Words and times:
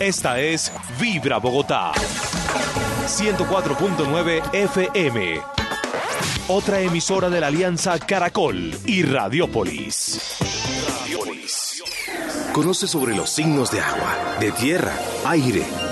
Esta 0.00 0.40
es 0.40 0.72
Vibra 0.98 1.36
Bogotá. 1.36 1.92
104.9 3.06 4.54
FM. 4.54 5.42
Otra 6.48 6.80
emisora 6.80 7.28
de 7.28 7.38
la 7.38 7.48
Alianza 7.48 7.98
Caracol 7.98 8.74
y 8.86 9.02
Radiópolis. 9.02 10.38
Radiópolis. 11.00 11.82
Conoce 12.54 12.88
sobre 12.88 13.14
los 13.14 13.28
signos 13.28 13.70
de 13.70 13.82
agua, 13.82 14.16
de 14.40 14.50
tierra, 14.52 14.94
aire, 15.26 15.66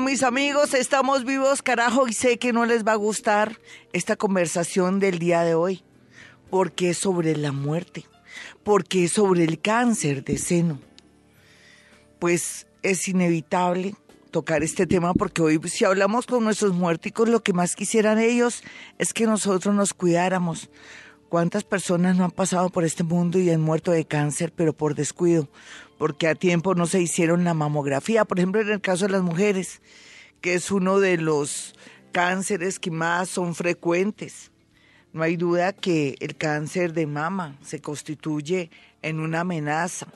Mis 0.00 0.22
amigos, 0.22 0.74
estamos 0.74 1.24
vivos, 1.24 1.62
carajo, 1.62 2.06
y 2.06 2.12
sé 2.12 2.38
que 2.38 2.52
no 2.52 2.66
les 2.66 2.84
va 2.84 2.92
a 2.92 2.96
gustar 2.96 3.58
esta 3.94 4.14
conversación 4.14 5.00
del 5.00 5.18
día 5.18 5.40
de 5.40 5.54
hoy, 5.54 5.82
porque 6.50 6.90
es 6.90 6.98
sobre 6.98 7.34
la 7.34 7.50
muerte, 7.50 8.04
porque 8.62 9.04
es 9.04 9.12
sobre 9.12 9.44
el 9.44 9.58
cáncer 9.58 10.22
de 10.22 10.36
seno. 10.36 10.80
Pues 12.18 12.66
es 12.82 13.08
inevitable 13.08 13.94
tocar 14.30 14.62
este 14.62 14.86
tema 14.86 15.14
porque 15.14 15.40
hoy 15.40 15.58
si 15.64 15.86
hablamos 15.86 16.26
con 16.26 16.44
nuestros 16.44 16.74
muerticos, 16.74 17.28
lo 17.28 17.42
que 17.42 17.54
más 17.54 17.74
quisieran 17.74 18.18
ellos 18.18 18.62
es 18.98 19.14
que 19.14 19.26
nosotros 19.26 19.74
nos 19.74 19.94
cuidáramos. 19.94 20.68
¿Cuántas 21.30 21.64
personas 21.64 22.16
no 22.16 22.24
han 22.24 22.30
pasado 22.30 22.68
por 22.68 22.84
este 22.84 23.02
mundo 23.02 23.38
y 23.38 23.50
han 23.50 23.60
muerto 23.60 23.92
de 23.92 24.04
cáncer, 24.04 24.52
pero 24.54 24.74
por 24.74 24.94
descuido? 24.94 25.48
Porque 25.98 26.28
a 26.28 26.34
tiempo 26.34 26.74
no 26.74 26.86
se 26.86 27.00
hicieron 27.00 27.44
la 27.44 27.54
mamografía, 27.54 28.24
por 28.24 28.38
ejemplo 28.38 28.60
en 28.60 28.70
el 28.70 28.80
caso 28.80 29.06
de 29.06 29.12
las 29.12 29.22
mujeres, 29.22 29.80
que 30.40 30.54
es 30.54 30.70
uno 30.70 31.00
de 31.00 31.16
los 31.16 31.74
cánceres 32.12 32.78
que 32.78 32.90
más 32.90 33.28
son 33.28 33.54
frecuentes. 33.54 34.50
No 35.12 35.22
hay 35.22 35.36
duda 35.36 35.72
que 35.72 36.16
el 36.20 36.36
cáncer 36.36 36.92
de 36.92 37.06
mama 37.06 37.56
se 37.62 37.80
constituye 37.80 38.70
en 39.00 39.20
una 39.20 39.40
amenaza, 39.40 40.08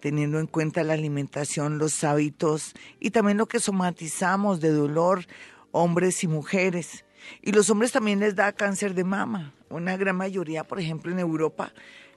teniendo 0.00 0.40
en 0.40 0.46
cuenta 0.46 0.82
la 0.82 0.94
alimentación, 0.94 1.78
los 1.78 2.02
hábitos 2.04 2.72
y 3.00 3.10
también 3.10 3.36
lo 3.36 3.46
que 3.46 3.60
somatizamos 3.60 4.60
de 4.60 4.70
dolor, 4.70 5.26
hombres 5.72 6.24
y 6.24 6.28
mujeres. 6.28 7.04
Y 7.42 7.52
los 7.52 7.68
hombres 7.68 7.92
también 7.92 8.20
les 8.20 8.34
da 8.34 8.52
cáncer 8.52 8.94
de 8.94 9.04
mama. 9.04 9.52
Una 9.68 9.96
gran 9.96 10.16
mayoría, 10.16 10.64
por 10.64 10.80
ejemplo, 10.80 11.12
en 11.12 11.18
Europa, 11.18 11.74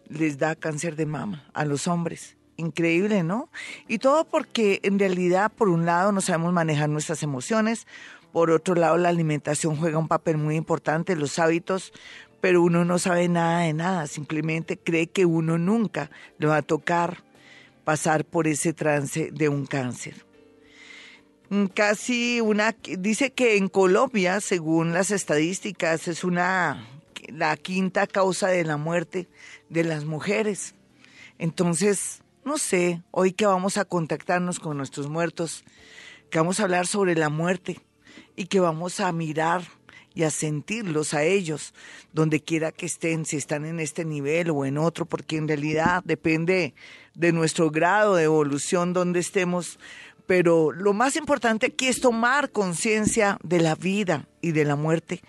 les 0.08 0.38
da 0.38 0.56
cáncer 0.56 0.96
de 0.96 1.06
mama 1.06 1.50
a 1.54 1.66
los 1.66 1.88
hombres 1.88 2.39
increíble, 2.60 3.24
¿no? 3.24 3.50
Y 3.88 3.98
todo 3.98 4.26
porque 4.26 4.80
en 4.84 5.00
realidad, 5.00 5.52
por 5.52 5.70
un 5.70 5.86
lado, 5.86 6.12
no 6.12 6.22
sabemos 6.22 6.54
manejar 6.54 6.90
nuestras 6.90 7.24
emociones, 7.24 7.88
por 8.32 8.52
otro 8.52 8.76
lado, 8.76 8.98
la 8.98 9.10
alimentación 9.10 9.76
juega 9.76 9.98
un 9.98 10.08
papel 10.08 10.38
muy 10.38 10.56
importante, 10.56 11.16
los 11.16 11.40
hábitos, 11.40 11.92
pero 12.42 12.62
uno 12.62 12.86
no 12.86 13.00
sabe 13.00 13.28
nada 13.28 13.62
de 13.62 13.74
nada, 13.74 14.08
simplemente 14.08 14.78
cree 14.78 15.08
que 15.08 15.26
uno 15.26 15.58
nunca 15.58 16.12
le 16.38 16.48
va 16.48 16.58
a 16.58 16.62
tocar 16.62 17.24
pasar 17.84 18.24
por 18.26 18.48
ese 18.48 18.74
trance 18.74 19.32
de 19.32 19.50
un 19.50 19.66
cáncer. 19.66 20.26
Mm, 21.50 21.66
casi 21.66 22.40
una, 22.40 22.76
dice 23.00 23.32
que 23.32 23.58
en 23.58 23.68
Colombia, 23.68 24.40
según 24.42 24.94
las 24.94 25.10
estadísticas, 25.10 26.08
es 26.08 26.24
una, 26.24 26.88
la 27.30 27.58
quinta 27.58 28.06
causa 28.06 28.48
de 28.48 28.64
la 28.64 28.78
muerte 28.78 29.28
de 29.70 29.84
las 29.84 30.06
mujeres. 30.06 30.76
Entonces, 31.40 32.22
no 32.44 32.58
sé, 32.58 33.02
hoy 33.12 33.34
que 33.34 33.46
vamos 33.46 33.78
a 33.78 33.86
contactarnos 33.86 34.60
con 34.60 34.78
nuestros 34.78 35.10
muertos, 35.10 35.64
que 36.30 36.40
vamos 36.40 36.60
a 36.60 36.64
hablar 36.64 36.88
sobre 36.88 37.16
la 37.16 37.30
muerte 37.30 37.80
y 38.36 38.46
que 38.46 38.60
vamos 38.60 39.00
a 39.00 39.12
mirar 39.12 39.64
y 40.14 40.24
a 40.24 40.32
sentirlos 40.32 41.14
a 41.14 41.24
ellos, 41.24 41.74
donde 42.14 42.42
quiera 42.42 42.72
que 42.72 42.86
estén, 42.86 43.26
si 43.26 43.38
están 43.38 43.66
en 43.66 43.80
este 43.80 44.06
nivel 44.06 44.50
o 44.50 44.66
en 44.66 44.78
otro, 44.78 45.06
porque 45.06 45.38
en 45.38 45.48
realidad 45.48 46.02
depende 46.04 46.74
de 47.14 47.32
nuestro 47.32 47.70
grado 47.70 48.16
de 48.16 48.24
evolución 48.24 48.94
donde 48.94 49.20
estemos. 49.20 49.80
Pero 50.26 50.72
lo 50.72 50.94
más 50.94 51.16
importante 51.16 51.68
aquí 51.68 51.88
es 51.88 52.02
tomar 52.02 52.52
conciencia 52.52 53.38
de 53.44 53.60
la 53.60 53.76
vida 53.76 54.28
y 54.42 54.52
de 54.52 54.66
la 54.66 54.76
muerte 54.76 55.22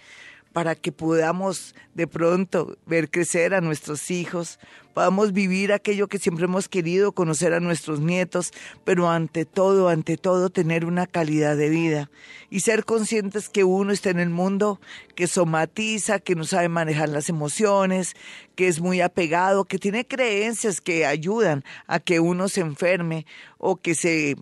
para 0.52 0.74
que 0.74 0.92
podamos 0.92 1.74
de 1.94 2.06
pronto 2.06 2.76
ver 2.86 3.10
crecer 3.10 3.54
a 3.54 3.60
nuestros 3.60 4.10
hijos, 4.10 4.58
podamos 4.94 5.32
vivir 5.32 5.72
aquello 5.72 6.08
que 6.08 6.18
siempre 6.18 6.46
hemos 6.46 6.68
querido, 6.68 7.12
conocer 7.12 7.54
a 7.54 7.60
nuestros 7.60 8.00
nietos, 8.00 8.52
pero 8.84 9.08
ante 9.08 9.44
todo, 9.44 9.88
ante 9.88 10.16
todo, 10.16 10.50
tener 10.50 10.84
una 10.84 11.06
calidad 11.06 11.56
de 11.56 11.68
vida 11.68 12.10
y 12.50 12.60
ser 12.60 12.84
conscientes 12.84 13.48
que 13.48 13.64
uno 13.64 13.92
está 13.92 14.10
en 14.10 14.18
el 14.18 14.30
mundo, 14.30 14.80
que 15.14 15.26
somatiza, 15.26 16.18
que 16.18 16.34
no 16.34 16.44
sabe 16.44 16.68
manejar 16.68 17.08
las 17.08 17.28
emociones, 17.28 18.14
que 18.56 18.68
es 18.68 18.80
muy 18.80 19.00
apegado, 19.00 19.64
que 19.64 19.78
tiene 19.78 20.06
creencias 20.06 20.80
que 20.80 21.06
ayudan 21.06 21.64
a 21.86 22.00
que 22.00 22.20
uno 22.20 22.48
se 22.48 22.60
enferme 22.60 23.26
o 23.58 23.76
que 23.76 23.94
se 23.94 24.36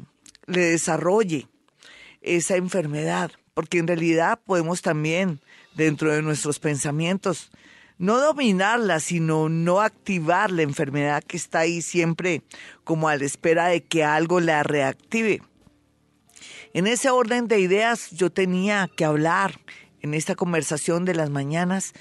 le 0.47 0.61
desarrolle 0.61 1.49
esa 2.23 2.57
enfermedad, 2.57 3.31
porque 3.55 3.79
en 3.79 3.87
realidad 3.87 4.41
podemos 4.45 4.83
también 4.83 5.41
dentro 5.79 6.13
de 6.13 6.23
nuestros 6.23 6.59
pensamientos. 6.59 7.51
No 7.99 8.19
dominarla, 8.21 9.01
sino 9.01 9.49
no 9.49 9.81
activar 9.81 10.51
la 10.51 10.63
enfermedad 10.63 11.23
que 11.23 11.37
está 11.37 11.61
ahí 11.61 11.81
siempre 11.83 12.43
como 12.85 13.09
a 13.09 13.17
la 13.17 13.25
espera 13.25 13.69
de 13.69 13.83
que 13.83 14.05
algo 14.05 14.41
la 14.41 14.63
reactive. 14.63 15.41
En 16.75 16.87
ese 16.87 17.11
orden 17.11 17.49
de 17.49 17.61
ideas 17.61 18.11
yo 18.11 18.31
tenía 18.31 18.91
que 18.95 19.05
hablar 19.05 19.61
en 20.01 20.15
esta 20.15 20.35
conversación 20.35 21.05
de 21.05 21.15
las 21.15 21.31
mañanas 21.31 21.93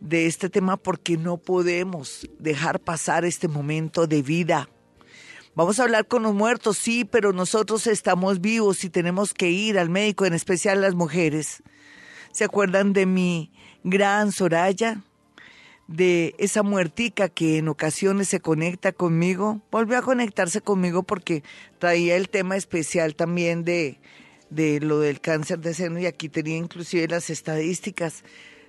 de 0.00 0.26
este 0.26 0.50
tema 0.50 0.76
porque 0.76 1.16
no 1.16 1.36
podemos 1.36 2.28
dejar 2.38 2.80
pasar 2.80 3.24
este 3.24 3.48
momento 3.48 4.06
de 4.06 4.22
vida. 4.22 4.68
Vamos 5.54 5.78
a 5.78 5.84
hablar 5.84 6.06
con 6.06 6.22
los 6.22 6.34
muertos, 6.34 6.78
sí, 6.78 7.04
pero 7.04 7.32
nosotros 7.32 7.86
estamos 7.86 8.40
vivos 8.40 8.84
y 8.84 8.90
tenemos 8.90 9.34
que 9.34 9.50
ir 9.50 9.78
al 9.78 9.90
médico, 9.90 10.26
en 10.26 10.34
especial 10.34 10.80
las 10.80 10.94
mujeres. 10.94 11.62
¿Se 12.32 12.44
acuerdan 12.44 12.92
de 12.92 13.06
mi 13.06 13.50
gran 13.82 14.32
Soraya? 14.32 15.02
De 15.88 16.36
esa 16.38 16.62
muertica 16.62 17.28
que 17.28 17.58
en 17.58 17.66
ocasiones 17.66 18.28
se 18.28 18.38
conecta 18.38 18.92
conmigo. 18.92 19.60
Volvió 19.72 19.98
a 19.98 20.02
conectarse 20.02 20.60
conmigo 20.60 21.02
porque 21.02 21.42
traía 21.80 22.16
el 22.16 22.28
tema 22.28 22.56
especial 22.56 23.16
también 23.16 23.64
de, 23.64 23.98
de 24.50 24.78
lo 24.78 25.00
del 25.00 25.20
cáncer 25.20 25.58
de 25.58 25.74
seno 25.74 25.98
y 25.98 26.06
aquí 26.06 26.28
tenía 26.28 26.56
inclusive 26.56 27.08
las 27.08 27.28
estadísticas. 27.28 28.22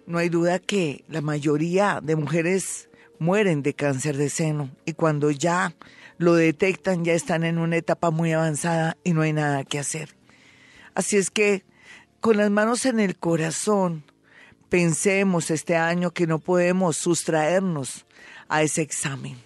No 0.07 0.17
hay 0.17 0.29
duda 0.29 0.57
que 0.57 1.05
la 1.07 1.21
mayoría 1.21 1.99
de 2.01 2.15
mujeres 2.15 2.89
mueren 3.19 3.61
de 3.61 3.75
cáncer 3.75 4.17
de 4.17 4.31
seno 4.31 4.71
y 4.85 4.93
cuando 4.93 5.29
ya 5.29 5.75
lo 6.17 6.33
detectan 6.33 7.05
ya 7.05 7.13
están 7.13 7.43
en 7.43 7.59
una 7.59 7.77
etapa 7.77 8.09
muy 8.09 8.31
avanzada 8.31 8.97
y 9.03 9.13
no 9.13 9.21
hay 9.21 9.33
nada 9.33 9.63
que 9.63 9.77
hacer. 9.77 10.15
Así 10.95 11.17
es 11.17 11.29
que 11.29 11.63
con 12.21 12.37
las 12.37 12.51
manos 12.51 12.85
en 12.85 12.99
el 12.99 13.17
corazón, 13.17 14.03
pensemos 14.69 15.49
este 15.49 15.75
año 15.75 16.11
que 16.11 16.27
no 16.27 16.37
podemos 16.37 16.95
sustraernos 16.95 18.05
a 18.47 18.61
ese 18.61 18.83
examen. 18.83 19.37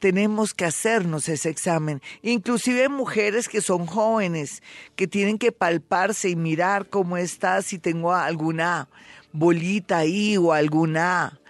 Tenemos 0.00 0.52
que 0.52 0.64
hacernos 0.64 1.28
ese 1.28 1.48
examen. 1.48 2.02
Inclusive 2.22 2.88
mujeres 2.88 3.48
que 3.48 3.60
son 3.60 3.86
jóvenes, 3.86 4.62
que 4.96 5.06
tienen 5.06 5.38
que 5.38 5.52
palparse 5.52 6.28
y 6.28 6.36
mirar 6.36 6.88
cómo 6.88 7.16
está, 7.16 7.62
si 7.62 7.78
tengo 7.78 8.12
alguna 8.12 8.88
bolita 9.32 9.98
ahí 9.98 10.36
o 10.36 10.52
alguna 10.52 11.40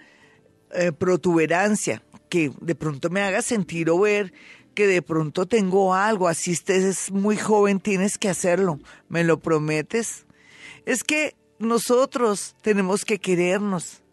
eh, 0.71 0.91
protuberancia 0.91 2.03
que 2.29 2.51
de 2.61 2.75
pronto 2.75 3.09
me 3.09 3.21
haga 3.21 3.41
sentir 3.41 3.89
o 3.89 3.99
ver 3.99 4.31
que 4.75 4.85
de 4.85 5.01
pronto 5.01 5.47
tengo 5.47 5.95
algo, 5.95 6.27
así 6.27 6.51
estés 6.51 7.11
muy 7.11 7.35
joven, 7.35 7.79
tienes 7.79 8.19
que 8.19 8.29
hacerlo. 8.29 8.79
¿Me 9.09 9.23
lo 9.23 9.39
prometes? 9.39 10.26
Es 10.87 11.03
que 11.03 11.35
nosotros 11.59 12.55
tenemos 12.61 13.03
que 13.03 13.19
querernos 13.19 14.03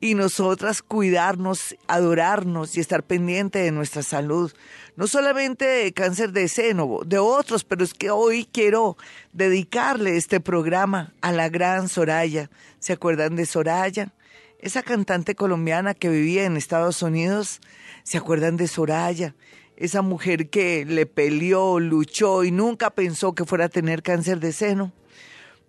y 0.00 0.14
nosotras 0.14 0.82
cuidarnos, 0.82 1.74
adorarnos 1.88 2.76
y 2.76 2.80
estar 2.80 3.04
pendiente 3.04 3.60
de 3.60 3.70
nuestra 3.70 4.02
salud. 4.02 4.52
No 4.96 5.06
solamente 5.06 5.64
de 5.64 5.94
cáncer 5.94 6.32
de 6.32 6.48
seno, 6.48 7.00
de 7.06 7.18
otros, 7.18 7.64
pero 7.64 7.82
es 7.82 7.94
que 7.94 8.10
hoy 8.10 8.46
quiero 8.52 8.98
dedicarle 9.32 10.18
este 10.18 10.40
programa 10.40 11.14
a 11.22 11.32
la 11.32 11.48
gran 11.48 11.88
Soraya. 11.88 12.50
¿Se 12.80 12.92
acuerdan 12.92 13.34
de 13.34 13.46
Soraya? 13.46 14.12
Esa 14.58 14.82
cantante 14.82 15.34
colombiana 15.34 15.94
que 15.94 16.10
vivía 16.10 16.44
en 16.44 16.58
Estados 16.58 17.00
Unidos. 17.00 17.62
¿Se 18.02 18.18
acuerdan 18.18 18.58
de 18.58 18.68
Soraya? 18.68 19.34
Esa 19.74 20.02
mujer 20.02 20.50
que 20.50 20.84
le 20.84 21.06
peleó, 21.06 21.80
luchó 21.80 22.44
y 22.44 22.50
nunca 22.50 22.90
pensó 22.90 23.34
que 23.34 23.46
fuera 23.46 23.64
a 23.64 23.68
tener 23.70 24.02
cáncer 24.02 24.38
de 24.38 24.52
seno. 24.52 24.92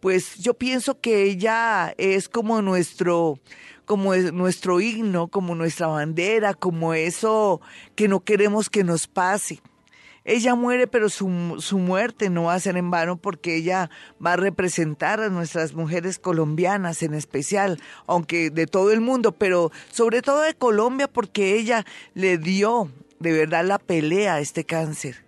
Pues 0.02 0.36
yo 0.38 0.56
pienso 0.56 1.00
que 1.00 1.24
ella 1.24 1.94
es 1.98 2.28
como 2.28 2.62
nuestro 2.62 3.40
como 3.86 4.14
es 4.14 4.32
nuestro 4.32 4.80
himno, 4.80 5.28
como 5.28 5.54
nuestra 5.54 5.88
bandera, 5.88 6.54
como 6.54 6.94
eso 6.94 7.62
que 7.96 8.08
no 8.08 8.22
queremos 8.22 8.70
que 8.70 8.84
nos 8.84 9.08
pase. 9.08 9.62
Ella 10.24 10.56
muere, 10.56 10.88
pero 10.88 11.10
su, 11.10 11.58
su, 11.60 11.78
muerte 11.78 12.30
no 12.30 12.44
va 12.44 12.54
a 12.54 12.60
ser 12.60 12.78
en 12.78 12.90
vano 12.90 13.18
porque 13.18 13.56
ella 13.56 13.90
va 14.24 14.34
a 14.34 14.38
representar 14.38 15.20
a 15.20 15.30
nuestras 15.30 15.74
mujeres 15.74 16.20
colombianas 16.20 17.02
en 17.04 17.14
especial, 17.16 17.82
aunque 18.06 18.50
de 18.50 18.68
todo 18.68 18.92
el 18.92 19.02
mundo, 19.02 19.32
pero 19.32 19.72
sobre 19.92 20.22
todo 20.22 20.42
de 20.42 20.54
Colombia 20.54 21.08
porque 21.08 21.56
ella 21.56 21.86
le 22.14 22.38
dio 22.38 22.90
de 23.20 23.34
verdad 23.34 23.66
la 23.66 23.80
pelea 23.80 24.36
a 24.36 24.40
este 24.40 24.64
cáncer. 24.64 25.26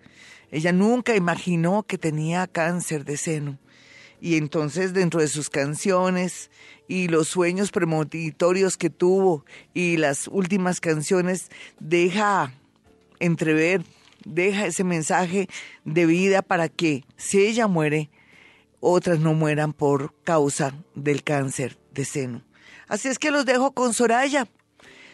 Ella 0.52 0.72
nunca 0.72 1.16
imaginó 1.16 1.84
que 1.84 1.98
tenía 1.98 2.48
cáncer 2.48 3.04
de 3.04 3.18
seno. 3.18 3.58
Y 4.24 4.38
entonces 4.38 4.94
dentro 4.94 5.20
de 5.20 5.28
sus 5.28 5.50
canciones 5.50 6.50
y 6.88 7.10
los 7.10 7.28
sueños 7.28 7.72
premonitorios 7.72 8.78
que 8.78 8.90
tuvo 8.90 9.44
y 9.74 9.98
las 9.98 10.30
últimas 10.30 10.80
canciones 10.80 11.50
deja 11.82 12.54
entrever, 13.20 13.84
deja 14.24 14.66
ese 14.66 14.86
mensaje 14.86 15.50
de 15.84 16.06
vida 16.06 16.42
para 16.42 16.70
que 16.70 17.04
si 17.18 17.46
ella 17.46 17.68
muere, 17.68 18.10
otras 18.80 19.20
no 19.20 19.34
mueran 19.34 19.74
por 19.74 20.14
causa 20.24 20.74
del 20.96 21.22
cáncer 21.22 21.78
de 21.92 22.06
seno. 22.06 22.44
Así 22.88 23.10
es 23.10 23.20
que 23.20 23.30
los 23.30 23.46
dejo 23.46 23.74
con 23.74 23.94
Soraya. 23.94 24.48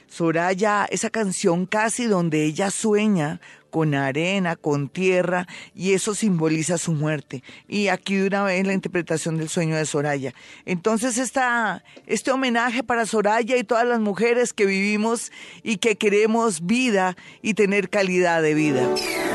Soraya, 0.07 0.85
esa 0.85 1.09
canción 1.09 1.65
casi 1.65 2.05
donde 2.05 2.45
ella 2.45 2.69
sueña 2.69 3.41
con 3.69 3.95
arena, 3.95 4.55
con 4.55 4.89
tierra, 4.89 5.47
y 5.75 5.93
eso 5.93 6.15
simboliza 6.15 6.77
su 6.77 6.93
muerte. 6.93 7.43
Y 7.67 7.87
aquí 7.87 8.15
de 8.15 8.27
una 8.27 8.43
vez 8.43 8.65
la 8.65 8.73
interpretación 8.73 9.37
del 9.37 9.49
sueño 9.49 9.75
de 9.75 9.85
Soraya. 9.85 10.33
Entonces 10.65 11.17
esta, 11.17 11.83
este 12.05 12.31
homenaje 12.31 12.83
para 12.83 13.05
Soraya 13.05 13.57
y 13.57 13.63
todas 13.63 13.85
las 13.85 13.99
mujeres 13.99 14.53
que 14.53 14.65
vivimos 14.65 15.31
y 15.63 15.77
que 15.77 15.95
queremos 15.95 16.65
vida 16.65 17.15
y 17.41 17.53
tener 17.53 17.89
calidad 17.89 18.41
de 18.41 18.53
vida. 18.53 18.89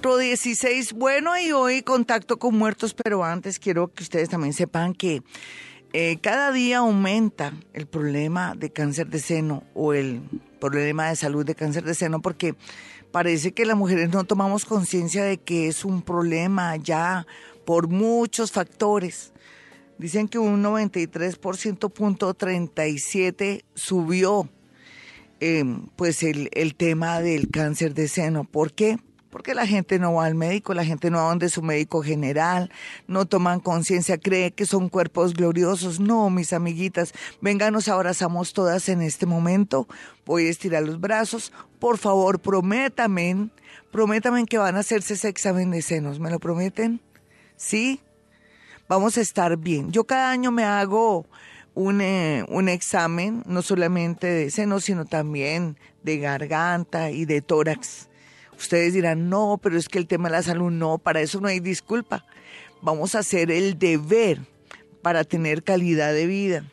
416. 0.00 0.94
Bueno, 0.94 1.38
y 1.38 1.52
hoy 1.52 1.82
contacto 1.82 2.38
con 2.38 2.56
muertos, 2.56 2.94
pero 2.94 3.24
antes 3.24 3.58
quiero 3.58 3.92
que 3.92 4.02
ustedes 4.02 4.30
también 4.30 4.54
sepan 4.54 4.94
que 4.94 5.22
eh, 5.92 6.16
cada 6.22 6.50
día 6.50 6.78
aumenta 6.78 7.52
el 7.74 7.86
problema 7.86 8.54
de 8.54 8.72
cáncer 8.72 9.08
de 9.08 9.18
seno 9.18 9.64
o 9.74 9.92
el 9.92 10.22
problema 10.58 11.10
de 11.10 11.16
salud 11.16 11.44
de 11.44 11.54
cáncer 11.54 11.84
de 11.84 11.92
seno 11.92 12.22
porque 12.22 12.54
parece 13.10 13.52
que 13.52 13.66
las 13.66 13.76
mujeres 13.76 14.08
no 14.08 14.24
tomamos 14.24 14.64
conciencia 14.64 15.24
de 15.24 15.36
que 15.36 15.68
es 15.68 15.84
un 15.84 16.00
problema 16.00 16.74
ya 16.76 17.26
por 17.66 17.88
muchos 17.88 18.50
factores. 18.50 19.34
Dicen 19.98 20.26
que 20.26 20.38
un 20.38 20.62
93% 20.62 21.92
punto 21.92 22.32
37 22.32 23.66
subió 23.74 24.48
eh, 25.40 25.64
pues 25.96 26.22
el, 26.22 26.48
el 26.52 26.76
tema 26.76 27.20
del 27.20 27.50
cáncer 27.50 27.92
de 27.92 28.08
seno. 28.08 28.44
¿Por 28.44 28.72
qué? 28.72 28.96
Porque 29.32 29.54
la 29.54 29.66
gente 29.66 29.98
no 29.98 30.12
va 30.12 30.26
al 30.26 30.34
médico, 30.34 30.74
la 30.74 30.84
gente 30.84 31.10
no 31.10 31.16
va 31.16 31.30
donde 31.30 31.48
su 31.48 31.62
médico 31.62 32.02
general, 32.02 32.70
no 33.06 33.24
toman 33.24 33.60
conciencia, 33.60 34.18
cree 34.18 34.50
que 34.50 34.66
son 34.66 34.90
cuerpos 34.90 35.32
gloriosos. 35.32 36.00
No, 36.00 36.28
mis 36.28 36.52
amiguitas, 36.52 37.14
venga, 37.40 37.70
nos 37.70 37.88
abrazamos 37.88 38.52
todas 38.52 38.90
en 38.90 39.00
este 39.00 39.24
momento. 39.24 39.88
Voy 40.26 40.46
a 40.46 40.50
estirar 40.50 40.82
los 40.82 41.00
brazos. 41.00 41.50
Por 41.78 41.96
favor, 41.96 42.40
prométame, 42.40 43.48
prométame 43.90 44.44
que 44.44 44.58
van 44.58 44.76
a 44.76 44.80
hacerse 44.80 45.14
ese 45.14 45.30
examen 45.30 45.70
de 45.70 45.80
senos. 45.80 46.20
¿Me 46.20 46.30
lo 46.30 46.38
prometen? 46.38 47.00
¿Sí? 47.56 48.02
Vamos 48.86 49.16
a 49.16 49.22
estar 49.22 49.56
bien. 49.56 49.92
Yo 49.92 50.04
cada 50.04 50.30
año 50.30 50.50
me 50.50 50.64
hago 50.64 51.24
un, 51.72 52.02
eh, 52.02 52.44
un 52.48 52.68
examen, 52.68 53.42
no 53.46 53.62
solamente 53.62 54.26
de 54.26 54.50
senos, 54.50 54.84
sino 54.84 55.06
también 55.06 55.78
de 56.02 56.18
garganta 56.18 57.10
y 57.10 57.24
de 57.24 57.40
tórax 57.40 58.10
Ustedes 58.62 58.94
dirán, 58.94 59.28
no, 59.28 59.58
pero 59.60 59.76
es 59.76 59.88
que 59.88 59.98
el 59.98 60.06
tema 60.06 60.28
de 60.28 60.36
la 60.36 60.42
salud 60.42 60.70
no, 60.70 60.98
para 60.98 61.20
eso 61.20 61.40
no 61.40 61.48
hay 61.48 61.58
disculpa. 61.58 62.24
Vamos 62.80 63.16
a 63.16 63.18
hacer 63.18 63.50
el 63.50 63.76
deber 63.76 64.40
para 65.02 65.24
tener 65.24 65.64
calidad 65.64 66.12
de 66.12 66.26
vida 66.26 66.64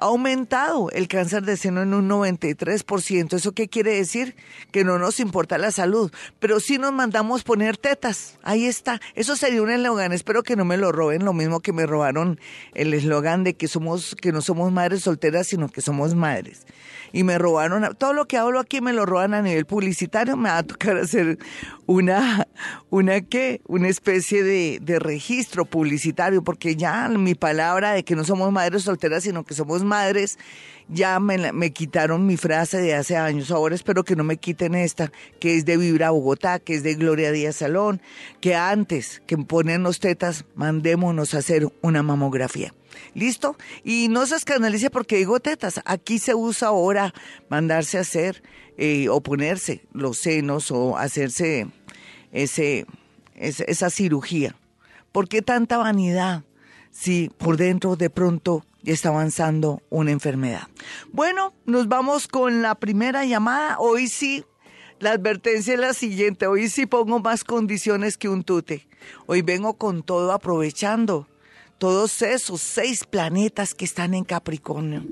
ha 0.00 0.06
aumentado 0.06 0.90
el 0.92 1.08
cáncer 1.08 1.42
de 1.42 1.58
seno 1.58 1.82
en 1.82 1.92
un 1.92 2.08
93%. 2.08 3.34
¿Eso 3.34 3.52
qué 3.52 3.68
quiere 3.68 3.94
decir? 3.94 4.34
Que 4.72 4.82
no 4.82 4.98
nos 4.98 5.20
importa 5.20 5.58
la 5.58 5.70
salud, 5.70 6.10
pero 6.38 6.58
sí 6.58 6.78
nos 6.78 6.92
mandamos 6.92 7.44
poner 7.44 7.76
tetas. 7.76 8.38
Ahí 8.42 8.64
está. 8.64 8.98
Eso 9.14 9.36
sería 9.36 9.62
un 9.62 9.70
eslogan. 9.70 10.12
Espero 10.12 10.42
que 10.42 10.56
no 10.56 10.64
me 10.64 10.78
lo 10.78 10.90
roben, 10.90 11.24
lo 11.24 11.34
mismo 11.34 11.60
que 11.60 11.74
me 11.74 11.84
robaron 11.84 12.40
el 12.72 12.94
eslogan 12.94 13.44
de 13.44 13.54
que 13.54 13.68
somos 13.68 14.16
que 14.16 14.32
no 14.32 14.40
somos 14.40 14.72
madres 14.72 15.02
solteras, 15.02 15.46
sino 15.46 15.68
que 15.68 15.82
somos 15.82 16.14
madres. 16.14 16.66
Y 17.12 17.24
me 17.24 17.38
robaron 17.38 17.94
todo 17.96 18.12
lo 18.12 18.26
que 18.26 18.36
hablo 18.36 18.60
aquí 18.60 18.80
me 18.80 18.92
lo 18.92 19.06
roban 19.06 19.34
a 19.34 19.42
nivel 19.42 19.66
publicitario, 19.66 20.36
me 20.36 20.48
va 20.48 20.58
a 20.58 20.62
tocar 20.62 20.96
hacer 20.96 21.38
una 21.86 22.46
una 22.90 23.20
qué, 23.20 23.60
una 23.66 23.88
especie 23.88 24.42
de, 24.42 24.78
de 24.82 24.98
registro 24.98 25.64
publicitario 25.64 26.42
porque 26.42 26.76
ya 26.76 27.08
mi 27.08 27.34
palabra 27.34 27.92
de 27.92 28.04
que 28.04 28.16
no 28.16 28.24
somos 28.24 28.52
madres 28.52 28.82
solteras, 28.82 29.22
sino 29.22 29.44
que 29.44 29.54
somos 29.54 29.84
madres, 29.84 30.38
ya 30.88 31.20
me, 31.20 31.52
me, 31.52 31.72
quitaron 31.72 32.26
mi 32.26 32.36
frase 32.36 32.78
de 32.78 32.94
hace 32.94 33.16
años. 33.16 33.50
Ahora 33.50 33.74
espero 33.74 34.04
que 34.04 34.16
no 34.16 34.24
me 34.24 34.36
quiten 34.36 34.74
esta, 34.74 35.12
que 35.38 35.56
es 35.56 35.64
de 35.64 35.76
Vibra 35.76 36.10
Bogotá, 36.10 36.58
que 36.58 36.74
es 36.74 36.82
de 36.82 36.94
Gloria 36.94 37.30
Díaz 37.32 37.56
Salón, 37.56 38.00
que 38.40 38.54
antes 38.54 39.22
que 39.26 39.38
ponernos 39.38 40.00
tetas, 40.00 40.44
mandémonos 40.54 41.34
a 41.34 41.38
hacer 41.38 41.68
una 41.82 42.02
mamografía. 42.02 42.74
¿Listo? 43.14 43.56
Y 43.84 44.08
no 44.08 44.26
se 44.26 44.36
escanalice 44.36 44.90
porque 44.90 45.16
digo 45.16 45.40
tetas. 45.40 45.80
Aquí 45.84 46.18
se 46.18 46.34
usa 46.34 46.68
ahora 46.68 47.14
mandarse 47.48 47.98
a 47.98 48.02
hacer 48.02 48.42
eh, 48.76 49.08
o 49.08 49.20
ponerse 49.20 49.82
los 49.92 50.18
senos 50.18 50.70
o 50.70 50.96
hacerse 50.96 51.66
ese, 52.32 52.86
esa 53.34 53.90
cirugía. 53.90 54.56
¿Por 55.12 55.28
qué 55.28 55.42
tanta 55.42 55.76
vanidad 55.78 56.44
si 56.90 57.30
por 57.38 57.56
dentro 57.56 57.96
de 57.96 58.10
pronto 58.10 58.64
está 58.84 59.10
avanzando 59.10 59.82
una 59.90 60.10
enfermedad. 60.10 60.68
Bueno, 61.12 61.54
nos 61.66 61.88
vamos 61.88 62.28
con 62.28 62.62
la 62.62 62.74
primera 62.74 63.24
llamada. 63.24 63.78
Hoy 63.78 64.08
sí, 64.08 64.44
la 64.98 65.12
advertencia 65.12 65.74
es 65.74 65.80
la 65.80 65.92
siguiente. 65.92 66.46
Hoy 66.46 66.68
sí 66.68 66.86
pongo 66.86 67.20
más 67.20 67.44
condiciones 67.44 68.16
que 68.16 68.28
un 68.28 68.42
tute. 68.42 68.86
Hoy 69.26 69.42
vengo 69.42 69.74
con 69.74 70.02
todo 70.02 70.32
aprovechando 70.32 71.26
todos 71.80 72.20
esos 72.20 72.60
seis 72.60 73.04
planetas 73.04 73.72
que 73.72 73.86
están 73.86 74.12
en 74.12 74.22
Capricornio. 74.22 75.02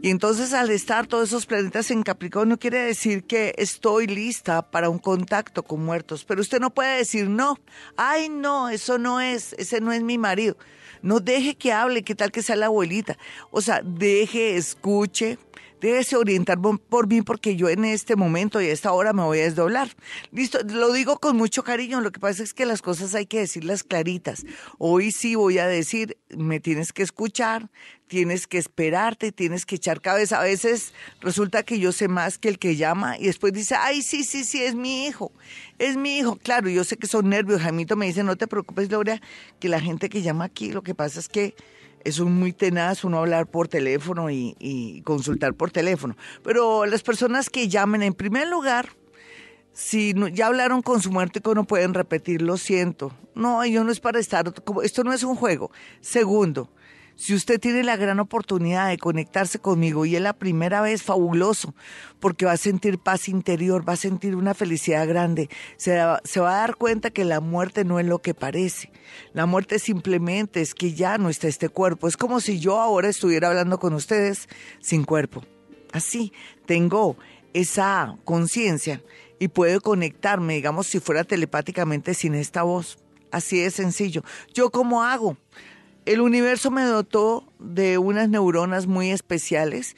Y 0.00 0.10
entonces 0.10 0.52
al 0.52 0.70
estar 0.70 1.08
todos 1.08 1.30
esos 1.30 1.46
planetas 1.46 1.90
en 1.90 2.04
Capricornio 2.04 2.60
quiere 2.60 2.78
decir 2.78 3.24
que 3.24 3.52
estoy 3.58 4.06
lista 4.06 4.62
para 4.70 4.88
un 4.88 5.00
contacto 5.00 5.64
con 5.64 5.84
muertos. 5.84 6.24
Pero 6.24 6.40
usted 6.40 6.60
no 6.60 6.72
puede 6.72 6.98
decir 6.98 7.28
no. 7.28 7.58
Ay, 7.96 8.28
no, 8.28 8.68
eso 8.68 8.98
no 8.98 9.20
es, 9.20 9.52
ese 9.54 9.80
no 9.80 9.90
es 9.90 10.04
mi 10.04 10.16
marido. 10.16 10.56
No 11.02 11.18
deje 11.18 11.56
que 11.56 11.72
hable, 11.72 12.04
qué 12.04 12.14
tal 12.14 12.30
que 12.30 12.42
sea 12.42 12.54
la 12.54 12.66
abuelita. 12.66 13.18
O 13.50 13.60
sea, 13.60 13.82
deje, 13.82 14.56
escuche, 14.56 15.38
déjese 15.80 16.16
orientar 16.16 16.58
por 16.60 17.08
mí 17.08 17.22
porque 17.22 17.56
yo 17.56 17.68
en 17.68 17.84
este 17.84 18.16
momento 18.16 18.60
y 18.60 18.66
a 18.66 18.72
esta 18.72 18.92
hora 18.92 19.12
me 19.12 19.22
voy 19.22 19.40
a 19.40 19.44
desdoblar. 19.44 19.88
Listo, 20.32 20.58
lo 20.64 20.92
digo 20.92 21.18
con 21.18 21.36
mucho 21.36 21.62
cariño, 21.62 22.00
lo 22.00 22.10
que 22.10 22.20
pasa 22.20 22.42
es 22.42 22.54
que 22.54 22.66
las 22.66 22.82
cosas 22.82 23.14
hay 23.14 23.26
que 23.26 23.40
decirlas 23.40 23.84
claritas. 23.84 24.44
Hoy 24.78 25.12
sí 25.12 25.34
voy 25.34 25.58
a 25.58 25.66
decir, 25.66 26.16
me 26.36 26.60
tienes 26.60 26.92
que 26.92 27.02
escuchar, 27.02 27.70
tienes 28.08 28.46
que 28.46 28.58
esperarte, 28.58 29.32
tienes 29.32 29.66
que 29.66 29.76
echar 29.76 30.00
cabeza. 30.00 30.40
A 30.40 30.44
veces 30.44 30.92
resulta 31.20 31.62
que 31.62 31.78
yo 31.78 31.92
sé 31.92 32.08
más 32.08 32.38
que 32.38 32.48
el 32.48 32.58
que 32.58 32.76
llama 32.76 33.18
y 33.18 33.26
después 33.26 33.52
dice, 33.52 33.76
ay, 33.76 34.02
sí, 34.02 34.24
sí, 34.24 34.44
sí, 34.44 34.62
es 34.62 34.74
mi 34.74 35.06
hijo, 35.06 35.32
es 35.78 35.96
mi 35.96 36.18
hijo. 36.18 36.36
Claro, 36.36 36.68
yo 36.68 36.84
sé 36.84 36.96
que 36.96 37.06
son 37.06 37.28
nervios. 37.28 37.60
Jaimito 37.60 37.96
me 37.96 38.06
dice, 38.06 38.24
no 38.24 38.36
te 38.36 38.46
preocupes, 38.46 38.88
Gloria, 38.88 39.20
que 39.60 39.68
la 39.68 39.80
gente 39.80 40.08
que 40.08 40.22
llama 40.22 40.44
aquí, 40.44 40.72
lo 40.72 40.82
que 40.82 40.94
pasa 40.94 41.20
es 41.20 41.28
que 41.28 41.54
es 42.08 42.20
muy 42.20 42.52
tenaz 42.52 43.04
uno 43.04 43.18
hablar 43.18 43.46
por 43.46 43.68
teléfono 43.68 44.30
y, 44.30 45.02
consultar 45.04 45.54
por 45.54 45.70
teléfono. 45.70 46.16
Pero 46.42 46.86
las 46.86 47.02
personas 47.02 47.50
que 47.50 47.68
llamen, 47.68 48.02
en 48.02 48.14
primer 48.14 48.48
lugar, 48.48 48.88
si 49.72 50.14
ya 50.32 50.46
hablaron 50.46 50.82
con 50.82 51.00
su 51.00 51.10
muerte 51.10 51.40
y 51.44 51.54
no 51.54 51.64
pueden 51.64 51.94
repetir, 51.94 52.42
lo 52.42 52.56
siento. 52.56 53.12
No, 53.34 53.64
yo 53.64 53.84
no 53.84 53.92
es 53.92 54.00
para 54.00 54.18
estar, 54.18 54.52
esto 54.82 55.04
no 55.04 55.12
es 55.12 55.22
un 55.22 55.36
juego. 55.36 55.70
Segundo, 56.00 56.70
si 57.18 57.34
usted 57.34 57.58
tiene 57.58 57.82
la 57.82 57.96
gran 57.96 58.20
oportunidad 58.20 58.88
de 58.88 58.96
conectarse 58.96 59.58
conmigo 59.58 60.06
y 60.06 60.14
es 60.14 60.22
la 60.22 60.34
primera 60.34 60.80
vez, 60.80 61.02
fabuloso, 61.02 61.74
porque 62.20 62.46
va 62.46 62.52
a 62.52 62.56
sentir 62.56 63.00
paz 63.00 63.28
interior, 63.28 63.86
va 63.86 63.94
a 63.94 63.96
sentir 63.96 64.36
una 64.36 64.54
felicidad 64.54 65.06
grande, 65.08 65.50
se, 65.78 65.96
va 65.96 66.20
a 66.22 66.60
dar 66.60 66.76
cuenta 66.76 67.10
que 67.10 67.24
la 67.24 67.40
muerte 67.40 67.84
no 67.84 67.98
es 67.98 68.06
lo 68.06 68.20
que 68.20 68.34
parece. 68.34 68.92
La 69.32 69.46
muerte 69.46 69.80
simplemente 69.80 70.60
es 70.60 70.74
que 70.74 70.94
ya 70.94 71.18
no 71.18 71.28
está 71.28 71.48
este 71.48 71.68
cuerpo. 71.68 72.06
Es 72.06 72.16
como 72.16 72.40
si 72.40 72.60
yo 72.60 72.78
ahora 72.78 73.08
estuviera 73.08 73.48
hablando 73.48 73.80
con 73.80 73.94
ustedes 73.94 74.48
sin 74.80 75.02
cuerpo. 75.02 75.42
Así, 75.90 76.32
tengo 76.66 77.16
esa 77.52 78.16
conciencia 78.24 79.02
y 79.40 79.48
puedo 79.48 79.80
conectarme, 79.80 80.54
digamos, 80.54 80.86
si 80.86 81.00
fuera 81.00 81.24
telepáticamente 81.24 82.14
sin 82.14 82.36
esta 82.36 82.62
voz. 82.62 82.96
Así 83.32 83.58
de 83.60 83.72
sencillo. 83.72 84.22
¿Yo 84.54 84.70
cómo 84.70 85.02
hago? 85.02 85.36
El 86.08 86.22
universo 86.22 86.70
me 86.70 86.84
dotó 86.84 87.52
de 87.58 87.98
unas 87.98 88.30
neuronas 88.30 88.86
muy 88.86 89.10
especiales, 89.10 89.94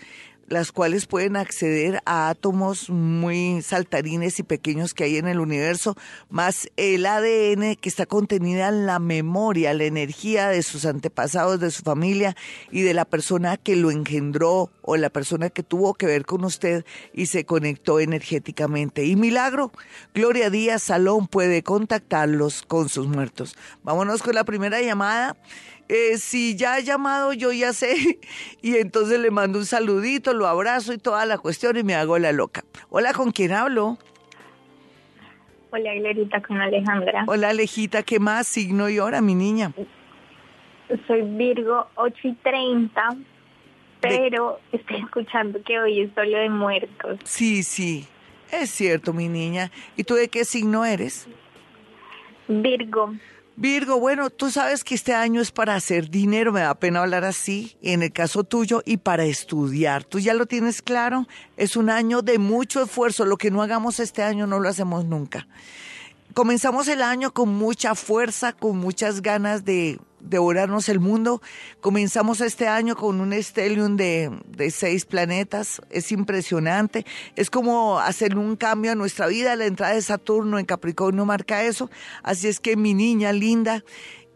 las 0.49 0.73
cuales 0.73 1.07
pueden 1.07 1.37
acceder 1.37 2.03
a 2.05 2.31
átomos 2.31 2.91
muy 2.91 3.63
saltarines 3.63 4.41
y 4.41 4.43
pequeños 4.43 4.93
que 4.93 5.05
hay 5.05 5.19
en 5.19 5.29
el 5.29 5.39
universo, 5.39 5.95
más 6.29 6.69
el 6.77 7.07
ADN 7.07 7.77
que 7.77 7.89
está 7.89 8.07
contenida 8.07 8.71
en 8.71 8.87
la 8.87 8.99
memoria, 8.99 9.73
la 9.73 9.85
energía 9.85 10.49
de 10.49 10.65
sus 10.65 10.85
antepasados, 10.85 11.61
de 11.61 11.71
su 11.71 11.83
familia 11.85 12.35
y 12.73 12.83
de 12.83 12.93
la 12.93 13.05
persona 13.05 13.57
que 13.57 13.77
lo 13.77 13.93
engendró 13.93 14.73
o 14.83 14.97
la 14.97 15.11
persona 15.11 15.49
que 15.49 15.63
tuvo 15.63 15.95
que 15.95 16.07
ver 16.07 16.27
con 16.27 16.45
usted 16.45 16.85
y 17.15 17.27
se 17.27 17.45
conectó 17.45 18.01
energéticamente. 18.01 19.05
Y 19.05 19.15
milagro, 19.15 19.71
Gloria 20.13 20.51
Díaz 20.51 20.83
Salón 20.83 21.29
puede 21.29 21.63
contactarlos 21.63 22.63
con 22.63 22.89
sus 22.89 23.07
muertos. 23.07 23.55
Vámonos 23.85 24.25
con 24.25 24.35
la 24.35 24.43
primera 24.43 24.83
llamada. 24.83 25.37
Eh, 25.93 26.19
si 26.19 26.55
ya 26.55 26.75
ha 26.75 26.81
llamado, 26.81 27.33
yo 27.33 27.51
ya 27.51 27.73
sé. 27.73 28.21
Y 28.63 28.77
entonces 28.77 29.19
le 29.19 29.33
mando 29.33 29.59
un 29.59 29.67
saludito, 29.67 30.35
lo 30.35 30.47
abrazo 30.47 30.93
y 30.93 30.99
toda 30.99 31.27
la 31.27 31.39
cuestión 31.39 31.77
y 31.77 31.83
me 31.83 31.95
hago 31.95 32.17
la 32.19 32.31
loca. 32.31 32.63
Hola, 32.91 33.13
¿con 33.13 33.33
quién 33.33 33.53
hablo? 33.53 33.99
Hola, 35.71 35.95
Glorita, 35.95 36.41
con 36.43 36.61
Alejandra. 36.61 37.25
Hola, 37.27 37.49
Alejita, 37.49 38.05
¿qué 38.05 38.21
más? 38.21 38.47
Signo 38.47 38.89
y 38.89 39.01
hora, 39.01 39.21
mi 39.21 39.35
niña. 39.35 39.73
Soy 41.09 41.23
Virgo 41.23 41.89
8 41.97 42.15
y 42.23 42.35
30, 42.35 43.17
pero 44.01 44.61
estoy 44.71 44.99
escuchando 44.99 45.61
que 45.65 45.81
hoy 45.81 46.03
es 46.03 46.11
solo 46.15 46.39
de 46.39 46.51
muertos. 46.51 47.19
Sí, 47.25 47.65
sí, 47.65 48.07
es 48.53 48.71
cierto, 48.71 49.13
mi 49.13 49.29
niña. 49.29 49.73
¿Y 49.97 50.05
tú 50.05 50.15
de 50.15 50.29
qué 50.29 50.45
signo 50.45 50.85
eres? 50.85 51.27
Virgo. 52.47 53.13
Virgo, 53.61 54.01
bueno, 54.01 54.31
tú 54.31 54.51
sabes 54.51 54.85
que 54.85 54.95
este 54.95 55.13
año 55.13 55.43
es 55.43 55.51
para 55.53 55.75
hacer 55.75 56.09
dinero, 56.09 56.51
me 56.51 56.61
da 56.61 56.75
pena 56.75 57.01
hablar 57.01 57.27
así, 57.27 57.77
en 57.83 58.03
el 58.03 58.11
caso 58.11 58.43
tuyo, 58.43 58.81
y 58.87 58.97
para 58.97 59.25
estudiar. 59.25 60.03
¿Tú 60.03 60.19
ya 60.19 60.33
lo 60.33 60.47
tienes 60.47 60.81
claro? 60.81 61.29
Es 61.59 61.77
un 61.77 61.91
año 61.91 62.23
de 62.23 62.39
mucho 62.39 62.83
esfuerzo. 62.83 63.27
Lo 63.27 63.37
que 63.37 63.51
no 63.51 63.61
hagamos 63.61 64.01
este 64.01 64.23
año 64.23 64.47
no 64.47 64.61
lo 64.61 64.69
hacemos 64.71 65.05
nunca. 65.05 65.47
Comenzamos 66.33 66.89
el 66.89 67.03
año 67.03 67.35
con 67.35 67.51
mucha 67.51 67.95
fuerza, 67.95 68.55
con 68.55 68.79
muchas 68.79 69.21
ganas 69.21 69.63
de 69.67 70.01
devorarnos 70.21 70.89
el 70.89 71.01
mundo. 71.01 71.43
Comenzamos 71.81 72.41
este 72.41 72.69
año 72.69 72.97
con 72.97 73.21
un 73.21 73.33
stellium 73.33 73.97
de, 73.97 74.31
de, 74.47 74.71
seis 74.71 75.05
planetas. 75.05 75.81
Es 75.91 76.13
impresionante. 76.13 77.05
Es 77.37 77.51
como 77.51 77.99
hacer 77.99 78.37
un 78.37 78.57
cambio 78.57 78.93
a 78.93 78.95
nuestra 78.95 79.27
vida. 79.27 79.57
La 79.57 79.67
entrada 79.67 79.95
de 79.95 80.03
Saturno 80.03 80.59
en 80.59 80.67
Capricornio 80.67 81.25
marca 81.25 81.63
eso. 81.63 81.91
Así 82.23 82.49
es 82.49 82.61
que 82.61 82.77
mi 82.77 82.95
niña 82.95 83.33
linda, 83.33 83.85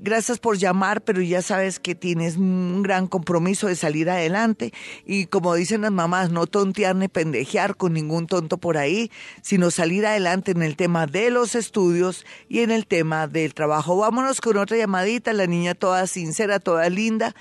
Gracias 0.05 0.39
por 0.39 0.59
llamar, 0.59 1.01
pero 1.01 1.23
ya 1.23 1.41
sabes 1.41 1.81
que 1.81 1.95
tienes 1.95 2.37
un 2.37 2.83
gran 2.83 3.07
compromiso 3.07 3.69
de 3.69 3.75
salir 3.75 4.11
adelante 4.11 4.71
y 5.07 5.25
como 5.25 5.55
dicen 5.55 5.81
las 5.81 5.93
mamás, 5.93 6.31
no 6.31 6.47
tontear 6.47 6.95
ni 6.95 7.09
pendejear 7.09 7.75
con 7.75 7.95
ningún 7.95 8.27
tonto 8.27 8.59
por 8.59 8.77
ahí, 8.77 9.11
sino 9.41 9.71
salir 9.71 10.05
adelante 10.05 10.51
en 10.51 10.61
el 10.61 10.77
tema 10.77 11.07
de 11.07 11.31
los 11.31 11.55
estudios 11.55 12.27
y 12.51 12.61
en 12.61 12.71
el 12.71 12.87
tema 12.87 13.29
del 13.29 13.55
trabajo. 13.55 13.97
Vámonos 13.97 14.43
con 14.43 14.59
otra 14.59 14.77
llamadita, 14.77 15.33
la 15.33 15.47
niña 15.47 15.75
toda 15.75 16.07
sincera, 16.07 16.61
toda 16.61 16.91
linda. 16.91 17.35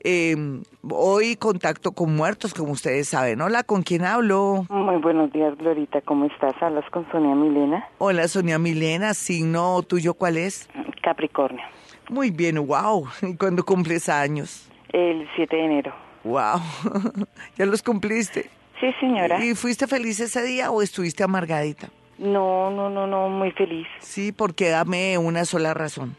Em, 0.00 0.62
hoy 0.88 1.36
contacto 1.36 1.92
con 1.92 2.16
muertos, 2.16 2.54
como 2.54 2.72
ustedes 2.72 3.08
saben. 3.08 3.42
Hola, 3.42 3.62
¿con 3.62 3.82
quién 3.82 4.06
hablo? 4.06 4.64
Muy 4.70 4.96
buenos 5.02 5.30
días, 5.32 5.54
Glorita. 5.58 6.00
¿Cómo 6.00 6.24
estás? 6.24 6.54
Hablas 6.62 6.88
con 6.90 7.06
Sonia 7.12 7.34
Milena. 7.34 7.86
Hola, 7.98 8.26
Sonia 8.26 8.58
Milena. 8.58 9.12
¿Signo 9.12 9.82
tuyo 9.82 10.14
cuál 10.14 10.38
es? 10.38 10.66
Capricornio. 11.02 11.62
Muy 12.08 12.30
bien, 12.30 12.64
wow. 12.66 13.08
¿Y 13.22 13.36
cuándo 13.36 13.64
cumples 13.64 14.08
años? 14.08 14.68
El 14.92 15.28
7 15.36 15.56
de 15.56 15.64
enero. 15.64 15.94
Wow. 16.24 16.60
¿Ya 17.56 17.66
los 17.66 17.82
cumpliste? 17.82 18.50
Sí, 18.80 18.92
señora. 19.00 19.42
¿Y 19.44 19.54
fuiste 19.54 19.86
feliz 19.86 20.20
ese 20.20 20.42
día 20.42 20.70
o 20.70 20.82
estuviste 20.82 21.24
amargadita? 21.24 21.88
No, 22.18 22.70
no, 22.70 22.88
no, 22.88 23.06
no, 23.06 23.28
muy 23.28 23.50
feliz. 23.52 23.86
Sí, 24.00 24.32
porque 24.32 24.68
dame 24.68 25.18
una 25.18 25.44
sola 25.44 25.74
razón. 25.74 26.16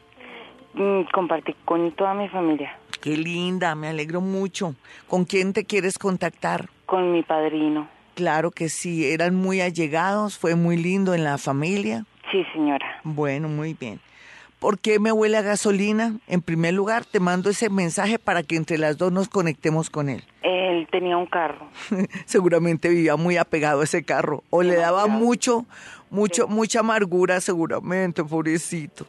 Mm, 0.74 1.04
compartí 1.12 1.56
con 1.66 1.92
toda 1.92 2.14
mi 2.14 2.30
familia. 2.30 2.78
Qué 3.02 3.18
linda, 3.18 3.74
me 3.76 3.88
alegro 3.88 4.22
mucho. 4.22 4.76
¿Con 5.08 5.26
quién 5.26 5.54
te 5.54 5.66
quieres 5.66 5.98
contactar? 5.98 6.70
Con 6.86 7.12
mi 7.12 7.24
padrino. 7.24 7.88
Claro 8.16 8.52
que 8.52 8.70
sí, 8.70 9.12
eran 9.12 9.36
muy 9.36 9.62
allegados, 9.62 10.38
fue 10.38 10.56
muy 10.56 10.78
lindo 10.78 11.14
en 11.14 11.24
la 11.24 11.38
familia. 11.38 12.06
Sí, 12.32 12.44
señora. 12.54 13.00
Bueno, 13.04 13.48
muy 13.48 13.74
bien. 13.74 14.00
¿Por 14.60 14.80
qué 14.80 15.00
me 15.00 15.12
huele 15.12 15.38
a 15.38 15.44
gasolina? 15.44 16.14
En 16.28 16.42
primer 16.42 16.74
lugar, 16.74 17.06
te 17.06 17.20
mando 17.20 17.50
ese 17.52 17.70
mensaje 17.70 18.18
para 18.18 18.42
que 18.42 18.56
entre 18.56 18.80
las 18.80 18.98
dos 18.98 19.12
nos 19.12 19.30
conectemos 19.30 19.92
con 19.92 20.10
él. 20.10 20.24
Él 20.42 20.88
tenía 20.90 21.16
un 21.16 21.28
carro. 21.28 21.68
seguramente 22.26 22.90
vivía 22.90 23.16
muy 23.18 23.38
apegado 23.38 23.82
a 23.82 23.84
ese 23.84 24.04
carro. 24.04 24.44
O 24.50 24.64
le 24.64 24.76
daba 24.76 25.06
mucho, 25.06 25.66
mucho, 26.10 26.48
mucha 26.48 26.80
amargura, 26.80 27.40
seguramente, 27.40 28.24
pobrecito. 28.24 29.06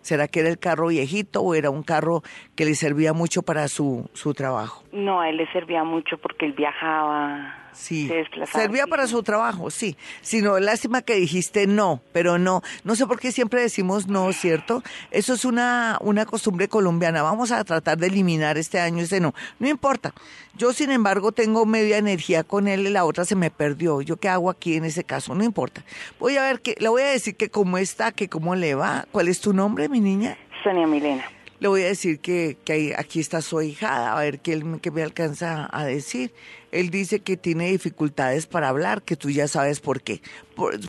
¿Será 0.00 0.26
que 0.26 0.40
era 0.40 0.48
el 0.48 0.58
carro 0.58 0.88
viejito 0.88 1.42
o 1.42 1.54
era 1.54 1.70
un 1.70 1.82
carro 1.84 2.22
que 2.56 2.64
le 2.64 2.74
servía 2.74 3.12
mucho 3.12 3.42
para 3.42 3.68
su, 3.68 4.10
su 4.14 4.34
trabajo? 4.34 4.82
No, 4.90 5.20
a 5.20 5.28
él 5.28 5.36
le 5.36 5.46
servía 5.52 5.84
mucho 5.84 6.18
porque 6.18 6.46
él 6.46 6.54
viajaba 6.54 7.67
Sí, 7.78 8.10
servía 8.52 8.86
para 8.88 9.06
su 9.06 9.22
trabajo, 9.22 9.70
sí. 9.70 9.96
Sino, 10.20 10.58
lástima 10.58 11.00
que 11.00 11.14
dijiste 11.14 11.68
no, 11.68 12.02
pero 12.12 12.36
no. 12.36 12.60
No 12.82 12.96
sé 12.96 13.06
por 13.06 13.20
qué 13.20 13.30
siempre 13.30 13.62
decimos 13.62 14.08
no, 14.08 14.32
¿cierto? 14.32 14.82
Eso 15.12 15.32
es 15.32 15.44
una, 15.44 15.96
una 16.00 16.26
costumbre 16.26 16.68
colombiana. 16.68 17.22
Vamos 17.22 17.52
a 17.52 17.62
tratar 17.62 17.96
de 17.96 18.08
eliminar 18.08 18.58
este 18.58 18.80
año 18.80 19.04
ese 19.04 19.20
no. 19.20 19.32
No 19.60 19.68
importa. 19.68 20.12
Yo, 20.56 20.72
sin 20.72 20.90
embargo, 20.90 21.30
tengo 21.30 21.66
media 21.66 21.98
energía 21.98 22.42
con 22.42 22.66
él 22.66 22.86
y 22.86 22.90
la 22.90 23.04
otra 23.04 23.24
se 23.24 23.36
me 23.36 23.50
perdió. 23.50 24.02
¿Yo 24.02 24.16
qué 24.16 24.28
hago 24.28 24.50
aquí 24.50 24.74
en 24.74 24.84
ese 24.84 25.04
caso? 25.04 25.36
No 25.36 25.44
importa. 25.44 25.84
Voy 26.18 26.36
a 26.36 26.42
ver 26.42 26.60
que, 26.60 26.74
le 26.80 26.88
voy 26.88 27.02
a 27.02 27.06
decir 27.06 27.36
que 27.36 27.48
cómo 27.48 27.78
está, 27.78 28.10
que 28.10 28.28
cómo 28.28 28.56
le 28.56 28.74
va. 28.74 29.06
¿Cuál 29.12 29.28
es 29.28 29.40
tu 29.40 29.52
nombre, 29.52 29.88
mi 29.88 30.00
niña? 30.00 30.36
Sonia 30.64 30.86
Milena 30.88 31.37
le 31.60 31.68
voy 31.68 31.82
a 31.82 31.86
decir 31.86 32.20
que, 32.20 32.56
que 32.64 32.94
aquí 32.96 33.20
está 33.20 33.42
su 33.42 33.60
hijada, 33.60 34.16
a 34.16 34.20
ver 34.20 34.40
qué, 34.40 34.52
él, 34.52 34.80
qué 34.80 34.90
me 34.90 35.02
alcanza 35.02 35.68
a 35.72 35.84
decir. 35.84 36.32
Él 36.70 36.90
dice 36.90 37.20
que 37.20 37.36
tiene 37.36 37.70
dificultades 37.70 38.46
para 38.46 38.68
hablar, 38.68 39.02
que 39.02 39.16
tú 39.16 39.30
ya 39.30 39.48
sabes 39.48 39.80
por 39.80 40.02
qué. 40.02 40.20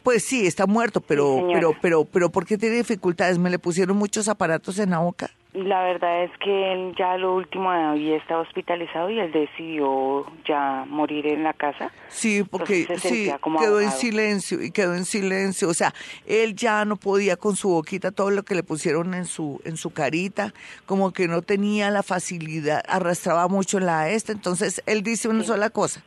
pues 0.03 0.23
sí, 0.23 0.45
está 0.45 0.67
muerto, 0.67 1.01
pero, 1.01 1.47
pero, 1.53 1.73
pero, 1.81 2.05
pero, 2.05 2.29
¿por 2.29 2.45
qué 2.45 2.57
tiene 2.57 2.75
dificultades? 2.77 3.37
¿Me 3.37 3.49
le 3.49 3.59
pusieron 3.59 3.97
muchos 3.97 4.27
aparatos 4.27 4.77
en 4.79 4.91
la 4.91 4.99
boca? 4.99 5.31
La 5.53 5.81
verdad 5.81 6.25
es 6.25 6.31
que 6.37 6.73
él 6.73 6.93
ya 6.95 7.17
lo 7.17 7.33
último 7.33 7.71
había 7.71 8.17
estado 8.17 8.41
hospitalizado 8.41 9.09
y 9.09 9.19
él 9.19 9.31
decidió 9.31 10.23
ya 10.45 10.85
morir 10.87 11.25
en 11.25 11.41
la 11.41 11.53
casa. 11.53 11.91
Sí, 12.07 12.43
porque 12.43 12.85
sí, 12.99 13.31
quedó 13.59 13.81
en 13.81 13.89
silencio 13.91 14.61
y 14.61 14.69
quedó 14.69 14.93
en 14.93 15.05
silencio. 15.05 15.67
O 15.67 15.73
sea, 15.73 15.91
él 16.27 16.55
ya 16.55 16.85
no 16.85 16.97
podía 16.97 17.35
con 17.35 17.55
su 17.55 17.69
boquita 17.69 18.11
todo 18.11 18.29
lo 18.29 18.43
que 18.43 18.53
le 18.53 18.61
pusieron 18.61 19.15
en 19.15 19.25
su 19.25 19.59
en 19.65 19.75
su 19.75 19.89
carita, 19.89 20.53
como 20.85 21.13
que 21.13 21.27
no 21.27 21.41
tenía 21.41 21.89
la 21.89 22.03
facilidad, 22.03 22.83
arrastraba 22.87 23.47
mucho 23.47 23.79
la 23.79 24.07
esta. 24.09 24.31
Entonces 24.31 24.83
él 24.85 25.01
dice 25.01 25.29
una 25.29 25.43
sola 25.43 25.71
cosa. 25.71 26.03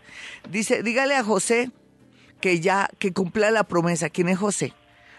Dice, 0.50 0.84
dígale 0.84 1.16
a 1.16 1.25
José 1.25 1.72
que 2.40 2.61
ya 2.61 2.88
que 3.00 3.12
cumpla 3.12 3.50
la 3.50 3.64
promesa. 3.64 4.08
¿Quién 4.08 4.28
es 4.28 4.38
José? 4.38 4.72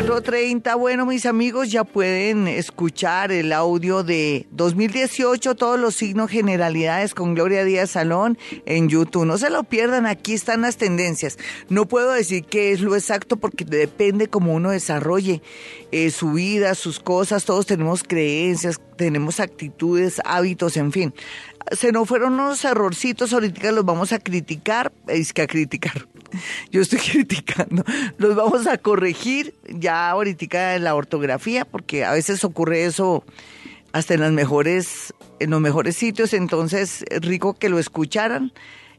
4.30, 0.03 0.77
bueno 0.77 1.05
mis 1.05 1.25
amigos 1.25 1.71
ya 1.71 1.85
pueden 1.85 2.49
escuchar 2.49 3.31
el 3.31 3.53
audio 3.53 4.03
de 4.03 4.47
2018, 4.51 5.55
todos 5.55 5.79
los 5.79 5.95
signos 5.95 6.29
generalidades 6.29 7.13
con 7.13 7.35
Gloria 7.35 7.63
Díaz 7.63 7.91
Salón 7.91 8.37
en 8.65 8.89
YouTube. 8.89 9.25
No 9.25 9.37
se 9.37 9.49
lo 9.49 9.63
pierdan, 9.63 10.05
aquí 10.05 10.33
están 10.33 10.59
las 10.59 10.75
tendencias. 10.75 11.37
No 11.69 11.87
puedo 11.87 12.11
decir 12.11 12.43
qué 12.43 12.73
es 12.73 12.81
lo 12.81 12.97
exacto 12.97 13.37
porque 13.37 13.63
depende 13.63 14.27
cómo 14.27 14.53
uno 14.53 14.71
desarrolle 14.71 15.41
eh, 15.93 16.11
su 16.11 16.33
vida, 16.33 16.75
sus 16.75 16.99
cosas, 16.99 17.45
todos 17.45 17.65
tenemos 17.65 18.03
creencias, 18.03 18.81
tenemos 18.97 19.39
actitudes, 19.39 20.21
hábitos, 20.25 20.75
en 20.75 20.91
fin. 20.91 21.13
Se 21.71 21.91
nos 21.91 22.07
fueron 22.07 22.33
unos 22.33 22.63
errorcitos, 22.65 23.33
ahorita 23.33 23.71
los 23.71 23.85
vamos 23.85 24.11
a 24.11 24.19
criticar, 24.19 24.91
es 25.07 25.33
que 25.33 25.43
a 25.43 25.47
criticar, 25.47 26.07
yo 26.71 26.81
estoy 26.81 26.99
criticando, 27.11 27.83
los 28.17 28.35
vamos 28.35 28.67
a 28.67 28.77
corregir 28.77 29.55
ya 29.67 30.09
ahorita 30.09 30.75
en 30.75 30.83
la 30.83 30.95
ortografía, 30.95 31.65
porque 31.65 32.05
a 32.05 32.11
veces 32.11 32.43
ocurre 32.43 32.85
eso 32.85 33.23
hasta 33.91 34.13
en 34.15 34.21
las 34.21 34.31
mejores, 34.31 35.13
en 35.39 35.51
los 35.51 35.61
mejores 35.61 35.95
sitios, 35.95 36.33
entonces 36.33 37.05
rico 37.21 37.53
que 37.53 37.69
lo 37.69 37.79
escucharan 37.79 38.51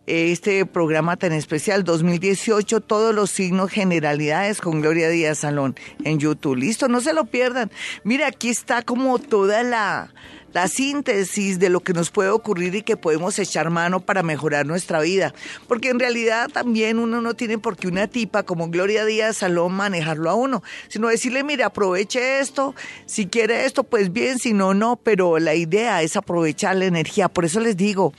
este 0.07 0.67
programa 0.67 1.17
tan 1.17 1.33
especial 1.33 1.85
2018, 1.85 2.81
todos 2.81 3.15
los 3.15 3.31
signos 3.31 3.71
generalidades 3.71 4.61
con 4.61 4.81
Gloria 4.81 5.09
Díaz 5.09 5.39
Salón 5.39 5.77
en 6.05 6.19
YouTube. 6.19 6.57
Listo, 6.57 6.89
no 6.89 7.01
se 7.01 7.15
lo 7.15 7.25
pierdan. 7.25 7.71
Mira, 8.05 8.27
aquí 8.27 8.51
está 8.51 8.83
como 8.83 9.19
toda 9.19 9.63
la, 9.63 10.13
la 10.55 10.69
síntesis 10.69 11.59
de 11.59 11.69
lo 11.69 11.81
que 11.81 11.93
nos 11.93 12.11
puede 12.11 12.31
ocurrir 12.31 12.77
y 12.77 12.83
que 12.83 12.97
podemos 12.97 13.39
echar 13.41 13.71
mano 13.71 13.99
para 14.01 14.23
mejorar 14.23 14.67
nuestra 14.67 15.01
vida. 15.01 15.35
Porque 15.67 15.91
en 15.91 15.99
realidad 15.99 16.49
también 16.49 17.01
uno 17.01 17.21
no 17.21 17.35
tiene 17.35 17.59
por 17.59 17.77
qué 17.77 17.89
una 17.89 18.07
tipa 18.07 18.45
como 18.45 18.69
Gloria 18.69 19.05
Díaz 19.05 19.39
Salón 19.39 19.73
manejarlo 19.73 20.31
a 20.31 20.35
uno, 20.35 20.63
sino 20.89 21.09
decirle, 21.09 21.43
mire, 21.43 21.65
aproveche 21.65 22.39
esto, 22.39 22.75
si 23.05 23.27
quiere 23.27 23.67
esto, 23.67 23.83
pues 23.83 24.13
bien, 24.13 24.39
si 24.39 24.53
no, 24.53 24.75
no, 24.75 24.95
pero 24.95 25.41
la 25.41 25.57
idea 25.57 26.03
es 26.03 26.17
aprovechar 26.17 26.77
la 26.77 26.85
energía. 26.85 27.29
Por 27.29 27.45
eso 27.45 27.59
les 27.59 27.77
digo, 27.77 28.13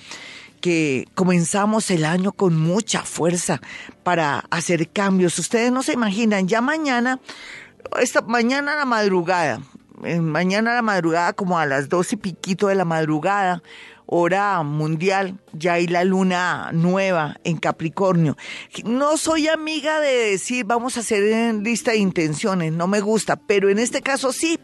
que 0.59 1.07
comenzamos 1.15 1.89
el 1.91 2.03
año 2.03 2.31
con 2.33 2.59
mucha 2.59 3.03
fuerza 3.03 3.61
para 4.03 4.39
hacer 4.49 4.89
cambios. 4.89 5.39
Ustedes 5.39 5.71
no 5.71 5.83
se 5.83 5.93
imaginan, 5.93 6.47
ya 6.47 6.59
mañana, 6.59 7.19
esta 8.01 8.21
mañana 8.21 8.73
a 8.73 8.77
la 8.77 8.85
madrugada, 8.85 9.61
mañana 10.01 10.75
la 10.75 10.81
madrugada, 10.81 11.33
como 11.33 11.59
a 11.59 11.65
las 11.65 11.89
dos 11.89 12.11
y 12.13 12.17
piquito 12.17 12.67
de 12.67 12.75
la 12.75 12.85
madrugada, 12.85 13.61
hora 14.05 14.61
mundial, 14.63 15.39
ya 15.53 15.73
hay 15.73 15.87
la 15.87 16.03
luna 16.03 16.69
nueva 16.73 17.37
en 17.43 17.57
Capricornio. 17.57 18.37
No 18.83 19.17
soy 19.17 19.47
amiga 19.47 19.99
de 19.99 20.31
decir 20.31 20.65
vamos 20.65 20.97
a 20.97 20.99
hacer 21.01 21.55
lista 21.55 21.91
de 21.91 21.97
intenciones, 21.97 22.73
no 22.73 22.87
me 22.87 22.99
gusta, 23.01 23.35
pero 23.35 23.69
en 23.69 23.79
este 23.79 24.01
caso 24.01 24.31
sí, 24.31 24.59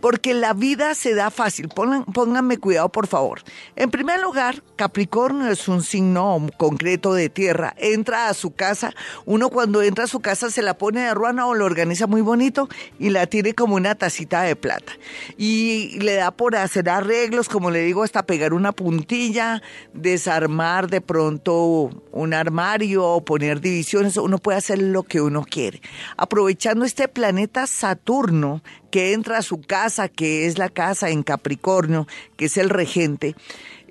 porque 0.00 0.34
la 0.34 0.52
vida 0.52 0.94
se 0.94 1.14
da 1.14 1.30
fácil. 1.30 1.68
pónganme 1.68 2.58
cuidado, 2.58 2.88
por 2.90 3.06
favor. 3.06 3.42
En 3.76 3.90
primer 3.90 4.20
lugar, 4.20 4.62
Capricornio 4.76 5.50
es 5.50 5.68
un 5.68 5.82
signo 5.82 6.46
concreto 6.56 7.14
de 7.14 7.28
tierra. 7.28 7.74
Entra 7.76 8.28
a 8.28 8.34
su 8.34 8.54
casa, 8.54 8.94
uno 9.24 9.50
cuando 9.50 9.82
entra 9.82 10.04
a 10.04 10.08
su 10.08 10.20
casa 10.20 10.50
se 10.50 10.62
la 10.62 10.78
pone 10.78 11.02
de 11.02 11.14
ruana 11.14 11.46
o 11.46 11.54
lo 11.54 11.64
organiza 11.64 12.06
muy 12.06 12.20
bonito 12.20 12.68
y 12.98 13.10
la 13.10 13.26
tiene 13.26 13.54
como 13.54 13.74
una 13.74 13.94
tacita 13.94 14.42
de 14.42 14.56
plata. 14.56 14.92
Y 15.36 15.98
le 16.00 16.14
da 16.14 16.30
por 16.30 16.56
hacer 16.56 16.88
arreglos, 16.88 17.48
como 17.48 17.70
le 17.70 17.80
digo, 17.80 18.02
hasta 18.02 18.26
pegar 18.26 18.52
una 18.52 18.72
puntilla, 18.80 19.60
desarmar 19.92 20.88
de 20.88 21.02
pronto 21.02 21.90
un 22.12 22.32
armario 22.32 23.04
o 23.04 23.22
poner 23.22 23.60
divisiones, 23.60 24.16
uno 24.16 24.38
puede 24.38 24.56
hacer 24.56 24.80
lo 24.80 25.02
que 25.02 25.20
uno 25.20 25.44
quiere. 25.44 25.82
Aprovechando 26.16 26.86
este 26.86 27.06
planeta 27.06 27.66
Saturno 27.66 28.62
que 28.90 29.12
entra 29.12 29.36
a 29.36 29.42
su 29.42 29.60
casa, 29.60 30.08
que 30.08 30.46
es 30.46 30.56
la 30.56 30.70
casa 30.70 31.10
en 31.10 31.22
Capricornio, 31.22 32.06
que 32.38 32.46
es 32.46 32.56
el 32.56 32.70
regente, 32.70 33.36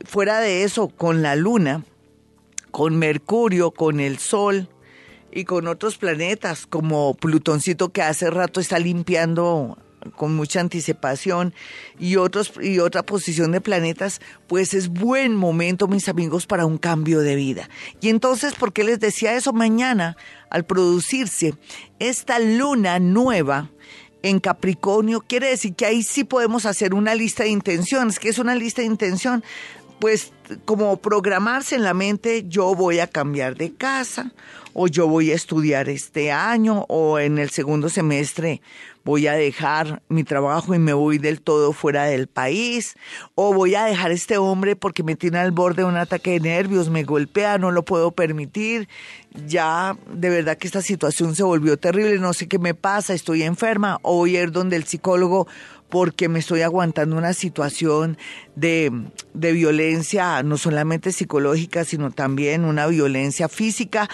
fuera 0.06 0.40
de 0.40 0.64
eso, 0.64 0.88
con 0.88 1.22
la 1.22 1.36
luna, 1.36 1.84
con 2.72 2.98
Mercurio, 2.98 3.70
con 3.70 4.00
el 4.00 4.18
Sol, 4.18 4.70
y 5.32 5.44
con 5.44 5.68
otros 5.68 6.00
planetas 6.00 6.66
como 6.66 7.14
Plutoncito 7.14 7.90
que 7.90 8.02
hace 8.02 8.32
rato 8.32 8.60
está 8.60 8.80
limpiando 8.80 9.78
con 10.16 10.36
mucha 10.36 10.60
anticipación 10.60 11.54
y 12.00 12.16
otros 12.16 12.54
y 12.62 12.80
otra 12.80 13.04
posición 13.04 13.52
de 13.52 13.62
planetas, 13.62 14.22
pues 14.48 14.74
es 14.74 14.90
buen 14.90 15.36
momento, 15.36 15.88
mis 15.88 16.10
amigos, 16.10 16.46
para 16.46 16.66
un 16.66 16.78
cambio 16.78 17.20
de 17.20 17.36
vida. 17.36 17.70
Y 18.02 18.10
entonces, 18.10 18.54
¿por 18.56 18.74
qué 18.74 18.84
les 18.84 19.00
decía 19.00 19.36
eso 19.36 19.54
mañana 19.54 20.18
al 20.50 20.66
producirse 20.66 21.54
esta 22.00 22.40
luna 22.40 23.00
nueva? 23.00 23.70
En 24.22 24.42
Capricornio 24.42 25.22
quiere 25.22 25.48
decir 25.48 25.76
que 25.76 25.86
ahí 25.86 26.04
sí 26.04 26.26
podemos 26.26 26.66
hacer 26.66 26.94
una 26.94 27.16
lista 27.16 27.44
de 27.44 27.50
intenciones. 27.50 28.20
que 28.20 28.28
es 28.30 28.38
una 28.38 28.54
lista 28.54 28.82
de 28.82 28.88
intención? 28.88 29.44
Pues 30.00 30.32
como 30.64 30.98
programarse 30.98 31.76
en 31.76 31.84
la 31.84 31.94
mente, 31.94 32.46
yo 32.48 32.74
voy 32.74 33.00
a 33.00 33.08
cambiar 33.08 33.58
de 33.58 33.74
casa, 33.74 34.32
o 34.74 34.88
yo 34.88 35.08
voy 35.08 35.32
a 35.32 35.36
estudiar 35.36 35.90
este 35.90 36.32
año, 36.32 36.86
o 36.88 37.20
en 37.20 37.38
el 37.38 37.50
segundo 37.50 37.90
semestre 37.90 38.62
voy 39.04 39.28
a 39.28 39.34
dejar 39.34 40.02
mi 40.08 40.24
trabajo 40.24 40.76
y 40.76 40.80
me 40.80 40.94
voy 40.94 41.18
del 41.18 41.42
todo 41.42 41.74
fuera 41.74 42.06
del 42.06 42.28
país, 42.28 42.96
o 43.36 43.54
voy 43.54 43.76
a 43.76 43.86
dejar 43.86 44.12
este 44.12 44.38
hombre 44.38 44.76
porque 44.76 45.04
me 45.04 45.16
tiene 45.16 45.40
al 45.40 45.52
borde 45.52 45.82
de 45.82 45.90
un 45.90 45.98
ataque 45.98 46.32
de 46.32 46.40
nervios, 46.42 46.90
me 46.90 47.04
golpea, 47.04 47.58
no 47.58 47.72
lo 47.72 47.84
puedo 47.84 48.12
permitir, 48.12 48.88
ya 49.48 49.98
de 50.14 50.30
verdad 50.30 50.58
que 50.58 50.68
esta 50.68 50.82
situación 50.82 51.36
se 51.36 51.44
volvió 51.44 51.78
terrible, 51.78 52.20
no 52.20 52.34
sé 52.34 52.48
qué 52.48 52.60
me 52.60 52.74
pasa, 52.74 53.14
estoy 53.14 53.44
enferma, 53.44 54.00
o 54.04 54.16
voy 54.16 54.38
a 54.38 54.44
ir 54.44 54.52
donde 54.52 54.76
el 54.76 54.84
psicólogo 54.84 55.48
porque 55.90 56.30
me 56.30 56.40
estoy 56.40 56.62
aguantando 56.62 57.18
una 57.18 57.34
situación 57.34 58.18
de, 58.56 58.92
de, 59.34 59.52
violencia, 59.52 60.44
no 60.44 60.58
solamente 60.58 61.12
psicológica, 61.12 61.84
sino 61.84 62.12
también 62.12 62.64
una 62.64 62.88
violencia 62.88 63.50
física. 63.50 64.10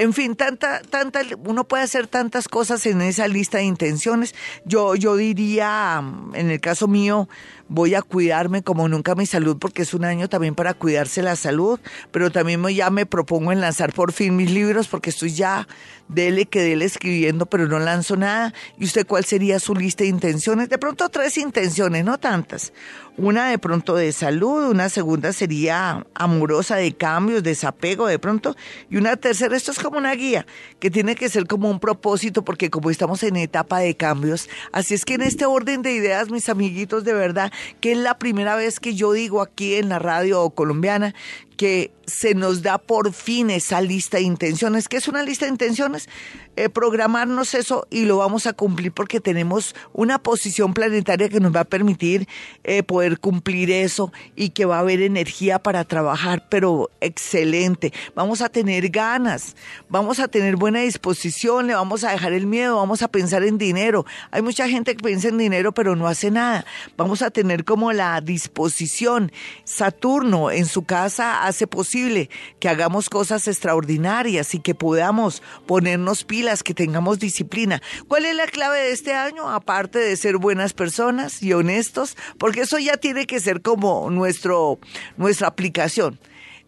En 0.00 0.14
fin, 0.14 0.34
tanta, 0.34 0.80
tanta, 0.80 1.20
uno 1.44 1.64
puede 1.64 1.82
hacer 1.82 2.06
tantas 2.06 2.48
cosas 2.48 2.86
en 2.86 3.02
esa 3.02 3.28
lista 3.28 3.58
de 3.58 3.64
intenciones. 3.64 4.34
Yo, 4.64 4.94
yo 4.94 5.14
diría, 5.14 6.02
en 6.32 6.50
el 6.50 6.58
caso 6.58 6.88
mío, 6.88 7.28
voy 7.68 7.94
a 7.94 8.00
cuidarme 8.00 8.62
como 8.62 8.88
nunca 8.88 9.14
mi 9.14 9.26
salud 9.26 9.58
porque 9.60 9.82
es 9.82 9.92
un 9.92 10.06
año 10.06 10.26
también 10.30 10.54
para 10.54 10.72
cuidarse 10.72 11.22
la 11.22 11.36
salud, 11.36 11.78
pero 12.12 12.32
también 12.32 12.66
ya 12.68 12.88
me 12.88 13.04
propongo 13.04 13.52
en 13.52 13.60
lanzar 13.60 13.92
por 13.92 14.12
fin 14.12 14.36
mis 14.36 14.50
libros 14.50 14.88
porque 14.88 15.10
estoy 15.10 15.34
ya 15.34 15.68
dele 16.08 16.46
que 16.46 16.62
dele 16.62 16.86
escribiendo, 16.86 17.44
pero 17.44 17.68
no 17.68 17.78
lanzo 17.78 18.16
nada. 18.16 18.54
¿Y 18.78 18.86
usted 18.86 19.06
cuál 19.06 19.26
sería 19.26 19.60
su 19.60 19.74
lista 19.74 20.02
de 20.02 20.08
intenciones? 20.08 20.70
De 20.70 20.78
pronto 20.78 21.10
tres 21.10 21.36
intenciones, 21.36 22.06
no 22.06 22.18
tantas. 22.18 22.72
Una 23.16 23.50
de 23.50 23.58
pronto 23.58 23.96
de 23.96 24.12
salud, 24.12 24.70
una 24.70 24.88
segunda 24.88 25.32
sería 25.32 26.06
amorosa 26.14 26.76
de 26.76 26.92
cambios, 26.92 27.42
desapego 27.42 28.06
de 28.06 28.18
pronto, 28.18 28.56
y 28.88 28.96
una 28.96 29.16
tercera, 29.16 29.56
esto 29.56 29.72
es 29.72 29.78
como 29.78 29.98
una 29.98 30.14
guía, 30.14 30.46
que 30.78 30.90
tiene 30.90 31.16
que 31.16 31.28
ser 31.28 31.46
como 31.46 31.68
un 31.68 31.80
propósito, 31.80 32.42
porque 32.42 32.70
como 32.70 32.88
estamos 32.88 33.22
en 33.22 33.36
etapa 33.36 33.80
de 33.80 33.96
cambios, 33.96 34.48
así 34.72 34.94
es 34.94 35.04
que 35.04 35.14
en 35.14 35.22
este 35.22 35.44
orden 35.44 35.82
de 35.82 35.92
ideas, 35.92 36.30
mis 36.30 36.48
amiguitos, 36.48 37.04
de 37.04 37.12
verdad, 37.12 37.52
que 37.80 37.92
es 37.92 37.98
la 37.98 38.16
primera 38.16 38.56
vez 38.56 38.80
que 38.80 38.94
yo 38.94 39.12
digo 39.12 39.42
aquí 39.42 39.74
en 39.74 39.88
la 39.88 39.98
radio 39.98 40.48
colombiana 40.50 41.14
que 41.60 41.92
se 42.06 42.34
nos 42.34 42.62
da 42.62 42.78
por 42.78 43.12
fin 43.12 43.50
esa 43.50 43.82
lista 43.82 44.16
de 44.16 44.22
intenciones. 44.22 44.88
¿Qué 44.88 44.96
es 44.96 45.08
una 45.08 45.22
lista 45.22 45.44
de 45.44 45.52
intenciones? 45.52 46.08
Eh, 46.56 46.68
programarnos 46.68 47.54
eso 47.54 47.86
y 47.90 48.06
lo 48.06 48.16
vamos 48.16 48.46
a 48.46 48.52
cumplir 48.52 48.92
porque 48.92 49.20
tenemos 49.20 49.74
una 49.92 50.18
posición 50.18 50.74
planetaria 50.74 51.28
que 51.28 51.38
nos 51.38 51.54
va 51.54 51.60
a 51.60 51.64
permitir 51.64 52.26
eh, 52.64 52.82
poder 52.82 53.20
cumplir 53.20 53.70
eso 53.70 54.12
y 54.34 54.50
que 54.50 54.64
va 54.64 54.76
a 54.76 54.80
haber 54.80 55.02
energía 55.02 55.62
para 55.62 55.84
trabajar, 55.84 56.48
pero 56.48 56.90
excelente. 57.00 57.92
Vamos 58.14 58.40
a 58.40 58.48
tener 58.48 58.88
ganas, 58.88 59.54
vamos 59.88 60.18
a 60.18 60.28
tener 60.28 60.56
buena 60.56 60.80
disposición, 60.80 61.66
le 61.66 61.74
vamos 61.74 62.04
a 62.04 62.10
dejar 62.10 62.32
el 62.32 62.46
miedo, 62.46 62.76
vamos 62.76 63.02
a 63.02 63.08
pensar 63.08 63.44
en 63.44 63.58
dinero. 63.58 64.04
Hay 64.30 64.42
mucha 64.42 64.66
gente 64.66 64.96
que 64.96 65.04
piensa 65.04 65.28
en 65.28 65.38
dinero 65.38 65.72
pero 65.72 65.94
no 65.94 66.08
hace 66.08 66.30
nada. 66.30 66.64
Vamos 66.96 67.22
a 67.22 67.30
tener 67.30 67.64
como 67.64 67.92
la 67.92 68.20
disposición. 68.20 69.30
Saturno 69.64 70.50
en 70.50 70.66
su 70.66 70.82
casa 70.82 71.49
hace 71.50 71.66
posible 71.66 72.30
que 72.58 72.68
hagamos 72.68 73.10
cosas 73.10 73.46
extraordinarias 73.46 74.54
y 74.54 74.60
que 74.60 74.74
podamos 74.74 75.42
ponernos 75.66 76.24
pilas, 76.24 76.62
que 76.62 76.74
tengamos 76.74 77.18
disciplina. 77.18 77.82
¿Cuál 78.08 78.24
es 78.24 78.34
la 78.34 78.46
clave 78.46 78.78
de 78.78 78.92
este 78.92 79.12
año? 79.12 79.50
Aparte 79.50 79.98
de 79.98 80.16
ser 80.16 80.38
buenas 80.38 80.72
personas 80.72 81.42
y 81.42 81.52
honestos, 81.52 82.16
porque 82.38 82.62
eso 82.62 82.78
ya 82.78 82.96
tiene 82.96 83.26
que 83.26 83.40
ser 83.40 83.62
como 83.62 84.10
nuestro, 84.10 84.78
nuestra 85.16 85.48
aplicación. 85.48 86.18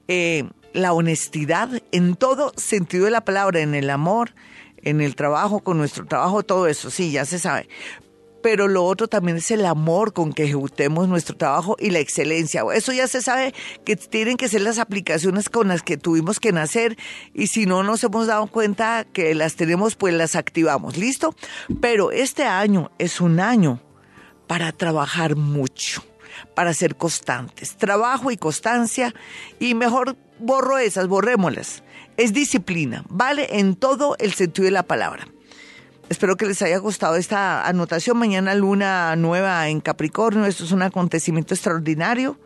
Eh, 0.08 0.44
la 0.72 0.92
honestidad 0.92 1.82
en 1.92 2.16
todo 2.16 2.52
sentido 2.56 3.04
de 3.04 3.10
la 3.10 3.24
palabra, 3.24 3.60
en 3.60 3.74
el 3.74 3.90
amor, 3.90 4.34
en 4.78 5.00
el 5.00 5.14
trabajo, 5.14 5.60
con 5.60 5.78
nuestro 5.78 6.06
trabajo, 6.06 6.42
todo 6.42 6.66
eso, 6.66 6.90
sí, 6.90 7.12
ya 7.12 7.24
se 7.24 7.38
sabe 7.38 7.68
pero 8.42 8.68
lo 8.68 8.84
otro 8.84 9.08
también 9.08 9.38
es 9.38 9.50
el 9.50 9.64
amor 9.64 10.12
con 10.12 10.32
que 10.32 10.44
ejecutemos 10.44 11.08
nuestro 11.08 11.36
trabajo 11.36 11.76
y 11.78 11.90
la 11.90 12.00
excelencia. 12.00 12.64
Eso 12.74 12.92
ya 12.92 13.06
se 13.06 13.22
sabe 13.22 13.54
que 13.84 13.96
tienen 13.96 14.36
que 14.36 14.48
ser 14.48 14.62
las 14.62 14.78
aplicaciones 14.78 15.48
con 15.48 15.68
las 15.68 15.82
que 15.82 15.96
tuvimos 15.96 16.40
que 16.40 16.52
nacer 16.52 16.96
y 17.32 17.46
si 17.46 17.66
no 17.66 17.82
nos 17.82 18.02
hemos 18.04 18.26
dado 18.26 18.46
cuenta 18.48 19.04
que 19.04 19.34
las 19.34 19.54
tenemos, 19.54 19.94
pues 19.94 20.14
las 20.14 20.36
activamos. 20.36 20.96
¿Listo? 20.96 21.34
Pero 21.80 22.10
este 22.10 22.44
año 22.44 22.90
es 22.98 23.20
un 23.20 23.40
año 23.40 23.80
para 24.46 24.72
trabajar 24.72 25.36
mucho, 25.36 26.04
para 26.54 26.74
ser 26.74 26.96
constantes. 26.96 27.76
Trabajo 27.76 28.30
y 28.30 28.36
constancia 28.36 29.14
y 29.58 29.74
mejor 29.74 30.16
borro 30.38 30.78
esas, 30.78 31.06
borrémoslas. 31.06 31.82
Es 32.16 32.32
disciplina, 32.32 33.04
vale 33.08 33.58
en 33.58 33.76
todo 33.76 34.16
el 34.18 34.34
sentido 34.34 34.66
de 34.66 34.72
la 34.72 34.82
palabra. 34.82 35.26
Espero 36.12 36.36
que 36.36 36.44
les 36.44 36.60
haya 36.60 36.76
gustado 36.76 37.16
esta 37.16 37.66
anotación. 37.66 38.18
Mañana 38.18 38.54
luna 38.54 39.16
nueva 39.16 39.66
en 39.70 39.80
Capricornio. 39.80 40.44
Esto 40.44 40.64
es 40.64 40.70
un 40.70 40.82
acontecimiento 40.82 41.54
extraordinario. 41.54 42.36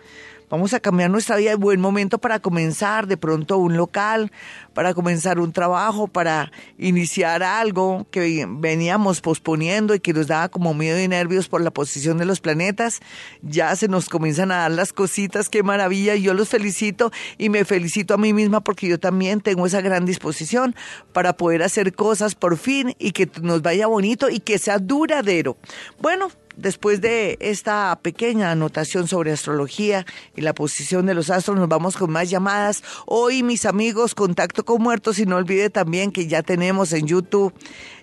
Vamos 0.48 0.72
a 0.72 0.79
cambiar 0.79 1.11
nuestra 1.11 1.35
vida. 1.35 1.57
Buen 1.57 1.81
momento 1.81 2.18
para 2.18 2.38
comenzar 2.38 3.09
de 3.09 3.16
pronto 3.16 3.59
un 3.59 3.76
local, 3.76 4.31
para 4.76 4.92
comenzar 4.92 5.40
un 5.40 5.52
trabajo, 5.52 6.06
para 6.06 6.52
iniciar 6.76 7.42
algo 7.42 8.06
que 8.10 8.46
veníamos 8.46 9.22
posponiendo 9.22 9.94
y 9.94 10.00
que 10.00 10.12
nos 10.12 10.26
daba 10.26 10.50
como 10.50 10.74
miedo 10.74 11.00
y 11.00 11.08
nervios 11.08 11.48
por 11.48 11.62
la 11.62 11.70
posición 11.70 12.18
de 12.18 12.26
los 12.26 12.40
planetas. 12.40 13.00
Ya 13.40 13.74
se 13.74 13.88
nos 13.88 14.10
comienzan 14.10 14.52
a 14.52 14.56
dar 14.56 14.70
las 14.72 14.92
cositas. 14.92 15.48
Qué 15.48 15.62
maravilla. 15.62 16.14
Yo 16.14 16.34
los 16.34 16.50
felicito 16.50 17.10
y 17.38 17.48
me 17.48 17.64
felicito 17.64 18.12
a 18.12 18.18
mí 18.18 18.34
misma 18.34 18.60
porque 18.60 18.86
yo 18.86 19.00
también 19.00 19.40
tengo 19.40 19.66
esa 19.66 19.80
gran 19.80 20.04
disposición 20.04 20.76
para 21.14 21.38
poder 21.38 21.62
hacer 21.62 21.94
cosas 21.94 22.34
por 22.34 22.58
fin 22.58 22.94
y 22.98 23.12
que 23.12 23.30
nos 23.40 23.62
vaya 23.62 23.86
bonito 23.86 24.28
y 24.28 24.40
que 24.40 24.58
sea 24.58 24.78
duradero. 24.78 25.56
Bueno, 26.02 26.28
Después 26.56 27.02
de 27.02 27.36
esta 27.40 27.98
pequeña 28.00 28.50
anotación 28.50 29.08
sobre 29.08 29.30
astrología 29.30 30.06
y 30.34 30.40
la 30.40 30.54
posición 30.54 31.04
de 31.04 31.12
los 31.12 31.28
astros, 31.28 31.58
nos 31.58 31.68
vamos 31.68 31.98
con 31.98 32.10
más 32.10 32.30
llamadas. 32.30 32.82
Hoy, 33.04 33.42
mis 33.42 33.66
amigos, 33.66 34.14
contacto 34.14 34.64
con 34.66 34.83
muertos 34.83 35.18
y 35.18 35.24
no 35.24 35.37
olvide 35.37 35.70
también 35.70 36.12
que 36.12 36.26
ya 36.26 36.42
tenemos 36.42 36.92
en 36.92 37.07
YouTube 37.07 37.55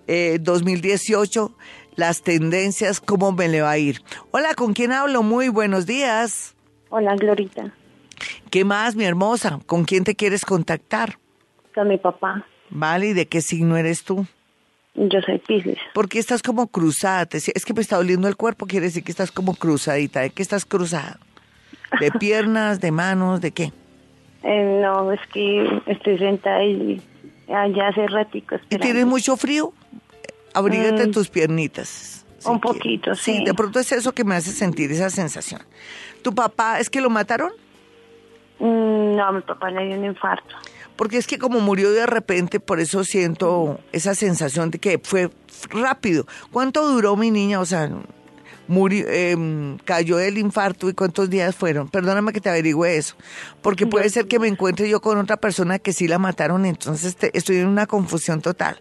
2018 0.08 1.52
eh, 1.52 1.64
las 1.96 2.24
tendencias, 2.24 3.00
cómo 3.00 3.32
me 3.32 3.48
le 3.48 3.62
va 3.62 3.70
a 3.70 3.78
ir. 3.78 4.02
Hola, 4.32 4.56
¿con 4.56 4.74
quién 4.74 4.92
hablo? 4.92 5.22
Muy 5.22 5.50
buenos 5.50 5.86
días. 5.86 6.56
Hola, 6.90 7.16
Glorita. 7.16 7.72
¿Qué 8.50 8.66
más, 8.66 8.96
mi 8.96 9.04
hermosa? 9.04 9.60
¿Con 9.68 9.84
quién 9.84 10.04
te 10.04 10.16
quieres 10.16 10.46
contactar? 10.46 11.20
Con 11.76 11.90
mi 11.90 12.00
papá. 12.00 12.48
Vale, 12.72 13.10
¿y 13.10 13.14
de 13.14 13.28
qué 13.28 13.42
signo 13.42 13.78
eres 13.78 14.04
tú? 14.04 14.26
Yo 14.96 15.22
soy 15.22 15.40
Pisces. 15.40 15.78
¿Por 15.94 16.08
qué 16.08 16.20
estás 16.20 16.42
como 16.42 16.68
cruzada? 16.68 17.28
Es 17.32 17.66
que 17.66 17.74
me 17.74 17.82
está 17.82 17.98
doliendo 17.98 18.28
el 18.28 18.36
cuerpo, 18.36 18.66
quiere 18.66 18.88
decir 18.88 19.04
que 19.04 19.12
estás 19.12 19.32
como 19.32 19.56
cruzadita. 19.56 20.22
¿De 20.22 20.30
qué 20.30 20.42
estás 20.42 20.66
cruzada? 20.66 21.20
¿De 22.00 22.12
piernas, 22.20 22.80
de 22.80 22.92
manos, 22.92 23.42
de 23.42 23.52
qué? 23.52 23.74
Eh, 24.44 24.80
no, 24.82 25.12
es 25.12 25.22
que 25.32 25.82
estoy 25.86 26.18
sentada 26.18 26.64
y 26.64 27.02
allá 27.48 27.88
hace 27.90 28.08
ratico. 28.08 28.56
¿Y 28.70 28.78
tienes 28.78 29.06
mucho 29.06 29.38
frío? 29.38 29.74
Abrígate 30.54 31.08
mm, 31.08 31.12
tus 31.12 31.30
piernitas. 31.30 32.26
un 32.46 32.60
poquito, 32.60 33.16
sí. 33.16 33.38
Sí, 33.38 33.46
de 33.46 33.54
pronto 33.54 33.80
es 33.80 33.92
eso 33.92 34.12
que 34.12 34.24
me 34.24 34.36
hace 34.36 34.52
sentir 34.52 34.92
esa 34.92 35.10
sensación. 35.10 35.62
¿Tu 36.22 36.34
papá 36.34 36.80
es 36.80 36.90
que 36.90 37.02
lo 37.02 37.10
mataron? 37.10 37.52
Mm, 38.60 39.16
no, 39.16 39.32
mi 39.32 39.42
papá 39.42 39.72
le 39.72 39.88
dio 39.88 39.98
un 39.98 40.06
infarto 40.06 40.56
porque 40.96 41.18
es 41.18 41.28
que 41.28 41.38
como 41.38 41.60
murió 41.60 41.92
de 41.92 42.06
repente, 42.06 42.60
por 42.60 42.80
eso 42.80 43.04
siento 43.04 43.80
esa 43.92 44.16
sensación 44.16 44.72
de 44.72 44.80
que 44.80 45.00
fue 45.04 45.30
rápido. 45.70 46.26
¿Cuánto 46.52 46.88
duró 46.88 47.16
mi 47.16 47.32
niña? 47.32 47.60
O 47.60 47.66
sea, 47.66 47.90
murió, 48.68 49.06
em, 49.10 49.78
cayó 49.80 50.18
del 50.18 50.38
infarto 50.38 50.90
y 50.90 50.94
cuántos 50.94 51.30
días 51.30 51.56
fueron. 51.56 51.90
Perdóname 51.90 52.34
que 52.34 52.42
te 52.42 52.50
averigüe 52.50 52.98
eso, 52.98 53.16
porque 53.62 53.86
puede 53.88 54.10
ser 54.10 54.28
que 54.28 54.40
me 54.40 54.48
encuentre 54.48 54.90
yo 54.90 55.02
con 55.02 55.18
otra 55.18 55.38
persona 55.38 55.80
que 55.80 55.94
sí 55.94 56.08
la 56.08 56.20
mataron, 56.20 56.66
entonces 56.66 57.18
estoy 57.34 57.58
en 57.58 57.68
una 57.68 57.86
confusión 57.86 58.42
total. 58.42 58.78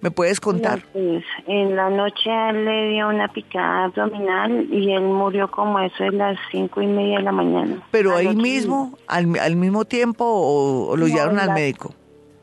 ¿Me 0.00 0.10
puedes 0.10 0.40
contar? 0.40 0.82
pues, 0.92 1.24
en 1.46 1.74
la 1.74 1.88
noche 1.88 2.30
le 2.52 2.90
dio 2.90 3.08
una 3.08 3.28
picada 3.28 3.86
abdominal 3.86 4.68
y 4.70 4.92
él 4.92 5.02
murió 5.02 5.50
como 5.50 5.80
eso 5.80 6.04
de 6.04 6.12
las 6.12 6.38
cinco 6.52 6.82
y 6.82 6.86
media 6.86 7.18
de 7.18 7.24
la 7.24 7.32
mañana. 7.32 7.82
¿Pero 7.90 8.14
ahí 8.14 8.36
mismo, 8.36 8.96
al, 9.08 9.26
mismo 9.56 9.84
tiempo 9.86 10.24
o, 10.26 10.96
lo 10.96 11.06
llevaron 11.06 11.38
al 11.38 11.54
médico? 11.54 11.94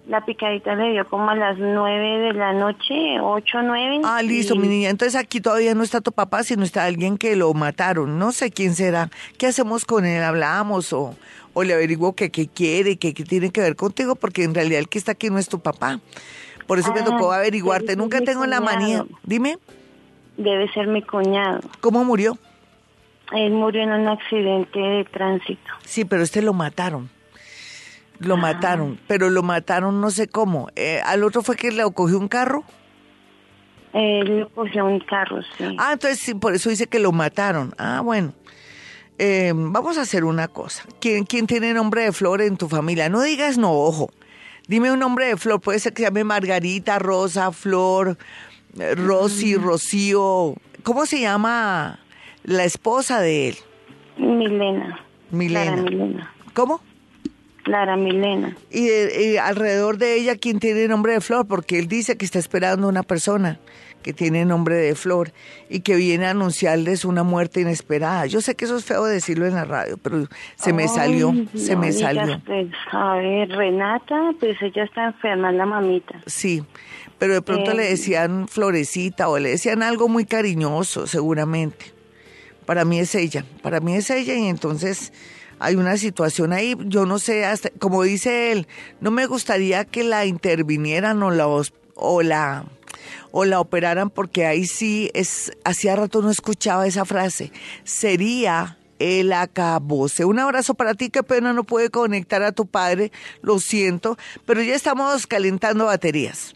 La 0.08 0.26
picadita 0.26 0.76
le 0.76 0.92
dio 0.92 1.08
como 1.08 1.30
a 1.30 1.36
las 1.36 1.58
nueve 1.58 2.20
de 2.20 2.34
la 2.34 2.52
noche, 2.52 3.22
ocho, 3.22 3.62
nueve. 3.64 4.02
Ah, 4.04 4.22
listo, 4.22 4.56
mi 4.58 4.68
niña. 4.68 4.90
Entonces 4.90 5.16
aquí 5.16 5.40
todavía 5.40 5.74
no 5.76 5.84
está 5.84 6.02
tu 6.02 6.12
papá, 6.12 6.44
sino 6.44 6.64
está 6.64 6.84
alguien 6.84 7.18
que 7.18 7.38
lo 7.38 7.54
mataron. 7.54 8.20
No 8.20 8.34
sé 8.34 8.52
quién 8.52 8.76
será. 8.76 9.10
¿Qué 9.38 9.48
hacemos 9.48 9.86
con 9.86 10.06
él? 10.06 10.22
¿Hablamos 10.22 10.92
o, 10.92 11.16
o 11.54 11.64
le 11.64 11.74
averiguo 11.74 12.16
que 12.16 12.32
qué 12.32 12.48
quiere, 12.48 12.98
que 12.98 13.14
qué 13.14 13.24
tiene 13.24 13.52
que 13.52 13.62
ver 13.62 13.78
contigo? 13.78 14.16
Porque 14.16 14.44
en 14.44 14.54
realidad 14.54 14.80
el 14.80 14.90
que 14.90 14.98
está 14.98 15.14
aquí 15.14 15.30
no 15.30 15.38
es 15.38 15.48
tu 15.48 15.60
papá. 15.60 16.02
Por 16.68 16.80
eso 16.80 16.94
me 16.94 17.00
ah, 17.00 17.06
tocó 17.06 17.32
averiguarte. 17.32 17.96
Nunca 17.96 18.20
tengo 18.22 18.46
la 18.46 18.60
manía. 18.60 19.06
Dime. 19.24 19.58
Debe 20.36 20.70
ser 20.74 20.88
mi 20.88 21.02
cuñado. 21.02 21.62
¿Cómo 21.80 22.04
murió? 22.04 22.38
Él 23.32 23.54
murió 23.54 23.84
en 23.84 23.92
un 23.92 24.08
accidente 24.10 24.80
de 24.80 25.06
tránsito. 25.06 25.72
Sí, 25.86 26.04
pero 26.04 26.24
este 26.24 26.42
lo 26.42 26.54
mataron. 26.54 27.10
Lo 28.20 28.36
ah. 28.36 28.38
mataron, 28.38 29.00
pero 29.08 29.30
lo 29.30 29.44
mataron 29.44 30.02
no 30.02 30.12
sé 30.12 30.28
cómo. 30.28 30.70
Eh, 30.76 31.02
¿Al 31.06 31.24
otro 31.24 31.42
fue 31.42 31.56
que 31.56 31.72
le 31.72 31.84
cogió 31.94 32.20
un 32.20 32.28
carro? 32.28 32.64
Él 33.94 34.40
le 34.40 34.48
cogió 34.48 34.86
un 34.86 35.00
carro, 35.00 35.42
sí. 35.58 35.76
Ah, 35.78 35.94
entonces 35.94 36.20
sí, 36.20 36.34
por 36.34 36.54
eso 36.56 36.70
dice 36.70 36.88
que 36.88 37.00
lo 37.00 37.12
mataron. 37.12 37.74
Ah, 37.78 38.02
bueno. 38.04 38.34
Eh, 39.20 39.54
vamos 39.56 39.98
a 39.98 40.02
hacer 40.02 40.24
una 40.24 40.48
cosa. 40.48 40.84
¿Quién, 41.00 41.26
¿Quién 41.26 41.46
tiene 41.46 41.74
nombre 41.74 42.04
de 42.04 42.12
Flor 42.12 42.42
en 42.42 42.58
tu 42.58 42.68
familia? 42.68 43.10
No 43.10 43.22
digas 43.22 43.58
no, 43.58 43.72
ojo. 43.72 44.10
Dime 44.68 44.92
un 44.92 45.00
nombre 45.00 45.28
de 45.28 45.38
flor, 45.38 45.60
puede 45.60 45.80
ser 45.80 45.94
que 45.94 46.04
se 46.04 46.08
llame 46.08 46.24
Margarita, 46.24 46.98
Rosa, 46.98 47.52
Flor, 47.52 48.18
eh, 48.80 48.96
Rosy, 48.96 49.58
mm. 49.58 49.62
Rocío. 49.62 50.56
¿Cómo 50.84 51.06
se 51.06 51.20
llama 51.20 52.00
la 52.44 52.64
esposa 52.64 53.20
de 53.20 53.50
él? 53.50 53.56
Milena. 54.18 55.00
Milena. 55.32 55.82
Milena. 55.82 56.34
¿Cómo? 56.54 56.80
Clara 57.64 57.96
Milena. 57.96 58.56
Y, 58.70 58.90
y, 58.90 59.38
alrededor 59.38 59.98
de 59.98 60.16
ella, 60.16 60.36
¿quién 60.36 60.60
tiene 60.60 60.88
nombre 60.88 61.14
de 61.14 61.22
Flor? 61.22 61.48
Porque 61.48 61.80
él 61.80 61.88
dice 61.88 62.18
que 62.18 62.26
está 62.26 62.40
esperando 62.40 62.88
una 62.88 63.04
persona 63.04 63.60
que 64.04 64.14
tiene 64.14 64.46
nombre 64.46 64.76
de 64.76 64.94
Flor 64.94 65.32
y 65.70 65.80
que 65.80 65.96
viene 65.96 66.28
a 66.28 66.32
anunciarles 66.32 67.06
una 67.06 67.24
muerte 67.24 67.62
inesperada. 67.62 68.28
Yo 68.28 68.42
sé 68.42 68.54
que 68.56 68.66
eso 68.66 68.78
es 68.78 68.86
feo 68.86 69.06
decirlo 69.06 69.48
en 69.48 69.56
la 69.56 69.66
radio, 69.66 69.98
pero 69.98 70.28
se 70.56 70.74
me 70.74 70.88
salió, 70.88 71.34
se 71.56 71.76
me 71.76 71.92
salió. 71.92 72.40
Pues, 72.46 72.68
a 72.92 73.16
ver, 73.16 73.50
Renata, 73.50 74.34
pues 74.40 74.62
ella 74.62 74.84
está 74.84 75.06
enferma, 75.06 75.52
la 75.52 75.66
mamita. 75.66 76.22
Sí, 76.28 76.64
pero 77.18 77.34
de 77.34 77.42
pronto 77.42 77.74
le 77.74 77.84
decían 77.84 78.48
florecita 78.48 79.30
o 79.30 79.40
le 79.40 79.52
decían 79.52 79.82
algo 79.82 80.08
muy 80.08 80.26
cariñoso, 80.26 81.08
seguramente. 81.08 81.86
Para 82.66 82.86
mí 82.86 83.00
es 83.00 83.16
ella, 83.16 83.44
para 83.62 83.80
mí 83.80 83.96
es 83.96 84.10
ella 84.10 84.36
y 84.36 84.48
entonces 84.48 85.12
hay 85.60 85.76
una 85.76 85.98
situación 85.98 86.54
ahí, 86.54 86.76
yo 86.86 87.06
no 87.06 87.20
sé, 87.20 87.46
hasta, 87.46 87.70
como 87.80 88.04
dice 88.04 88.52
él, 88.52 88.68
no 89.02 89.12
me 89.12 89.26
gustaría 89.26 89.86
que 89.86 90.04
la 90.04 90.26
intervinieran 90.26 91.22
o 91.24 91.32
la, 91.32 92.66
o 93.32 93.46
la 93.46 93.60
operaran 93.60 94.10
porque 94.10 94.46
ahí 94.46 94.66
sí 94.66 95.10
es, 95.14 95.52
hacía 95.64 95.96
rato 95.96 96.22
no 96.22 96.30
escuchaba 96.30 96.88
esa 96.88 97.06
frase, 97.06 97.52
sería 97.84 98.78
el 99.00 99.34
acabose. 99.34 100.24
Un 100.24 100.40
abrazo 100.40 100.76
para 100.76 100.94
ti, 100.94 101.10
qué 101.10 101.24
pena 101.24 101.54
no 101.54 101.64
puede 101.64 101.90
conectar 101.90 102.42
a 102.44 102.52
tu 102.52 102.66
padre, 102.66 103.12
lo 103.42 103.60
siento, 103.60 104.18
pero 104.46 104.62
ya 104.62 104.76
estamos 104.76 105.28
calentando 105.28 105.86
baterías. 105.86 106.56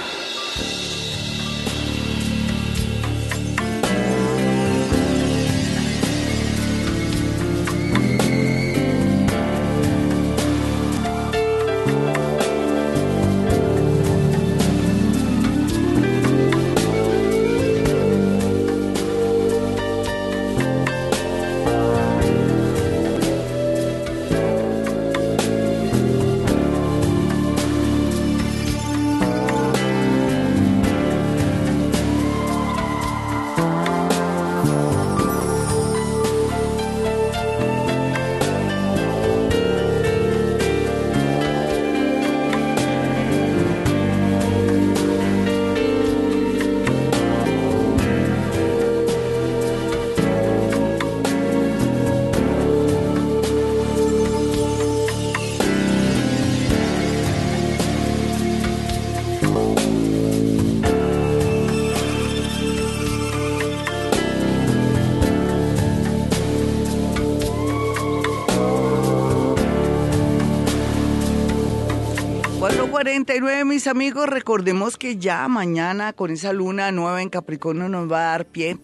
49, 73.11 73.65
mis 73.65 73.87
amigos, 73.87 74.29
recordemos 74.29 74.95
que 74.95 75.17
ya 75.17 75.45
mañana 75.49 76.13
con 76.13 76.31
esa 76.31 76.53
luna 76.53 76.93
nueva 76.93 77.21
en 77.21 77.27
Capricornio 77.27 77.89
nos 77.89 78.09
va 78.09 78.19
a 78.19 78.31
dar 78.31 78.45
pie 78.45 78.77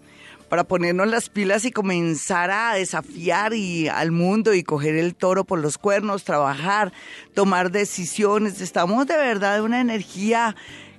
para 0.49 0.65
ponernos 0.65 1.07
las 1.07 1.29
pilas 1.29 1.63
y 1.63 1.71
comenzar 1.71 2.51
a 2.51 2.73
desafiar 2.73 3.53
y 3.53 3.87
al 3.87 4.11
mundo 4.11 4.53
y 4.53 4.63
coger 4.63 4.95
el 4.95 5.15
toro 5.15 5.45
por 5.45 5.59
los 5.59 5.77
cuernos, 5.77 6.25
trabajar, 6.25 6.91
tomar 7.33 7.71
decisiones. 7.71 8.59
Estamos 8.59 9.07
de 9.07 9.15
verdad 9.15 9.55
de 9.55 9.61
una 9.61 9.79
energía 9.79 10.57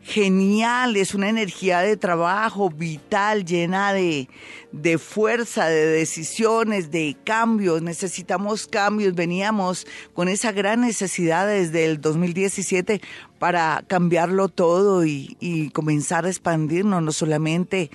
genial, 0.09 0.97
es 0.97 1.15
una 1.15 1.29
energía 1.29 1.81
de 1.81 1.99
trabajo 1.99 2.71
vital, 2.71 3.45
llena 3.45 3.93
de, 3.93 4.29
de 4.73 4.97
fuerza, 4.97 5.67
de 5.67 5.85
decisiones, 5.85 6.91
de 6.91 7.15
cambios. 7.25 7.83
Necesitamos 7.83 8.67
cambios. 8.67 9.15
Veníamos 9.15 9.87
con 10.15 10.29
esa 10.29 10.51
gran 10.53 10.81
necesidad 10.81 11.47
desde 11.47 11.85
el 11.85 12.01
2017 12.01 13.03
para 13.39 13.85
cambiarlo 13.87 14.49
todo 14.49 15.05
y, 15.05 15.37
y 15.41 15.69
comenzar 15.71 16.25
a 16.25 16.31
expandirnos, 16.31 17.03
no 17.03 17.13
solamente 17.13 17.91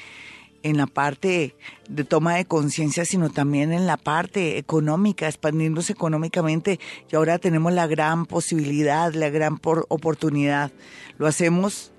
en 0.61 0.77
la 0.77 0.87
parte 0.87 1.55
de 1.89 2.03
toma 2.03 2.35
de 2.35 2.45
conciencia, 2.45 3.05
sino 3.05 3.29
también 3.29 3.73
en 3.73 3.85
la 3.85 3.97
parte 3.97 4.57
económica, 4.57 5.27
expandirnos 5.27 5.89
económicamente. 5.89 6.79
Y 7.11 7.15
ahora 7.15 7.39
tenemos 7.39 7.73
la 7.73 7.87
gran 7.87 8.25
posibilidad, 8.25 9.13
la 9.13 9.29
gran 9.29 9.59
oportunidad. 9.63 10.71
Lo 11.17 11.27
hacemos 11.27 11.92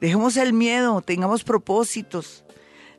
Dejemos 0.00 0.36
el 0.36 0.52
miedo, 0.52 1.02
tengamos 1.02 1.42
propósitos, 1.42 2.44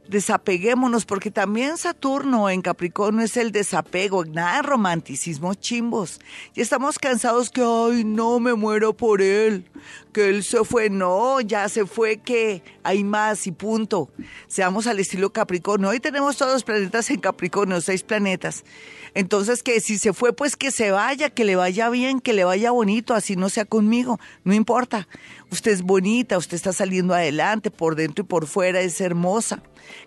desapeguémonos, 0.10 1.06
porque 1.06 1.32
también 1.32 1.78
Saturno 1.78 2.50
en 2.50 2.62
Capricornio 2.62 3.24
es 3.24 3.38
el 3.38 3.52
desapego, 3.54 4.26
nada 4.26 4.62
romanticismo 4.64 5.54
chimbos. 5.54 6.20
Y 6.56 6.62
estamos 6.62 7.00
cansados 7.00 7.52
que, 7.52 7.62
ay, 7.62 8.04
no 8.04 8.40
me 8.40 8.54
muero 8.54 8.98
por 8.98 9.22
él, 9.22 9.70
que 10.12 10.30
él 10.30 10.44
se 10.44 10.66
fue, 10.66 10.90
no, 10.90 11.40
ya 11.40 11.70
se 11.70 11.86
fue, 11.86 12.18
que 12.18 12.64
hay 12.84 13.04
más 13.06 13.48
y 13.48 13.54
punto. 13.54 14.10
Seamos 14.48 14.88
al 14.88 15.00
estilo 15.00 15.32
Capricornio. 15.32 15.90
Hoy 15.90 16.02
tenemos 16.02 16.36
todos 16.36 16.54
los 16.54 16.64
planetas 16.64 17.10
en 17.12 17.22
Capricornio, 17.22 17.80
seis 17.80 18.04
planetas. 18.04 18.66
Entonces, 19.14 19.64
que 19.64 19.80
si 19.80 19.98
se 19.98 20.14
fue, 20.14 20.34
pues 20.34 20.56
que 20.56 20.72
se 20.72 20.92
vaya, 20.92 21.30
que 21.30 21.44
le 21.44 21.56
vaya 21.56 21.90
bien, 21.90 22.20
que 22.20 22.34
le 22.34 22.44
vaya 22.44 22.72
bonito, 22.72 23.14
así 23.14 23.36
no 23.36 23.50
sea 23.50 23.66
conmigo, 23.66 24.20
no 24.44 24.54
importa. 24.54 25.08
Usted 25.52 25.72
es 25.72 25.82
bonita, 25.82 26.38
usted 26.38 26.56
está 26.56 26.74
saliendo 26.74 27.14
adelante, 27.14 27.72
por 27.72 27.96
dentro 27.96 28.24
y 28.24 28.28
por 28.28 28.48
fuera, 28.48 28.82
es 28.82 29.02
hermosa. 29.02 29.62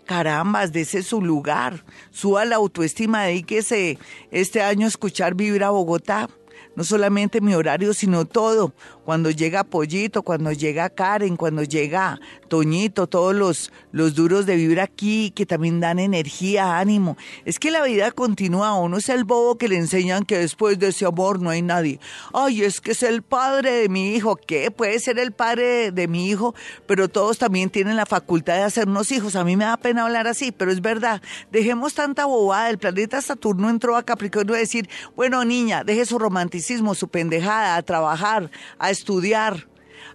Carambas, 0.06 0.70
ese 0.74 1.02
su 1.02 1.20
lugar. 1.20 1.84
Suba 2.10 2.44
la 2.44 2.56
autoestima, 2.56 3.24
dedíquese 3.24 3.98
este 4.30 4.62
año 4.62 4.86
a 4.86 4.88
escuchar 4.88 5.34
Vibra 5.34 5.70
Bogotá 5.70 6.28
no 6.74 6.84
solamente 6.84 7.40
mi 7.40 7.54
horario, 7.54 7.92
sino 7.94 8.24
todo. 8.24 8.72
Cuando 9.04 9.30
llega 9.30 9.64
Pollito, 9.64 10.22
cuando 10.22 10.52
llega 10.52 10.90
Karen, 10.90 11.36
cuando 11.36 11.62
llega 11.62 12.20
Toñito, 12.52 13.06
todos 13.06 13.34
los, 13.34 13.72
los 13.92 14.14
duros 14.14 14.44
de 14.44 14.56
vivir 14.56 14.78
aquí 14.78 15.30
que 15.30 15.46
también 15.46 15.80
dan 15.80 15.98
energía, 15.98 16.76
ánimo. 16.78 17.16
Es 17.46 17.58
que 17.58 17.70
la 17.70 17.82
vida 17.82 18.10
continúa, 18.10 18.74
uno 18.74 18.98
es 18.98 19.08
el 19.08 19.24
bobo 19.24 19.56
que 19.56 19.68
le 19.68 19.76
enseñan 19.78 20.26
que 20.26 20.36
después 20.36 20.78
de 20.78 20.88
ese 20.88 21.06
amor 21.06 21.40
no 21.40 21.48
hay 21.48 21.62
nadie. 21.62 21.98
Ay, 22.34 22.62
es 22.62 22.82
que 22.82 22.90
es 22.90 23.02
el 23.04 23.22
padre 23.22 23.70
de 23.70 23.88
mi 23.88 24.14
hijo. 24.14 24.36
¿Qué? 24.36 24.70
Puede 24.70 24.98
ser 24.98 25.18
el 25.18 25.32
padre 25.32 25.92
de 25.92 26.08
mi 26.08 26.28
hijo, 26.28 26.54
pero 26.86 27.08
todos 27.08 27.38
también 27.38 27.70
tienen 27.70 27.96
la 27.96 28.04
facultad 28.04 28.56
de 28.56 28.64
hacernos 28.64 29.10
hijos. 29.12 29.34
A 29.34 29.44
mí 29.44 29.56
me 29.56 29.64
da 29.64 29.78
pena 29.78 30.04
hablar 30.04 30.26
así, 30.26 30.52
pero 30.52 30.70
es 30.70 30.82
verdad. 30.82 31.22
Dejemos 31.50 31.94
tanta 31.94 32.26
bobada. 32.26 32.68
El 32.68 32.76
planeta 32.76 33.22
Saturno 33.22 33.70
entró 33.70 33.96
a 33.96 34.02
Capricornio 34.02 34.56
a 34.56 34.58
decir, 34.58 34.90
bueno, 35.16 35.42
niña, 35.46 35.84
deje 35.84 36.04
su 36.04 36.18
romanticismo, 36.18 36.94
su 36.94 37.08
pendejada, 37.08 37.76
a 37.76 37.82
trabajar, 37.82 38.50
a 38.78 38.90
estudiar, 38.90 39.71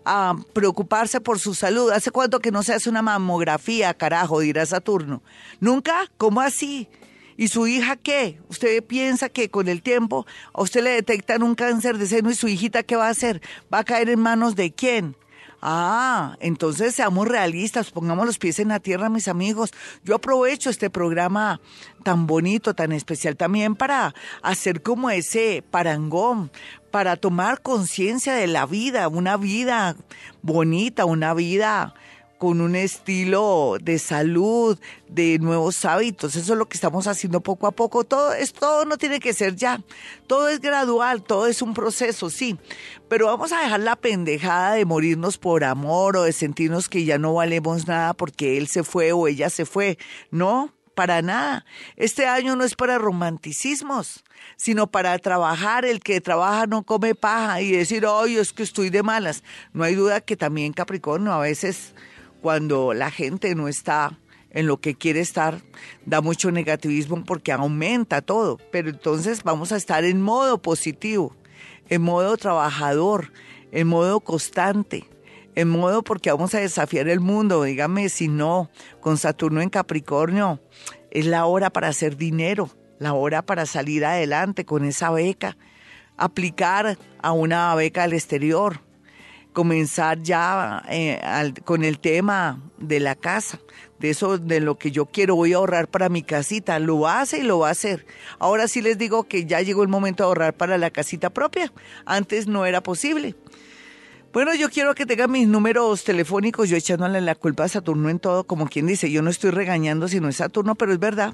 a 0.08 0.36
preocuparse 0.54 1.20
por 1.20 1.38
su 1.38 1.54
salud. 1.54 1.92
¿Hace 1.92 2.12
cuánto 2.12 2.40
que 2.40 2.50
no 2.50 2.64
se 2.64 2.74
hace 2.74 2.90
una 2.90 3.02
mamografía, 3.02 3.94
carajo? 3.94 4.40
Dirá 4.40 4.66
Saturno. 4.66 5.22
¿Nunca? 5.60 6.10
¿Cómo 6.18 6.40
así? 6.40 6.88
¿Y 7.36 7.50
su 7.50 7.68
hija 7.68 7.98
qué? 7.98 8.40
¿Usted 8.50 8.84
piensa 8.84 9.28
que 9.28 9.50
con 9.50 9.68
el 9.68 9.82
tiempo 9.82 10.26
a 10.54 10.62
usted 10.62 10.82
le 10.82 10.92
detectan 10.92 11.44
un 11.44 11.56
cáncer 11.56 11.98
de 11.98 12.08
seno 12.08 12.32
y 12.32 12.36
su 12.36 12.48
hijita 12.48 12.84
qué 12.84 12.96
va 12.96 13.08
a 13.08 13.12
hacer? 13.12 13.42
¿Va 13.72 13.80
a 13.80 13.84
caer 13.84 14.10
en 14.10 14.22
manos 14.22 14.56
de 14.56 14.72
quién? 14.72 15.16
Ah, 15.62 16.38
entonces 16.40 16.94
seamos 16.94 17.28
realistas, 17.28 17.90
pongamos 17.92 18.28
los 18.28 18.38
pies 18.38 18.60
en 18.60 18.68
la 18.68 18.80
tierra, 18.80 19.10
mis 19.10 19.28
amigos. 19.28 19.72
Yo 20.04 20.16
aprovecho 20.16 20.70
este 20.70 20.90
programa 20.90 21.60
tan 22.04 22.28
bonito, 22.28 22.76
tan 22.76 22.92
especial 22.92 23.36
también 23.36 23.76
para 23.76 24.14
hacer 24.44 24.84
como 24.84 25.10
ese 25.10 25.64
parangón, 25.70 26.52
para 26.92 27.16
tomar 27.16 27.62
conciencia 27.62 28.36
de 28.36 28.48
la 28.48 28.66
vida, 28.66 29.08
una 29.08 29.36
vida 29.36 29.96
bonita, 30.44 31.06
una 31.06 31.34
vida 31.34 31.96
con 32.38 32.62
un 32.62 32.76
estilo 32.76 33.78
de 33.82 34.00
salud, 34.00 34.80
de 35.08 35.40
nuevos 35.40 35.84
hábitos. 35.86 36.36
Eso 36.36 36.54
es 36.54 36.60
lo 36.60 36.68
que 36.68 36.78
estamos 36.78 37.08
haciendo 37.08 37.42
poco 37.42 37.68
a 37.68 37.72
poco. 37.72 38.04
Todo, 38.04 38.34
es, 38.34 38.54
todo 38.54 38.86
no 38.86 38.98
tiene 38.98 39.20
que 39.20 39.34
ser 39.34 39.56
ya. 39.56 39.82
Todo 40.28 40.50
es 40.50 40.60
gradual, 40.60 41.24
todo 41.24 41.48
es 41.48 41.62
un 41.62 41.74
proceso, 41.74 42.30
sí. 42.30 42.58
Pero 43.08 43.28
vamos 43.28 43.52
a 43.52 43.62
dejar 43.62 43.80
la 43.80 43.96
pendejada 43.96 44.74
de 44.74 44.86
morirnos 44.86 45.38
por 45.38 45.64
amor 45.64 46.18
o 46.18 46.24
de 46.24 46.34
sentirnos 46.34 46.90
que 46.90 47.06
ya 47.06 47.18
no 47.18 47.34
valemos 47.34 47.88
nada 47.88 48.14
porque 48.14 48.58
él 48.58 48.68
se 48.68 48.84
fue 48.84 49.12
o 49.12 49.28
ella 49.28 49.50
se 49.50 49.66
fue. 49.66 49.98
No, 50.30 50.74
para 50.98 51.22
nada. 51.22 51.64
Este 51.96 52.26
año 52.26 52.56
no 52.56 52.64
es 52.64 52.74
para 52.74 52.98
romanticismos, 52.98 54.24
sino 54.56 54.88
para 54.88 55.18
trabajar. 55.20 55.86
El 55.86 56.00
que 56.00 56.22
trabaja 56.22 56.66
no 56.66 56.82
come 56.82 57.14
paja 57.14 57.62
y 57.62 57.72
decir, 57.72 58.06
ay, 58.10 58.38
es 58.38 58.52
que 58.52 58.64
estoy 58.64 58.90
de 58.90 59.04
malas. 59.04 59.44
No 59.74 59.84
hay 59.84 59.94
duda 59.94 60.22
que 60.22 60.36
también 60.36 60.74
Capricornio 60.74 61.32
a 61.32 61.40
veces 61.40 61.94
cuando 62.48 62.94
la 62.94 63.12
gente 63.12 63.56
no 63.56 63.68
está 63.68 64.18
en 64.52 64.68
lo 64.68 64.80
que 64.80 64.96
quiere 64.96 65.20
estar, 65.20 65.64
da 66.06 66.22
mucho 66.22 66.50
negativismo 66.50 67.22
porque 67.26 67.52
aumenta 67.52 68.22
todo. 68.22 68.58
Pero 68.72 68.90
entonces 68.90 69.44
vamos 69.44 69.74
a 69.74 69.76
estar 69.76 70.06
en 70.06 70.22
modo 70.22 70.62
positivo, 70.62 71.36
en 71.90 72.04
modo 72.04 72.38
trabajador, 72.38 73.34
en 73.74 73.88
modo 73.88 74.22
constante 74.22 75.10
en 75.56 75.68
modo 75.68 76.06
porque 76.06 76.32
vamos 76.32 76.56
a 76.56 76.60
desafiar 76.60 77.10
el 77.10 77.20
mundo. 77.20 77.64
Dígame 77.64 78.08
si 78.08 78.30
no, 78.30 78.70
con 79.02 79.18
Saturno 79.18 79.60
en 79.60 79.70
Capricornio, 79.70 80.62
es 81.12 81.26
la 81.26 81.48
hora 81.48 81.70
para 81.70 81.90
hacer 81.90 82.16
dinero, 82.16 82.70
la 82.98 83.12
hora 83.12 83.42
para 83.42 83.66
salir 83.66 84.06
adelante 84.06 84.64
con 84.64 84.86
esa 84.86 85.12
beca, 85.12 85.58
aplicar 86.16 86.98
a 87.22 87.32
una 87.34 87.76
beca 87.76 88.04
al 88.04 88.14
exterior, 88.14 88.87
comenzar 89.58 90.22
ya 90.22 90.84
eh, 90.88 91.20
con 91.66 91.84
el 91.84 91.98
tema 91.98 92.62
de 92.78 93.00
la 93.00 93.16
casa, 93.16 93.60
de 93.98 94.12
eso 94.12 94.38
de 94.38 94.60
lo 94.60 94.78
que 94.78 94.92
yo 94.92 95.08
quiero, 95.08 95.36
voy 95.36 95.54
a 95.54 95.56
ahorrar 95.56 95.88
para 95.88 96.10
mi 96.10 96.22
casita, 96.22 96.78
lo 96.78 97.08
hace 97.08 97.40
y 97.40 97.42
lo 97.42 97.58
va 97.58 97.70
a 97.70 97.72
hacer. 97.72 98.06
Ahora 98.38 98.68
sí 98.68 98.84
les 98.84 99.00
digo 99.00 99.24
que 99.24 99.48
ya 99.48 99.60
llegó 99.62 99.82
el 99.82 99.90
momento 99.90 100.22
de 100.22 100.28
ahorrar 100.28 100.54
para 100.54 100.78
la 100.78 100.92
casita 100.92 101.32
propia, 101.32 101.74
antes 102.06 102.46
no 102.46 102.68
era 102.68 102.82
posible. 102.84 103.36
Bueno, 104.32 104.54
yo 104.54 104.70
quiero 104.70 104.94
que 104.94 105.08
tengan 105.08 105.32
mis 105.32 105.48
números 105.48 106.04
telefónicos, 106.04 106.70
yo 106.70 106.78
echándole 106.78 107.20
la 107.20 107.34
culpa 107.34 107.64
a 107.64 107.68
Saturno 107.68 108.12
en 108.12 108.20
todo, 108.20 108.44
como 108.44 108.68
quien 108.68 108.86
dice, 108.86 109.10
yo 109.10 109.24
no 109.24 109.32
estoy 109.32 109.50
regañando 109.50 110.08
si 110.08 110.20
no 110.20 110.30
es 110.30 110.36
Saturno, 110.36 110.76
pero 110.76 110.94
es 110.94 111.00
verdad. 111.00 111.34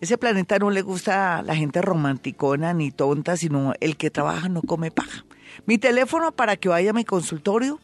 Ese 0.00 0.18
planeta 0.18 0.58
no 0.58 0.70
le 0.70 0.82
gusta 0.82 1.38
a 1.38 1.42
la 1.42 1.54
gente 1.54 1.80
romanticona 1.80 2.74
ni 2.74 2.90
tonta, 2.90 3.36
sino 3.36 3.72
el 3.78 3.96
que 3.96 4.10
trabaja 4.10 4.48
no 4.48 4.62
come 4.62 4.90
paja. 4.90 5.24
Mi 5.66 5.78
teléfono 5.78 6.32
para 6.32 6.56
que 6.56 6.68
vaya 6.68 6.90
a 6.90 6.94
mi 6.94 7.04
consultorio, 7.04 7.80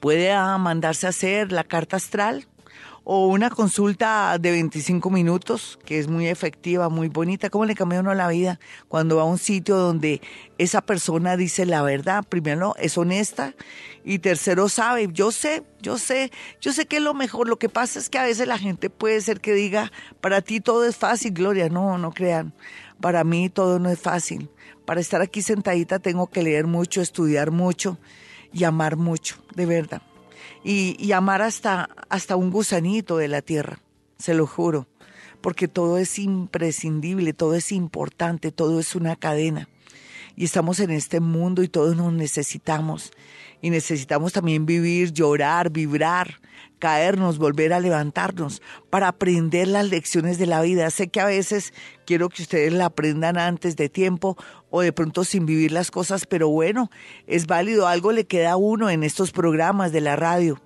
puede 0.00 0.34
mandarse 0.58 1.06
a 1.06 1.10
hacer 1.10 1.52
la 1.52 1.64
carta 1.64 1.96
astral, 1.96 2.46
o 3.10 3.26
una 3.28 3.48
consulta 3.48 4.36
de 4.38 4.50
25 4.50 5.08
minutos, 5.08 5.78
que 5.86 5.98
es 5.98 6.08
muy 6.08 6.28
efectiva, 6.28 6.90
muy 6.90 7.08
bonita. 7.08 7.48
¿Cómo 7.48 7.64
le 7.64 7.74
cambia 7.74 8.00
uno 8.00 8.12
la 8.12 8.28
vida 8.28 8.60
cuando 8.86 9.16
va 9.16 9.22
a 9.22 9.24
un 9.24 9.38
sitio 9.38 9.78
donde 9.78 10.20
esa 10.58 10.82
persona 10.82 11.38
dice 11.38 11.64
la 11.64 11.80
verdad? 11.80 12.22
Primero, 12.28 12.74
es 12.78 12.98
honesta 12.98 13.54
y 14.04 14.18
tercero, 14.18 14.68
sabe. 14.68 15.08
Yo 15.10 15.32
sé, 15.32 15.62
yo 15.80 15.96
sé, 15.96 16.30
yo 16.60 16.74
sé 16.74 16.84
que 16.84 16.98
es 16.98 17.02
lo 17.02 17.14
mejor. 17.14 17.48
Lo 17.48 17.58
que 17.58 17.70
pasa 17.70 17.98
es 17.98 18.10
que 18.10 18.18
a 18.18 18.24
veces 18.24 18.46
la 18.46 18.58
gente 18.58 18.90
puede 18.90 19.22
ser 19.22 19.40
que 19.40 19.54
diga, 19.54 19.90
para 20.20 20.42
ti 20.42 20.60
todo 20.60 20.84
es 20.84 20.96
fácil, 20.98 21.32
Gloria. 21.32 21.70
No, 21.70 21.96
no 21.96 22.12
crean. 22.12 22.52
Para 23.00 23.24
mí 23.24 23.48
todo 23.48 23.78
no 23.78 23.88
es 23.88 23.98
fácil. 23.98 24.50
Para 24.88 25.00
estar 25.00 25.20
aquí 25.20 25.42
sentadita 25.42 26.00
tengo 26.00 26.26
que 26.26 26.42
leer 26.42 26.66
mucho, 26.66 27.00
estudiar 27.00 27.52
mucho 27.52 27.98
y 28.52 28.64
amar 28.64 28.96
mucho, 28.96 29.36
de 29.54 29.66
verdad 29.66 30.02
y, 30.64 31.12
amar 31.12 31.42
hasta, 31.42 31.88
hasta 32.08 32.36
un 32.36 32.50
gusanito 32.50 33.16
de 33.16 33.28
la 33.28 33.42
tierra, 33.42 33.80
se 34.18 34.34
lo 34.34 34.46
juro, 34.46 34.86
porque 35.40 35.68
todo 35.68 35.98
es 35.98 36.18
imprescindible, 36.18 37.32
todo 37.32 37.54
es 37.54 37.72
importante, 37.72 38.50
todo 38.52 38.80
es 38.80 38.94
una 38.94 39.16
cadena. 39.16 39.68
Y 40.36 40.44
estamos 40.44 40.78
en 40.80 40.90
este 40.90 41.20
mundo 41.20 41.62
y 41.62 41.68
todos 41.68 41.96
nos 41.96 42.12
necesitamos. 42.12 43.10
Y 43.60 43.70
necesitamos 43.70 44.32
también 44.32 44.66
vivir, 44.66 45.12
llorar, 45.12 45.70
vibrar, 45.70 46.40
caernos, 46.78 47.38
volver 47.38 47.72
a 47.72 47.80
levantarnos 47.80 48.62
para 48.90 49.08
aprender 49.08 49.68
las 49.68 49.88
lecciones 49.88 50.38
de 50.38 50.46
la 50.46 50.62
vida. 50.62 50.90
Sé 50.90 51.08
que 51.08 51.20
a 51.20 51.26
veces 51.26 51.72
quiero 52.06 52.28
que 52.28 52.42
ustedes 52.42 52.72
la 52.72 52.86
aprendan 52.86 53.36
antes 53.36 53.76
de 53.76 53.88
tiempo 53.88 54.36
o 54.70 54.80
de 54.80 54.92
pronto 54.92 55.24
sin 55.24 55.46
vivir 55.46 55.72
las 55.72 55.90
cosas, 55.90 56.26
pero 56.26 56.48
bueno, 56.48 56.90
es 57.26 57.46
válido, 57.46 57.86
algo 57.86 58.12
le 58.12 58.26
queda 58.26 58.52
a 58.52 58.56
uno 58.56 58.90
en 58.90 59.02
estos 59.02 59.30
programas 59.32 59.92
de 59.92 60.00
la 60.00 60.16
radio. 60.16 60.60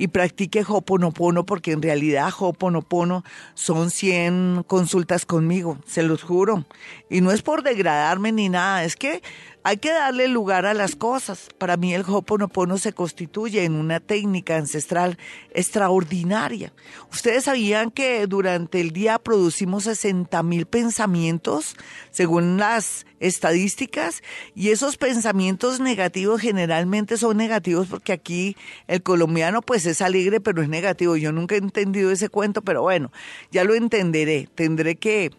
Y 0.00 0.08
practique 0.08 0.64
Hoponopono 0.66 1.44
porque 1.44 1.72
en 1.72 1.82
realidad 1.82 2.32
Hoponopono 2.38 3.24
son 3.54 3.90
100 3.90 4.64
consultas 4.66 5.26
conmigo, 5.26 5.78
se 5.86 6.04
los 6.04 6.22
juro. 6.22 6.64
Y 7.10 7.20
no 7.20 7.32
es 7.32 7.42
por 7.42 7.64
degradarme 7.64 8.30
ni 8.30 8.48
nada, 8.48 8.84
es 8.84 8.94
que 8.94 9.22
hay 9.68 9.76
que 9.76 9.92
darle 9.92 10.28
lugar 10.28 10.64
a 10.64 10.72
las 10.72 10.96
cosas. 10.96 11.50
Para 11.58 11.76
mí 11.76 11.92
el 11.92 12.02
Hoponopono 12.08 12.78
se 12.78 12.94
constituye 12.94 13.64
en 13.64 13.74
una 13.74 14.00
técnica 14.00 14.56
ancestral 14.56 15.18
extraordinaria. 15.50 16.72
Ustedes 17.12 17.44
sabían 17.44 17.90
que 17.90 18.26
durante 18.26 18.80
el 18.80 18.92
día 18.92 19.18
producimos 19.18 19.84
60 19.84 20.42
mil 20.42 20.64
pensamientos, 20.64 21.76
según 22.10 22.56
las 22.56 23.04
estadísticas, 23.20 24.22
y 24.54 24.70
esos 24.70 24.96
pensamientos 24.96 25.80
negativos 25.80 26.40
generalmente 26.40 27.18
son 27.18 27.36
negativos 27.36 27.88
porque 27.88 28.14
aquí 28.14 28.56
el 28.86 29.02
colombiano 29.02 29.60
pues 29.60 29.84
es 29.84 30.00
alegre, 30.00 30.40
pero 30.40 30.62
es 30.62 30.70
negativo. 30.70 31.14
Yo 31.18 31.30
nunca 31.30 31.56
he 31.56 31.58
entendido 31.58 32.10
ese 32.10 32.30
cuento, 32.30 32.62
pero 32.62 32.80
bueno, 32.80 33.12
ya 33.50 33.64
lo 33.64 33.74
entenderé. 33.74 34.48
Tendré 34.54 34.96
que 34.96 35.30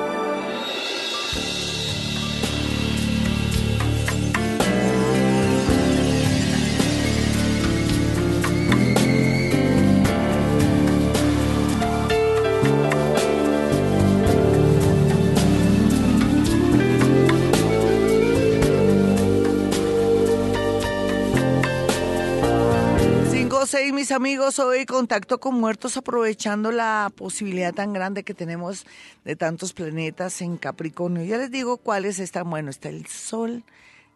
Mis 23.95 24.11
amigos, 24.11 24.59
hoy 24.59 24.85
contacto 24.85 25.39
con 25.39 25.55
muertos 25.55 25.95
aprovechando 25.95 26.73
la 26.73 27.09
posibilidad 27.15 27.73
tan 27.73 27.93
grande 27.93 28.23
que 28.23 28.33
tenemos 28.33 28.85
de 29.23 29.37
tantos 29.37 29.71
planetas 29.71 30.41
en 30.41 30.57
Capricornio. 30.57 31.23
Ya 31.23 31.37
les 31.37 31.49
digo 31.49 31.77
cuáles 31.77 32.19
están. 32.19 32.49
Bueno, 32.49 32.71
está 32.71 32.89
el 32.89 33.05
Sol, 33.07 33.63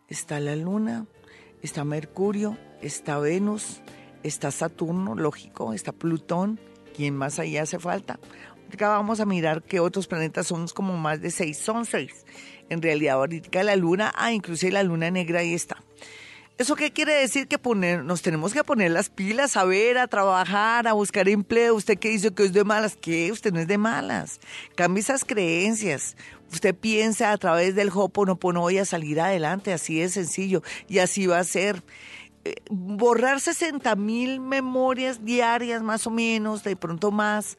está 0.09 0.41
la 0.41 0.57
Luna, 0.57 1.05
está 1.61 1.86
Mercurio, 1.86 2.57
está 2.82 3.19
Venus, 3.19 3.82
está 4.21 4.51
Saturno, 4.51 5.15
lógico, 5.15 5.71
está 5.71 5.93
Plutón. 5.93 6.59
¿Quién 6.93 7.15
más 7.15 7.39
ahí 7.39 7.55
hace 7.55 7.80
falta? 7.80 8.19
Ahorita 8.65 8.89
vamos 8.89 9.21
a 9.21 9.25
mirar 9.25 9.63
qué 9.63 9.80
otros 9.80 10.07
planetas 10.07 10.47
son 10.47 10.67
como 10.67 10.97
más 10.97 11.21
de 11.21 11.32
seis. 11.32 11.57
Son 11.57 11.86
seis. 11.86 12.25
En 12.67 12.82
realidad, 12.82 13.15
ahorita 13.15 13.63
la 13.63 13.77
Luna, 13.77 14.11
ah, 14.17 14.34
inclusive 14.34 14.73
la 14.73 14.84
Luna 14.84 15.09
negra 15.09 15.39
ahí 15.39 15.53
está. 15.53 15.77
¿Eso 16.60 16.76
qué 16.76 16.91
quiere 16.91 17.14
decir? 17.14 17.47
Que 17.47 17.57
poner, 17.57 18.03
nos 18.03 18.22
tenemos 18.22 18.51
que 18.51 18.66
poner 18.66 18.91
las 18.91 19.10
pilas, 19.10 19.55
a 19.55 19.64
ver, 19.64 19.97
a 19.97 20.07
trabajar, 20.07 20.89
a 20.89 20.91
buscar 20.91 21.30
empleo. 21.30 21.74
¿Usted 21.74 21.97
qué 21.97 22.10
dice 22.10 22.34
que 22.34 22.43
es 22.43 22.51
de 22.51 22.66
malas? 22.66 22.97
¿Qué? 22.97 23.32
Usted 23.32 23.53
no 23.53 23.62
es 23.62 23.68
de 23.68 23.78
malas. 23.78 24.41
Cambie 24.76 24.99
esas 24.99 25.24
creencias. 25.24 26.18
Usted 26.51 26.76
piensa 26.76 27.32
a 27.32 27.38
través 27.38 27.76
del 27.76 27.89
Hoponopono 27.93 28.60
voy 28.60 28.78
a 28.78 28.84
salir 28.84 29.22
adelante, 29.22 29.72
así 29.72 30.01
de 30.01 30.10
sencillo. 30.10 30.62
Y 30.89 30.99
así 30.99 31.28
va 31.28 31.39
a 31.39 31.45
ser. 31.45 31.82
Eh, 32.43 32.55
borrar 32.70 33.39
60 33.39 33.95
mil 33.95 34.41
memorias 34.41 35.24
diarias, 35.24 35.82
más 35.82 36.07
o 36.07 36.12
menos, 36.12 36.66
de 36.66 36.76
pronto 36.76 37.10
más 37.12 37.57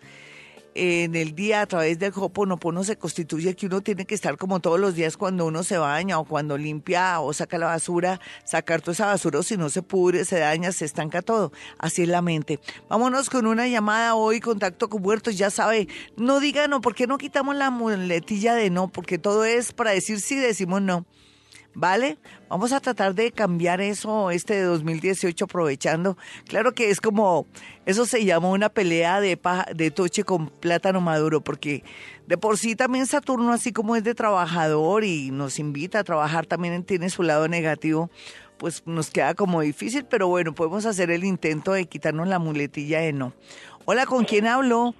en 0.74 1.14
el 1.14 1.34
día 1.34 1.62
a 1.62 1.66
través 1.66 1.98
del 1.98 2.12
Hoponopono 2.14 2.84
se 2.84 2.96
constituye 2.96 3.54
que 3.54 3.66
uno 3.66 3.80
tiene 3.80 4.04
que 4.04 4.14
estar 4.14 4.36
como 4.36 4.60
todos 4.60 4.78
los 4.78 4.94
días 4.94 5.16
cuando 5.16 5.46
uno 5.46 5.62
se 5.62 5.78
baña 5.78 6.18
o 6.18 6.24
cuando 6.24 6.56
limpia 6.56 7.20
o 7.20 7.32
saca 7.32 7.58
la 7.58 7.66
basura, 7.66 8.20
sacar 8.44 8.80
toda 8.80 8.92
esa 8.92 9.06
basura 9.06 9.40
o 9.40 9.42
si 9.42 9.56
no 9.56 9.68
se 9.68 9.82
pudre, 9.82 10.24
se 10.24 10.38
daña, 10.38 10.72
se 10.72 10.84
estanca 10.84 11.22
todo. 11.22 11.52
Así 11.78 12.02
es 12.02 12.08
la 12.08 12.22
mente. 12.22 12.60
Vámonos 12.88 13.30
con 13.30 13.46
una 13.46 13.68
llamada 13.68 14.14
hoy, 14.14 14.40
contacto 14.40 14.88
con 14.88 15.02
muertos, 15.02 15.36
ya 15.36 15.50
sabe, 15.50 15.88
no 16.16 16.40
diga 16.40 16.68
no, 16.68 16.80
¿por 16.80 16.94
qué 16.94 17.06
no 17.06 17.18
quitamos 17.18 17.56
la 17.56 17.70
muletilla 17.70 18.54
de 18.54 18.70
no? 18.70 18.88
Porque 18.88 19.18
todo 19.18 19.44
es 19.44 19.72
para 19.72 19.90
decir 19.90 20.20
sí, 20.20 20.36
decimos 20.36 20.82
no. 20.82 21.06
¿Vale? 21.74 22.18
Vamos 22.48 22.72
a 22.72 22.80
tratar 22.80 23.14
de 23.14 23.32
cambiar 23.32 23.80
eso 23.80 24.30
este 24.30 24.54
de 24.54 24.62
2018 24.62 25.44
aprovechando. 25.44 26.16
Claro 26.46 26.72
que 26.72 26.90
es 26.90 27.00
como, 27.00 27.46
eso 27.86 28.06
se 28.06 28.24
llama 28.24 28.50
una 28.50 28.68
pelea 28.68 29.20
de, 29.20 29.38
de 29.74 29.90
toche 29.90 30.24
con 30.24 30.48
plátano 30.48 31.00
maduro, 31.00 31.40
porque 31.40 31.84
de 32.26 32.38
por 32.38 32.58
sí 32.58 32.76
también 32.76 33.06
Saturno, 33.06 33.52
así 33.52 33.72
como 33.72 33.96
es 33.96 34.04
de 34.04 34.14
trabajador 34.14 35.04
y 35.04 35.30
nos 35.30 35.58
invita 35.58 36.00
a 36.00 36.04
trabajar, 36.04 36.46
también 36.46 36.82
tiene 36.84 37.10
su 37.10 37.22
lado 37.22 37.48
negativo, 37.48 38.10
pues 38.56 38.86
nos 38.86 39.10
queda 39.10 39.34
como 39.34 39.60
difícil, 39.62 40.04
pero 40.04 40.28
bueno, 40.28 40.54
podemos 40.54 40.86
hacer 40.86 41.10
el 41.10 41.24
intento 41.24 41.72
de 41.72 41.86
quitarnos 41.86 42.28
la 42.28 42.38
muletilla 42.38 43.00
de 43.00 43.12
no. 43.12 43.32
Hola, 43.86 44.06
¿con 44.06 44.24
quién 44.24 44.46
hablo? 44.46 44.94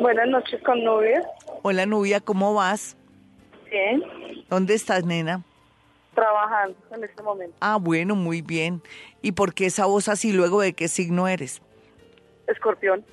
Buenas 0.00 0.28
noches, 0.28 0.62
con 0.62 0.82
Nubia. 0.84 1.22
Hola, 1.62 1.86
Nubia, 1.86 2.20
¿cómo 2.20 2.54
vas? 2.54 2.96
Bien. 3.70 4.02
¿Dónde 4.48 4.74
estás, 4.74 5.04
nena? 5.04 5.44
Trabajando 6.14 6.76
en 6.94 7.04
este 7.04 7.22
momento. 7.22 7.56
Ah, 7.60 7.78
bueno, 7.80 8.14
muy 8.14 8.42
bien. 8.42 8.82
¿Y 9.22 9.32
por 9.32 9.54
qué 9.54 9.66
esa 9.66 9.86
voz 9.86 10.08
así 10.08 10.32
luego 10.32 10.60
de 10.60 10.72
qué 10.72 10.88
signo 10.88 11.28
eres? 11.28 11.62
Escorpión. 12.46 13.04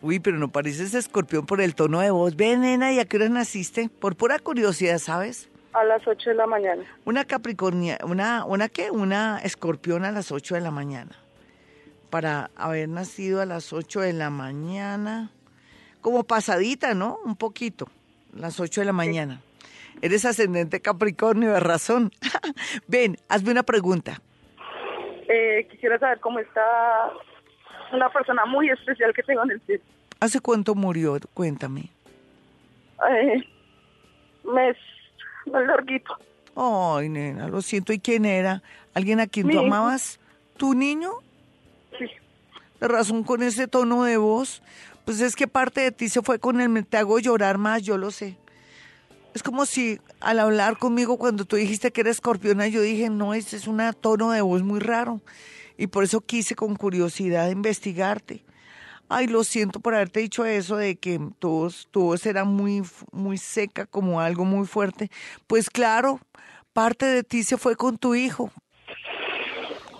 Uy, 0.00 0.20
pero 0.20 0.38
no 0.38 0.48
pareces 0.48 0.94
escorpión 0.94 1.44
por 1.44 1.60
el 1.60 1.74
tono 1.74 2.00
de 2.00 2.10
voz. 2.10 2.36
Ven, 2.36 2.60
nena, 2.60 2.92
¿y 2.92 3.00
a 3.00 3.04
qué 3.04 3.16
hora 3.16 3.28
naciste? 3.28 3.88
Por 3.88 4.16
pura 4.16 4.38
curiosidad, 4.38 4.98
¿sabes? 4.98 5.50
A 5.72 5.84
las 5.84 6.06
8 6.06 6.30
de 6.30 6.36
la 6.36 6.46
mañana. 6.46 6.84
Una 7.04 7.24
capricornia, 7.24 7.98
una, 8.04 8.44
¿una 8.44 8.68
qué? 8.68 8.90
Una 8.90 9.40
escorpión 9.42 10.04
a 10.04 10.12
las 10.12 10.30
8 10.30 10.54
de 10.54 10.60
la 10.60 10.70
mañana. 10.70 11.16
Para 12.10 12.50
haber 12.56 12.88
nacido 12.88 13.40
a 13.40 13.46
las 13.46 13.72
8 13.72 14.00
de 14.00 14.12
la 14.12 14.30
mañana. 14.30 15.30
Como 16.00 16.24
pasadita, 16.24 16.94
¿no? 16.94 17.18
Un 17.24 17.36
poquito. 17.36 17.88
Las 18.32 18.60
8 18.60 18.82
de 18.82 18.84
la 18.86 18.92
mañana. 18.92 19.42
Eres 20.02 20.24
ascendente 20.24 20.80
Capricornio, 20.80 21.52
de 21.52 21.60
razón. 21.60 22.10
Ven, 22.86 23.16
hazme 23.28 23.52
una 23.52 23.62
pregunta. 23.62 24.20
Eh, 25.28 25.66
quisiera 25.70 25.98
saber 25.98 26.20
cómo 26.20 26.38
está 26.38 26.62
una 27.92 28.08
persona 28.10 28.44
muy 28.46 28.70
especial 28.70 29.12
que 29.14 29.22
tengo 29.22 29.42
en 29.44 29.52
el 29.52 29.60
cielo. 29.62 29.82
¿Hace 30.20 30.40
cuánto 30.40 30.74
murió? 30.74 31.18
Cuéntame. 31.34 31.90
Eh, 33.10 33.44
mes, 34.44 34.76
mes 35.46 35.66
larguito. 35.66 36.16
Ay, 36.56 37.08
nena, 37.08 37.48
lo 37.48 37.62
siento. 37.62 37.92
¿Y 37.92 38.00
quién 38.00 38.24
era? 38.24 38.62
¿Alguien 38.94 39.20
a 39.20 39.26
quien 39.26 39.48
tú 39.48 39.58
amabas? 39.60 40.18
¿Tu 40.56 40.74
niño? 40.74 41.10
Sí. 41.98 42.06
De 42.80 42.88
razón 42.88 43.22
con 43.22 43.42
ese 43.42 43.68
tono 43.68 44.02
de 44.04 44.16
voz. 44.16 44.62
Pues 45.04 45.20
es 45.20 45.36
que 45.36 45.46
parte 45.46 45.80
de 45.82 45.92
ti 45.92 46.08
se 46.08 46.20
fue 46.20 46.38
con 46.38 46.60
el... 46.60 46.84
Te 46.86 46.96
hago 46.96 47.18
llorar 47.20 47.58
más, 47.58 47.82
yo 47.82 47.96
lo 47.96 48.10
sé. 48.10 48.36
Es 49.34 49.42
como 49.42 49.66
si 49.66 50.00
al 50.20 50.38
hablar 50.38 50.78
conmigo 50.78 51.18
cuando 51.18 51.44
tú 51.44 51.56
dijiste 51.56 51.92
que 51.92 52.00
eres 52.00 52.16
escorpiona, 52.16 52.66
yo 52.66 52.80
dije, 52.80 53.10
no, 53.10 53.34
ese 53.34 53.56
es 53.56 53.66
un 53.66 53.80
tono 54.00 54.30
de 54.30 54.40
voz 54.40 54.62
muy 54.62 54.80
raro. 54.80 55.20
Y 55.76 55.86
por 55.86 56.04
eso 56.04 56.20
quise 56.20 56.54
con 56.54 56.74
curiosidad 56.74 57.50
investigarte. 57.50 58.44
Ay, 59.08 59.26
lo 59.26 59.44
siento 59.44 59.80
por 59.80 59.94
haberte 59.94 60.20
dicho 60.20 60.44
eso 60.44 60.76
de 60.76 60.96
que 60.96 61.20
tu, 61.38 61.72
tu 61.90 62.02
voz 62.02 62.26
era 62.26 62.44
muy, 62.44 62.82
muy 63.12 63.38
seca, 63.38 63.86
como 63.86 64.20
algo 64.20 64.44
muy 64.44 64.66
fuerte. 64.66 65.10
Pues 65.46 65.70
claro, 65.70 66.20
parte 66.72 67.06
de 67.06 67.22
ti 67.22 67.42
se 67.42 67.56
fue 67.56 67.76
con 67.76 67.96
tu 67.96 68.14
hijo. 68.14 68.50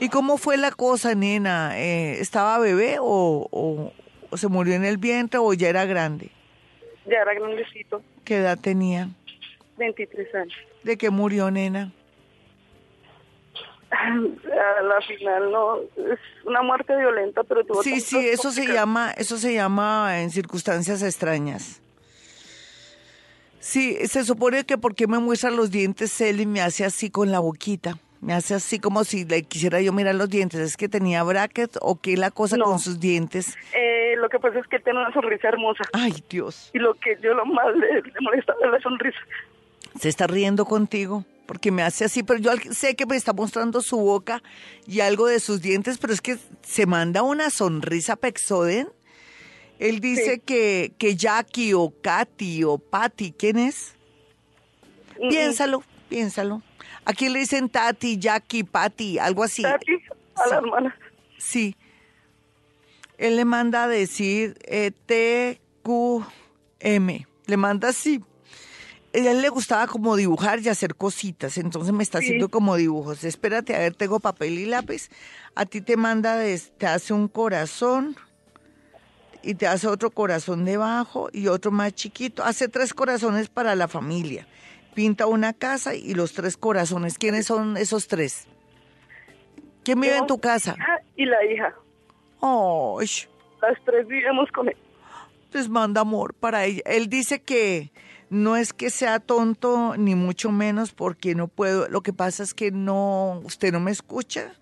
¿Y 0.00 0.08
cómo 0.08 0.36
fue 0.36 0.56
la 0.56 0.72
cosa, 0.72 1.14
nena? 1.14 1.78
Eh, 1.78 2.20
¿Estaba 2.20 2.58
bebé 2.58 2.98
o, 3.00 3.48
o 4.30 4.36
se 4.36 4.48
murió 4.48 4.74
en 4.74 4.84
el 4.84 4.96
vientre 4.98 5.38
o 5.38 5.52
ya 5.54 5.68
era 5.68 5.84
grande? 5.84 6.30
Ya 7.08 7.22
era 7.22 7.34
grandecito. 7.34 8.02
¿Qué 8.24 8.36
edad 8.36 8.58
tenía? 8.58 9.08
23 9.78 10.34
años. 10.34 10.54
¿De 10.82 10.96
qué 10.96 11.10
murió, 11.10 11.50
nena? 11.50 11.92
A 13.90 14.82
la 14.82 15.00
final 15.00 15.50
no, 15.50 15.78
es 15.78 16.18
una 16.44 16.60
muerte 16.62 16.94
violenta, 16.94 17.42
pero 17.44 17.64
tuvo 17.64 17.82
Sí, 17.82 18.00
sí, 18.00 18.18
eso 18.18 18.50
se 18.50 18.66
llama, 18.66 19.12
eso 19.16 19.38
se 19.38 19.54
llama 19.54 20.20
en 20.20 20.30
circunstancias 20.30 21.02
extrañas. 21.02 21.80
Sí, 23.60 23.96
se 24.06 24.24
supone 24.24 24.64
que 24.64 24.78
porque 24.78 25.06
me 25.06 25.18
muestra 25.18 25.50
los 25.50 25.70
dientes 25.70 26.20
él 26.20 26.40
y 26.40 26.46
me 26.46 26.60
hace 26.60 26.84
así 26.84 27.10
con 27.10 27.30
la 27.32 27.40
boquita. 27.40 27.98
Me 28.20 28.34
hace 28.34 28.54
así 28.54 28.78
como 28.78 29.04
si 29.04 29.24
le 29.24 29.42
quisiera 29.42 29.80
yo 29.80 29.92
mirar 29.92 30.14
los 30.14 30.28
dientes. 30.28 30.60
¿Es 30.60 30.76
que 30.76 30.88
tenía 30.88 31.22
bracket 31.22 31.76
o 31.80 32.00
qué 32.00 32.16
la 32.16 32.30
cosa 32.30 32.56
con 32.58 32.78
sus 32.78 32.98
dientes? 32.98 33.56
Eh, 33.74 34.16
lo 34.16 34.28
que 34.28 34.38
pasa 34.40 34.58
es 34.58 34.66
que 34.66 34.80
tiene 34.80 34.98
una 34.98 35.12
sonrisa 35.12 35.48
hermosa. 35.48 35.84
Ay, 35.92 36.14
Dios. 36.28 36.70
Y 36.74 36.78
lo 36.78 36.94
que 36.94 37.16
yo 37.22 37.34
lo 37.34 37.46
más 37.46 37.74
le, 37.76 38.02
le 38.02 38.20
molesta 38.20 38.54
es 38.62 38.70
la 38.70 38.80
sonrisa 38.80 39.18
se 39.98 40.08
está 40.08 40.26
riendo 40.26 40.64
contigo 40.64 41.24
porque 41.46 41.70
me 41.70 41.82
hace 41.82 42.04
así, 42.04 42.22
pero 42.22 42.38
yo 42.38 42.50
sé 42.72 42.94
que 42.94 43.06
me 43.06 43.16
está 43.16 43.32
mostrando 43.32 43.80
su 43.80 43.96
boca 43.96 44.42
y 44.86 45.00
algo 45.00 45.26
de 45.26 45.40
sus 45.40 45.62
dientes, 45.62 45.96
pero 45.96 46.12
es 46.12 46.20
que 46.20 46.36
se 46.62 46.84
manda 46.84 47.22
una 47.22 47.48
sonrisa 47.48 48.16
Pexoden. 48.16 48.88
Él 49.78 50.00
dice 50.00 50.40
que, 50.40 50.92
que 50.98 51.16
Jackie 51.16 51.72
o 51.72 51.94
Katy 52.02 52.64
o 52.64 52.76
Patty, 52.76 53.32
¿quién 53.32 53.58
es? 53.58 53.94
Piénsalo, 55.30 55.82
piénsalo. 56.10 56.62
Aquí 57.08 57.28
le 57.28 57.40
dicen 57.40 57.68
Tati, 57.68 58.18
Jackie, 58.18 58.64
Patty, 58.64 59.18
algo 59.18 59.42
así. 59.42 59.62
Tati, 59.62 59.92
a 60.36 60.48
la 60.48 60.56
hermana. 60.58 60.96
Sí. 61.38 61.74
Él 63.16 63.36
le 63.36 63.44
manda 63.44 63.84
a 63.84 63.88
decir 63.88 64.58
eh, 64.64 64.92
T-Q-M. 65.06 65.66
Le 67.46 67.56
manda 67.56 67.88
así 67.88 68.22
a 69.14 69.30
él 69.30 69.42
le 69.42 69.48
gustaba 69.48 69.86
como 69.86 70.16
dibujar 70.16 70.60
y 70.60 70.68
hacer 70.68 70.94
cositas, 70.94 71.58
entonces 71.58 71.92
me 71.92 72.02
está 72.02 72.18
haciendo 72.18 72.48
como 72.48 72.76
dibujos. 72.76 73.24
Espérate, 73.24 73.74
a 73.74 73.80
ver, 73.80 73.94
tengo 73.94 74.20
papel 74.20 74.58
y 74.58 74.66
lápiz. 74.66 75.08
A 75.54 75.66
ti 75.66 75.80
te 75.80 75.96
manda, 75.96 76.38
te 76.78 76.86
hace 76.86 77.12
un 77.12 77.28
corazón 77.28 78.16
y 79.42 79.54
te 79.54 79.66
hace 79.66 79.88
otro 79.88 80.10
corazón 80.10 80.64
debajo 80.64 81.30
y 81.32 81.48
otro 81.48 81.70
más 81.70 81.94
chiquito. 81.94 82.44
Hace 82.44 82.68
tres 82.68 82.94
corazones 82.94 83.48
para 83.48 83.74
la 83.74 83.88
familia. 83.88 84.46
Pinta 84.98 85.26
una 85.28 85.52
casa 85.52 85.94
y 85.94 86.14
los 86.14 86.32
tres 86.32 86.56
corazones. 86.56 87.18
¿Quiénes 87.18 87.46
son 87.46 87.76
esos 87.76 88.08
tres? 88.08 88.48
¿Quién 89.84 90.00
vive 90.00 90.16
en 90.16 90.26
tu 90.26 90.40
casa? 90.40 90.74
y 91.14 91.24
la 91.24 91.36
hija. 91.44 91.72
Oh, 92.40 93.00
Las 93.00 93.78
tres 93.84 94.08
vivimos 94.08 94.50
con 94.50 94.68
él. 94.68 94.76
Les 95.52 95.68
manda 95.68 96.00
amor 96.00 96.34
para 96.34 96.64
ella. 96.64 96.82
Él 96.84 97.08
dice 97.08 97.40
que 97.40 97.92
no 98.28 98.56
es 98.56 98.72
que 98.72 98.90
sea 98.90 99.20
tonto, 99.20 99.94
ni 99.96 100.16
mucho 100.16 100.50
menos, 100.50 100.90
porque 100.90 101.36
no 101.36 101.46
puedo. 101.46 101.88
Lo 101.88 102.00
que 102.00 102.12
pasa 102.12 102.42
es 102.42 102.52
que 102.52 102.72
no, 102.72 103.40
usted 103.44 103.70
no 103.70 103.78
me 103.78 103.92
escucha. 103.92 104.52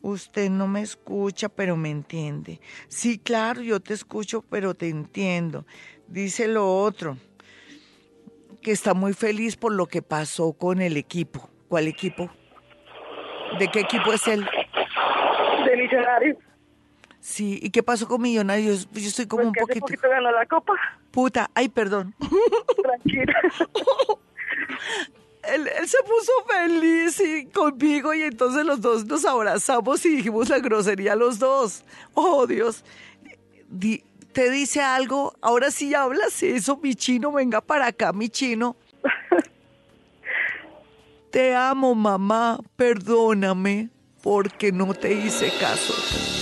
Usted 0.00 0.48
no 0.48 0.68
me 0.68 0.80
escucha, 0.80 1.50
pero 1.50 1.76
me 1.76 1.90
entiende. 1.90 2.62
Sí, 2.88 3.18
claro, 3.18 3.60
yo 3.60 3.78
te 3.78 3.92
escucho, 3.92 4.40
pero 4.40 4.72
te 4.72 4.88
entiendo. 4.88 5.66
Dice 6.08 6.48
lo 6.48 6.80
otro, 6.80 7.18
que 8.62 8.70
está 8.72 8.94
muy 8.94 9.12
feliz 9.12 9.56
por 9.56 9.72
lo 9.72 9.86
que 9.86 10.00
pasó 10.02 10.52
con 10.54 10.80
el 10.80 10.96
equipo. 10.96 11.50
¿Cuál 11.68 11.88
equipo? 11.88 12.30
¿De 13.58 13.68
qué 13.68 13.80
equipo 13.80 14.12
es 14.12 14.26
él? 14.28 14.46
De 15.66 15.76
Millonarios. 15.76 16.36
Sí, 17.20 17.58
¿y 17.62 17.70
qué 17.70 17.82
pasó 17.82 18.08
con 18.08 18.22
Millonarios? 18.22 18.88
Yo 18.92 19.06
estoy 19.08 19.26
como 19.26 19.42
Pues 19.42 19.48
un 19.48 19.54
poquito... 19.54 19.86
poquito 19.86 20.08
ganó 20.08 20.32
la 20.32 20.46
copa. 20.46 20.72
Puta, 21.10 21.50
ay, 21.54 21.68
perdón. 21.68 22.14
Tranquila. 22.82 23.34
Él, 25.42 25.68
él 25.76 25.88
se 25.88 25.98
puso 26.04 26.30
feliz 26.46 27.18
y 27.20 27.46
conmigo 27.46 28.14
y 28.14 28.22
entonces 28.22 28.64
los 28.64 28.80
dos 28.80 29.04
nos 29.06 29.24
abrazamos 29.24 30.06
y 30.06 30.16
dijimos 30.16 30.48
la 30.48 30.60
grosería 30.60 31.16
los 31.16 31.40
dos. 31.40 31.84
Oh, 32.14 32.46
Dios. 32.46 32.84
Di- 33.68 34.04
¿Te 34.32 34.50
dice 34.50 34.80
algo? 34.80 35.34
Ahora 35.42 35.70
sí 35.70 35.94
hablas 35.94 36.42
eso, 36.42 36.78
mi 36.82 36.94
chino. 36.94 37.32
Venga 37.32 37.60
para 37.60 37.88
acá, 37.88 38.12
mi 38.12 38.30
chino. 38.30 38.76
Te 41.30 41.54
amo, 41.54 41.94
mamá. 41.94 42.58
Perdóname 42.76 43.90
porque 44.22 44.72
no 44.72 44.94
te 44.94 45.12
hice 45.12 45.52
caso. 45.60 46.41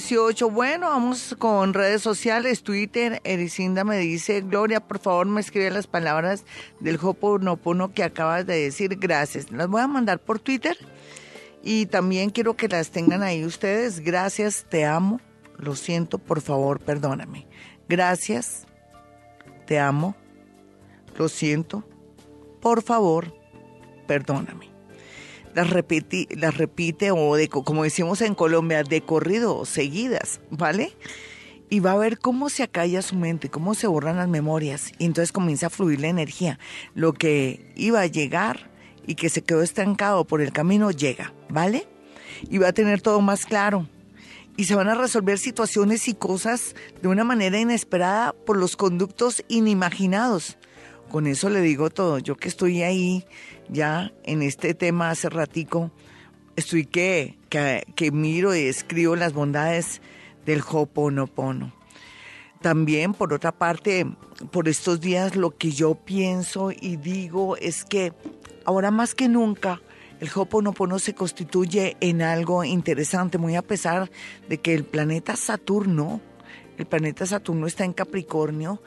Dieciocho. 0.00 0.48
Bueno, 0.48 0.88
vamos 0.88 1.36
con 1.38 1.74
redes 1.74 2.00
sociales. 2.00 2.62
Twitter, 2.62 3.20
Ericinda 3.22 3.84
me 3.84 3.98
dice, 3.98 4.40
Gloria, 4.40 4.80
por 4.80 4.98
favor 4.98 5.26
me 5.26 5.42
escribe 5.42 5.70
las 5.70 5.86
palabras 5.86 6.44
del 6.80 6.98
Hoponopono 7.02 7.92
que 7.92 8.02
acabas 8.02 8.46
de 8.46 8.62
decir. 8.62 8.96
Gracias. 8.98 9.50
Las 9.50 9.68
voy 9.68 9.82
a 9.82 9.86
mandar 9.86 10.18
por 10.18 10.38
Twitter 10.38 10.74
y 11.62 11.84
también 11.84 12.30
quiero 12.30 12.56
que 12.56 12.66
las 12.66 12.90
tengan 12.90 13.22
ahí 13.22 13.44
ustedes. 13.44 14.00
Gracias, 14.00 14.64
te 14.70 14.86
amo. 14.86 15.20
Lo 15.58 15.76
siento, 15.76 16.16
por 16.16 16.40
favor, 16.40 16.80
perdóname. 16.80 17.46
Gracias, 17.86 18.66
te 19.66 19.78
amo. 19.78 20.16
Lo 21.18 21.28
siento, 21.28 21.84
por 22.62 22.82
favor, 22.82 23.34
perdóname 24.06 24.69
las, 25.54 25.70
repiti, 25.70 26.26
las 26.30 26.56
repite 26.56 27.10
o 27.10 27.36
de, 27.36 27.48
como 27.48 27.84
decimos 27.84 28.20
en 28.20 28.34
Colombia, 28.34 28.82
de 28.82 29.00
corrido, 29.00 29.64
seguidas, 29.64 30.40
¿vale? 30.50 30.96
Y 31.68 31.80
va 31.80 31.92
a 31.92 31.98
ver 31.98 32.18
cómo 32.18 32.48
se 32.48 32.62
acalla 32.62 33.02
su 33.02 33.14
mente, 33.14 33.48
cómo 33.48 33.74
se 33.74 33.86
borran 33.86 34.16
las 34.16 34.28
memorias. 34.28 34.92
Y 34.98 35.04
entonces 35.04 35.32
comienza 35.32 35.66
a 35.66 35.70
fluir 35.70 36.00
la 36.00 36.08
energía. 36.08 36.58
Lo 36.94 37.12
que 37.12 37.72
iba 37.76 38.00
a 38.00 38.06
llegar 38.06 38.70
y 39.06 39.14
que 39.14 39.28
se 39.28 39.42
quedó 39.42 39.62
estancado 39.62 40.24
por 40.24 40.40
el 40.40 40.52
camino 40.52 40.90
llega, 40.90 41.32
¿vale? 41.48 41.86
Y 42.48 42.58
va 42.58 42.68
a 42.68 42.72
tener 42.72 43.00
todo 43.00 43.20
más 43.20 43.46
claro. 43.46 43.86
Y 44.56 44.64
se 44.64 44.74
van 44.74 44.88
a 44.88 44.94
resolver 44.94 45.38
situaciones 45.38 46.08
y 46.08 46.14
cosas 46.14 46.74
de 47.00 47.08
una 47.08 47.24
manera 47.24 47.58
inesperada 47.58 48.32
por 48.32 48.56
los 48.56 48.76
conductos 48.76 49.44
inimaginados. 49.48 50.58
Con 51.10 51.26
eso 51.26 51.50
le 51.50 51.60
digo 51.60 51.90
todo. 51.90 52.18
Yo 52.18 52.36
que 52.36 52.48
estoy 52.48 52.82
ahí 52.82 53.24
ya 53.68 54.12
en 54.22 54.42
este 54.42 54.74
tema 54.74 55.10
hace 55.10 55.28
ratico, 55.28 55.90
estoy 56.54 56.86
que, 56.86 57.36
que, 57.48 57.84
que 57.96 58.12
miro 58.12 58.54
y 58.54 58.60
escribo 58.60 59.16
las 59.16 59.32
bondades 59.32 60.00
del 60.46 60.62
Hoponopono. 60.68 61.72
También, 62.60 63.14
por 63.14 63.32
otra 63.32 63.50
parte, 63.50 64.06
por 64.52 64.68
estos 64.68 65.00
días 65.00 65.34
lo 65.34 65.56
que 65.56 65.72
yo 65.72 65.96
pienso 65.96 66.70
y 66.70 66.96
digo 66.96 67.56
es 67.56 67.84
que 67.84 68.12
ahora 68.64 68.90
más 68.90 69.14
que 69.16 69.28
nunca 69.28 69.80
el 70.20 70.28
Hoponopono 70.32 70.98
se 70.98 71.14
constituye 71.14 71.96
en 72.00 72.22
algo 72.22 72.62
interesante, 72.62 73.36
muy 73.38 73.56
a 73.56 73.62
pesar 73.62 74.10
de 74.48 74.58
que 74.58 74.74
el 74.74 74.84
planeta 74.84 75.34
Saturno, 75.34 76.20
el 76.78 76.86
planeta 76.86 77.26
Saturno 77.26 77.66
está 77.66 77.84
en 77.84 77.94
Capricornio, 77.94 78.82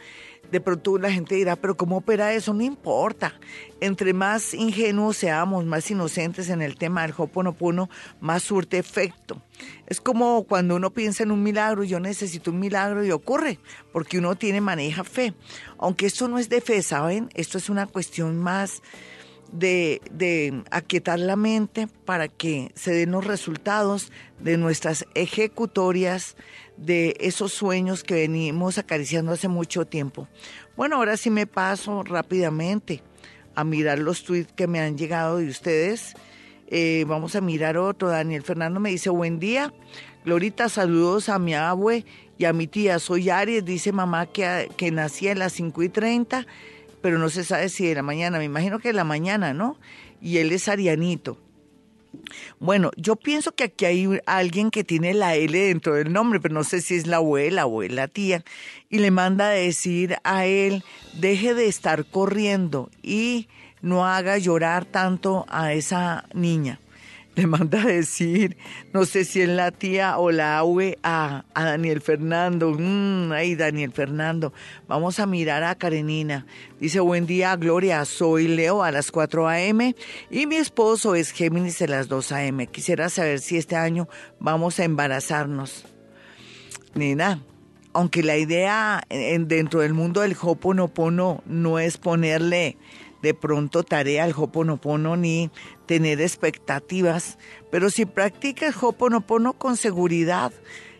de 0.52 0.62
pronto 0.62 0.98
la 0.98 1.12
gente 1.12 1.36
dirá, 1.36 1.56
pero 1.56 1.76
¿cómo 1.76 1.98
opera 1.98 2.34
eso? 2.34 2.54
No 2.54 2.62
importa. 2.62 3.34
Entre 3.82 4.14
más 4.14 4.54
ingenuos 4.54 5.18
seamos, 5.18 5.66
más 5.66 5.90
inocentes 5.90 6.50
en 6.50 6.62
el 6.62 6.78
tema 6.78 7.02
del 7.02 7.14
Hoponopono, 7.18 7.90
más 8.22 8.44
surte 8.44 8.78
efecto. 8.78 9.42
Es 9.88 10.00
como 10.00 10.44
cuando 10.44 10.76
uno 10.76 10.92
piensa 10.92 11.24
en 11.24 11.32
un 11.32 11.42
milagro, 11.42 11.84
yo 11.84 12.00
necesito 12.00 12.52
un 12.52 12.60
milagro 12.60 13.04
y 13.04 13.12
ocurre, 13.12 13.60
porque 13.92 14.20
uno 14.20 14.36
tiene, 14.36 14.62
maneja 14.62 15.04
fe. 15.04 15.34
Aunque 15.78 16.06
esto 16.06 16.28
no 16.28 16.38
es 16.38 16.50
de 16.50 16.62
fe, 16.62 16.82
¿saben? 16.84 17.30
Esto 17.34 17.58
es 17.58 17.70
una 17.70 17.88
cuestión 17.88 18.38
más 18.38 18.84
de, 19.52 20.02
de 20.12 20.64
aquietar 20.72 21.20
la 21.20 21.36
mente 21.36 21.88
para 22.06 22.28
que 22.28 22.72
se 22.76 22.92
den 22.94 23.12
los 23.12 23.26
resultados 23.26 24.12
de 24.40 24.58
nuestras 24.58 25.06
ejecutorias, 25.14 26.36
de 26.86 27.16
esos 27.20 27.54
sueños 27.54 28.04
que 28.04 28.16
venimos 28.16 28.78
acariciando 28.78 29.32
hace 29.32 29.48
mucho 29.48 29.86
tiempo. 29.86 30.28
Bueno, 30.76 30.98
ahora 30.98 31.18
sí 31.18 31.30
me 31.30 31.48
paso 31.48 32.04
rápidamente 32.04 33.02
a 33.56 33.64
mirar 33.64 34.00
los 34.00 34.24
tweets 34.24 34.52
que 34.54 34.68
me 34.68 34.80
han 34.80 34.98
llegado 34.98 35.38
de 35.38 35.48
ustedes. 35.48 36.14
Eh, 36.68 37.06
vamos 37.08 37.36
a 37.36 37.42
mirar 37.42 37.78
otro. 37.78 38.10
Daniel 38.10 38.44
Fernando 38.44 38.80
me 38.80 38.90
dice, 38.90 39.10
buen 39.10 39.40
día. 39.40 39.74
Glorita, 40.26 40.70
saludos 40.70 41.30
a 41.30 41.38
mi 41.38 41.54
abue 41.54 42.06
y 42.38 42.46
a 42.46 42.54
mi 42.54 42.68
tía. 42.68 43.00
Soy 43.00 43.30
Aries, 43.30 43.66
dice 43.66 43.92
mamá 43.92 44.26
que, 44.26 44.70
que 44.78 44.92
nací 44.92 45.28
a 45.28 45.36
las 45.36 45.54
5 45.54 45.84
y 45.84 45.90
30, 45.90 46.48
pero 47.02 47.20
no 47.20 47.30
se 47.30 47.44
sabe 47.44 47.70
si 47.70 47.86
de 47.86 47.96
la 47.96 48.04
mañana. 48.04 48.38
Me 48.40 48.46
imagino 48.46 48.80
que 48.80 48.90
de 48.90 48.94
la 48.94 49.04
mañana, 49.04 49.54
¿no? 49.54 49.78
Y 50.22 50.38
él 50.38 50.52
es 50.52 50.68
arianito. 50.68 51.38
Bueno, 52.60 52.92
yo 52.96 53.16
pienso 53.16 53.54
que 53.54 53.66
aquí 53.66 53.86
hay 53.86 54.20
alguien 54.26 54.72
que 54.72 54.84
tiene 54.84 55.14
la 55.14 55.36
L 55.36 55.58
dentro 55.58 55.96
del 55.96 56.12
nombre, 56.14 56.40
pero 56.40 56.54
no 56.54 56.64
sé 56.64 56.82
si 56.82 56.96
es 56.96 57.08
la 57.08 57.18
abuela 57.18 57.66
o 57.66 57.82
la 57.84 58.08
tía, 58.08 58.44
y 58.90 59.00
le 59.00 59.12
manda 59.12 59.48
a 59.48 59.52
decir 59.52 60.18
a 60.24 60.46
él, 60.46 60.84
deje 61.14 61.54
de 61.54 61.68
estar 61.68 62.06
corriendo 62.06 62.90
y 63.02 63.48
no 63.82 64.06
haga 64.06 64.38
llorar 64.38 64.86
tanto 64.86 65.46
a 65.50 65.74
esa 65.74 66.26
niña. 66.34 66.80
Le 67.36 67.48
manda 67.48 67.82
a 67.82 67.88
decir, 67.88 68.58
no 68.94 69.06
sé 69.06 69.26
si 69.26 69.42
es 69.42 69.50
la 69.50 69.72
tía 69.72 70.20
o 70.20 70.30
la 70.30 70.60
abue 70.60 71.00
a, 71.02 71.46
Daniel 71.56 72.00
Fernando. 72.02 72.76
Mm, 72.78 73.32
ay, 73.32 73.56
Daniel 73.56 73.92
Fernando. 73.92 74.54
Vamos 74.88 75.20
a 75.20 75.26
mirar 75.26 75.64
a 75.64 75.76
Karenina. 75.76 76.46
Dice, 76.80 77.00
buen 77.00 77.26
día, 77.26 77.56
Gloria. 77.56 78.06
Soy 78.06 78.48
Leo 78.48 78.84
a 78.84 78.92
las 78.92 79.12
4 79.12 79.48
a.m. 79.48 79.96
y 80.30 80.46
mi 80.46 80.58
esposo 80.58 81.16
es 81.16 81.32
Géminis 81.32 81.82
a 81.82 81.88
las 81.88 82.08
2 82.08 82.32
a.m. 82.34 82.68
Quisiera 82.68 83.10
saber 83.10 83.40
si 83.40 83.58
este 83.58 83.76
año 83.76 84.08
vamos 84.40 84.80
a 84.80 84.84
embarazarnos. 84.84 85.86
Nena, 86.94 87.42
aunque 87.94 88.22
la 88.22 88.38
idea 88.38 89.02
en, 89.10 89.48
dentro 89.48 89.82
del 89.82 89.96
mundo 89.96 90.22
del 90.22 90.38
Hoponopono 90.40 91.42
no 91.48 91.80
es 91.80 91.98
ponerle 91.98 92.78
de 93.24 93.34
pronto 93.34 93.84
tarea 93.84 94.26
al 94.26 94.34
Hoponopono 94.36 95.16
ni 95.16 95.50
tener 95.88 96.20
expectativas, 96.22 97.40
pero 97.72 97.90
si 97.90 98.06
practicas 98.06 98.76
Hoponopono 98.84 99.54
con 99.54 99.78
seguridad, 99.78 100.52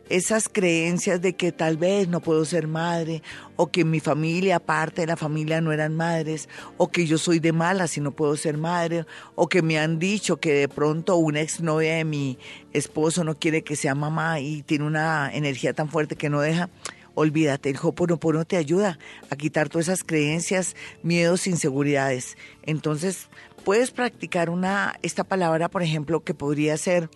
esas 0.10 0.48
creencias 0.48 1.22
de 1.22 1.36
que 1.36 1.52
tal 1.52 1.76
vez 1.76 2.08
no 2.08 2.22
puedo 2.22 2.46
ser 2.46 2.68
madre, 2.68 3.22
o 3.58 3.68
que 3.68 3.84
mi 3.84 4.00
familia, 4.00 4.60
parte 4.60 5.02
de 5.02 5.08
la 5.08 5.18
familia, 5.18 5.60
no 5.60 5.74
eran 5.74 5.98
madres, 5.98 6.48
o 6.78 6.90
que 6.90 7.06
yo 7.06 7.18
soy 7.18 7.40
de 7.40 7.52
mala 7.52 7.88
si 7.88 8.00
no 8.00 8.12
puedo 8.12 8.38
ser 8.38 8.58
madre, 8.58 9.06
o 9.36 9.50
que 9.50 9.62
me 9.62 9.78
han 9.78 10.00
dicho 10.00 10.38
que 10.38 10.54
de 10.54 10.70
pronto 10.70 11.18
una 11.18 11.42
exnovia 11.42 11.96
de 11.96 12.06
mi 12.06 12.38
esposo 12.72 13.26
no 13.26 13.38
quiere 13.38 13.64
que 13.64 13.76
sea 13.76 13.96
mamá 13.96 14.40
y 14.40 14.64
tiene 14.64 14.86
una 14.86 15.30
energía 15.34 15.74
tan 15.74 15.90
fuerte 15.90 16.16
que 16.16 16.30
no 16.30 16.40
deja. 16.40 16.70
Olvídate, 17.16 17.70
el 17.70 17.78
Hoponopono 17.82 18.46
te 18.46 18.58
ayuda 18.58 18.98
a 19.30 19.36
quitar 19.36 19.70
todas 19.70 19.88
esas 19.88 20.04
creencias, 20.04 20.76
miedos, 21.04 21.46
inseguridades. 21.46 22.38
Entonces, 22.64 23.30
puedes 23.64 23.92
practicar 23.92 24.50
una 24.50 24.96
esta 25.04 25.24
palabra, 25.24 25.70
por 25.70 25.84
ejemplo, 25.84 26.24
que 26.24 26.34
podría 26.34 26.76
ser 26.78 27.10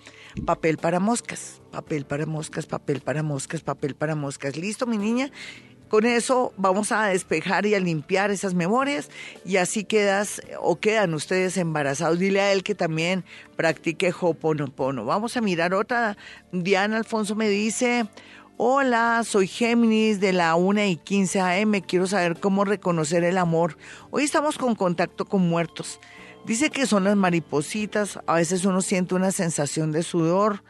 papel 0.45 0.77
para 0.77 0.99
moscas, 0.99 1.61
papel 1.71 2.05
para 2.05 2.25
moscas, 2.25 2.67
papel 2.67 3.01
para 3.01 3.23
moscas, 3.23 3.61
papel 3.61 3.95
para 3.95 4.15
moscas. 4.15 4.55
¿Listo, 4.55 4.85
mi 4.85 4.97
niña? 4.97 5.31
Con 5.89 6.05
eso 6.05 6.53
vamos 6.57 6.91
a 6.91 7.05
despejar 7.05 7.65
y 7.65 7.73
a 7.73 7.79
limpiar 7.79 8.29
esas 8.29 8.53
memorias 8.53 9.09
y 9.45 9.55
así 9.55 9.85
quedas 9.85 10.41
o 10.59 10.79
quedan 10.79 11.13
ustedes 11.13 11.55
embarazados. 11.55 12.19
Dile 12.19 12.41
a 12.41 12.51
él 12.51 12.63
que 12.63 12.75
también 12.75 13.23
practique 13.55 14.13
Hoponopono. 14.19 15.05
Vamos 15.05 15.37
a 15.37 15.41
mirar 15.41 15.73
otra. 15.73 16.17
Diana 16.51 16.97
Alfonso 16.97 17.35
me 17.35 17.47
dice, 17.47 18.05
Hola, 18.59 19.21
soy 19.23 19.45
Géminis 19.45 20.19
de 20.19 20.33
la 20.33 20.55
1 20.55 20.83
y 20.85 20.95
15 20.95 21.41
AM. 21.41 21.79
Quiero 21.81 22.07
saber 22.07 22.39
cómo 22.39 22.65
reconocer 22.65 23.23
el 23.23 23.37
amor. 23.37 23.77
Hoy 24.09 24.23
estamos 24.23 24.57
con 24.57 24.73
contacto 24.73 25.25
con 25.25 25.47
muertos. 25.47 25.99
Dice 26.43 26.71
que 26.71 26.87
son 26.87 27.03
las 27.03 27.15
maripositas. 27.15 28.19
A 28.25 28.33
veces 28.33 28.65
uno 28.65 28.81
siente 28.81 29.13
una 29.13 29.31
sensación 29.31 29.91
de 29.91 30.01
sudor, 30.01 30.63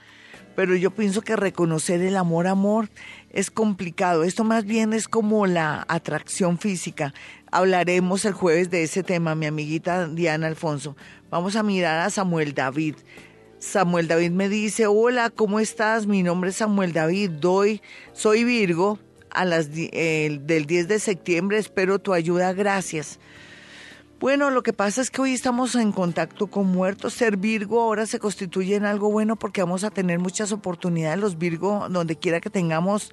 pero 0.53 0.75
yo 0.75 0.91
pienso 0.91 1.21
que 1.21 1.38
reconocer 1.38 2.01
el 2.01 2.17
amor, 2.17 2.47
amor, 2.47 2.89
es 3.29 3.49
complicado. 3.49 4.25
Esto 4.25 4.43
más 4.43 4.65
bien 4.65 4.91
es 4.91 5.07
como 5.07 5.47
la 5.47 5.85
atracción 5.88 6.57
física. 6.57 7.13
Hablaremos 7.53 8.25
el 8.25 8.33
jueves 8.33 8.69
de 8.69 8.83
ese 8.83 9.01
tema, 9.01 9.33
mi 9.33 9.45
amiguita 9.45 10.09
Diana 10.09 10.47
Alfonso. 10.47 10.97
Vamos 11.29 11.55
a 11.55 11.63
mirar 11.63 12.01
a 12.01 12.09
Samuel 12.09 12.53
David. 12.53 12.95
Samuel 13.60 14.08
David 14.08 14.32
me 14.32 14.49
dice, 14.49 14.86
hola, 14.88 15.30
¿cómo 15.30 15.60
estás? 15.60 16.05
Mi 16.05 16.22
nombre 16.22 16.51
es 16.51 16.58
Samuel 16.58 16.93
David, 16.93 17.32
doy, 17.32 17.82
soy 18.14 18.43
Virgo, 18.43 18.99
a 19.32 19.45
las, 19.45 19.72
del 19.72 20.66
10 20.66 20.88
de 20.88 20.99
septiembre, 20.99 21.58
espero 21.58 21.99
tu 21.99 22.14
ayuda, 22.14 22.53
gracias. 22.53 23.20
Bueno, 24.20 24.49
lo 24.49 24.64
que 24.64 24.74
pasa 24.74 25.01
es 25.01 25.12
que 25.12 25.22
hoy 25.22 25.34
estamos 25.34 25.76
en 25.76 25.91
contacto 25.91 26.47
con 26.47 26.66
muertos. 26.66 27.14
Ser 27.14 27.38
Virgo 27.38 27.82
ahora 27.82 28.08
se 28.08 28.18
constituye 28.18 28.76
en 28.76 28.84
algo 28.84 29.12
bueno 29.12 29.36
porque 29.36 29.62
vamos 29.62 29.84
a 29.84 29.91
tener 29.91 30.18
muchas 30.18 30.51
oportunidades 30.51 31.20
los 31.20 31.38
Virgo, 31.38 31.88
donde 31.89 32.16
quiera 32.16 32.39
que 32.39 32.49
tengamos 32.49 33.12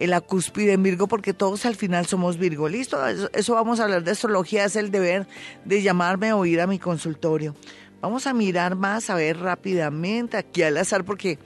la 0.00 0.20
cúspide 0.20 0.72
en 0.72 0.82
Virgo, 0.82 1.06
porque 1.06 1.34
todos 1.34 1.66
al 1.66 1.76
final 1.76 2.06
somos 2.06 2.36
Virgo. 2.36 2.68
Listo, 2.68 2.98
eso, 3.06 3.54
vamos 3.54 3.78
a 3.78 3.84
hablar 3.84 4.02
de 4.02 4.10
astrología, 4.10 4.64
es 4.64 4.74
el 4.74 4.90
deber 4.90 5.28
de 5.64 5.82
llamarme 5.82 6.32
o 6.32 6.44
ir 6.44 6.60
a 6.60 6.66
mi 6.66 6.80
consultorio. 6.80 7.54
Vamos 8.00 8.26
a 8.26 8.32
mirar 8.32 8.76
más, 8.76 9.10
a 9.10 9.14
ver 9.14 9.38
rápidamente 9.38 10.36
aquí 10.36 10.62
al 10.62 10.76
azar, 10.76 11.04
porque 11.04 11.38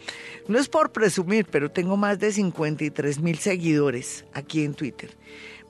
no 0.48 0.58
es 0.58 0.68
por 0.68 0.92
presumir, 0.92 1.46
pero 1.50 1.70
tengo 1.70 1.96
más 1.96 2.18
de 2.18 2.32
53 2.32 3.20
mil 3.20 3.38
seguidores 3.38 4.24
aquí 4.32 4.64
en 4.64 4.74
Twitter. 4.74 5.10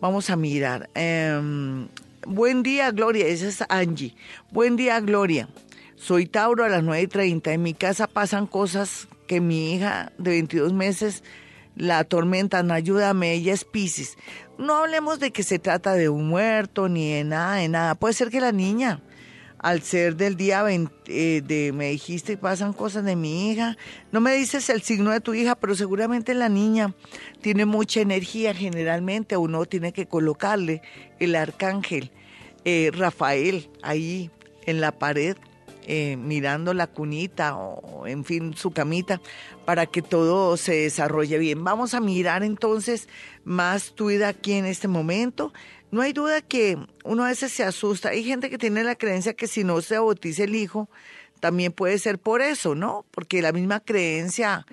Vamos 0.01 0.28
a 0.30 0.37
mirar. 0.37 0.91
Em, 0.95 1.89
Buen 2.26 2.62
día, 2.62 2.91
Gloria. 2.91 3.26
Esa 3.26 3.49
es 3.49 3.62
Angie. 3.68 4.14
Buen 4.51 4.76
día, 4.76 4.99
Gloria. 5.01 5.49
Soy 5.97 6.26
Tauro 6.26 6.64
a 6.64 6.70
las 6.70 6.82
9.30. 6.82 7.53
En 7.53 7.62
mi 7.62 7.74
casa 7.74 8.07
pasan 8.07 8.47
cosas 8.47 9.09
que 9.26 9.41
mi 9.41 9.74
hija 9.74 10.11
de 10.16 10.30
22 10.30 10.72
meses 10.72 11.22
la 11.76 11.99
atormentan. 11.99 12.70
Ayúdame, 12.70 13.35
ella 13.35 13.53
es 13.53 13.64
Pisces. 13.64 14.16
No 14.57 14.76
hablemos 14.76 15.20
de 15.20 15.32
que 15.32 15.43
se 15.43 15.59
trata 15.59 15.93
de 15.95 16.09
un 16.09 16.28
muerto 16.28 16.89
ni 16.89 17.12
de 17.12 17.24
nada, 17.24 17.57
de 17.57 17.68
nada. 17.68 17.95
Puede 17.95 18.14
ser 18.14 18.30
que 18.30 18.41
la 18.41 18.53
niña 18.53 19.03
al 19.64 19.80
ser 19.80 20.16
del 20.16 20.36
día 20.36 20.62
20, 20.62 20.92
eh, 21.06 21.40
de, 21.40 21.72
me 21.72 21.88
dijiste, 21.88 22.36
pasan 22.36 22.74
cosas 22.74 23.02
de 23.02 23.16
mi 23.16 23.50
hija. 23.50 23.78
No 24.12 24.20
me 24.20 24.34
dices 24.34 24.68
el 24.68 24.82
signo 24.82 25.10
de 25.10 25.22
tu 25.22 25.32
hija, 25.32 25.54
pero 25.54 25.74
seguramente 25.74 26.34
la 26.34 26.50
niña 26.50 26.92
tiene 27.40 27.64
mucha 27.64 28.02
energía 28.02 28.52
generalmente. 28.52 29.38
Uno 29.38 29.64
tiene 29.64 29.94
que 29.94 30.04
colocarle 30.04 30.82
el 31.18 31.34
arcángel 31.34 32.10
eh, 32.66 32.90
Rafael 32.92 33.70
ahí 33.80 34.30
en 34.66 34.82
la 34.82 34.92
pared. 34.92 35.34
Eh, 35.86 36.16
mirando 36.16 36.72
la 36.72 36.86
cunita 36.86 37.56
o 37.56 38.06
en 38.06 38.24
fin 38.24 38.54
su 38.56 38.70
camita 38.70 39.20
para 39.66 39.84
que 39.84 40.00
todo 40.00 40.56
se 40.56 40.72
desarrolle 40.72 41.36
bien. 41.36 41.62
Vamos 41.62 41.92
a 41.92 42.00
mirar 42.00 42.42
entonces 42.42 43.06
más 43.44 43.92
tu 43.94 44.06
vida 44.06 44.28
aquí 44.28 44.54
en 44.54 44.64
este 44.64 44.88
momento 44.88 45.52
no 45.91 46.03
hay 46.03 46.12
duda 46.12 46.41
que 46.41 46.76
uno 47.05 47.24
a 47.24 47.28
veces 47.28 47.53
se 47.53 47.64
asusta. 47.64 48.11
Hay 48.11 48.24
gente 48.24 48.51
que 48.51 48.59
tiene 48.59 48.85
la 48.85 48.97
creencia 48.97 49.35
que 49.35 49.47
si 49.47 49.64
no 49.64 49.80
se 49.80 49.99
bautiza 49.99 50.45
el 50.45 50.55
hijo, 50.55 50.89
también 51.41 51.72
puede 51.72 51.99
ser 51.99 52.18
por 52.18 52.43
eso, 52.43 52.74
¿no? 52.74 53.05
Porque 53.11 53.43
la 53.43 53.53
misma 53.53 53.80
creencia 53.80 54.66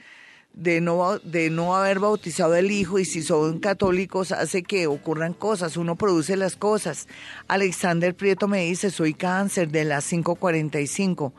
de 0.53 0.81
no, 0.81 1.19
de 1.19 1.49
no 1.49 1.75
haber 1.75 1.99
bautizado 1.99 2.55
el 2.55 2.71
hijo 2.71 2.99
y 2.99 3.05
si 3.05 3.21
son 3.23 3.59
católicos 3.59 4.31
hace 4.31 4.63
que 4.63 4.87
ocurran 4.87 5.33
cosas, 5.33 5.77
uno 5.77 5.95
produce 5.95 6.35
las 6.37 6.55
cosas. 6.55 7.07
Alexander 7.47 8.15
Prieto 8.15 8.47
me 8.47 8.65
dice, 8.65 8.89
soy 8.89 9.13
cáncer 9.13 9.69
de 9.69 9.85
las 9.85 10.07
545. 10.07 11.33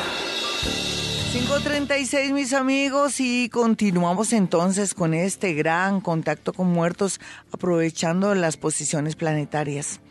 5.36 1.47 2.33
mis 2.33 2.53
amigos 2.53 3.19
y 3.19 3.49
continuamos 3.49 4.31
entonces 4.31 4.93
con 4.93 5.15
este 5.15 5.53
gran 5.53 5.99
contacto 5.99 6.53
con 6.53 6.67
muertos 6.67 7.19
aprovechando 7.51 8.35
las 8.35 8.57
posiciones 8.57 9.15
planetarias. 9.15 10.01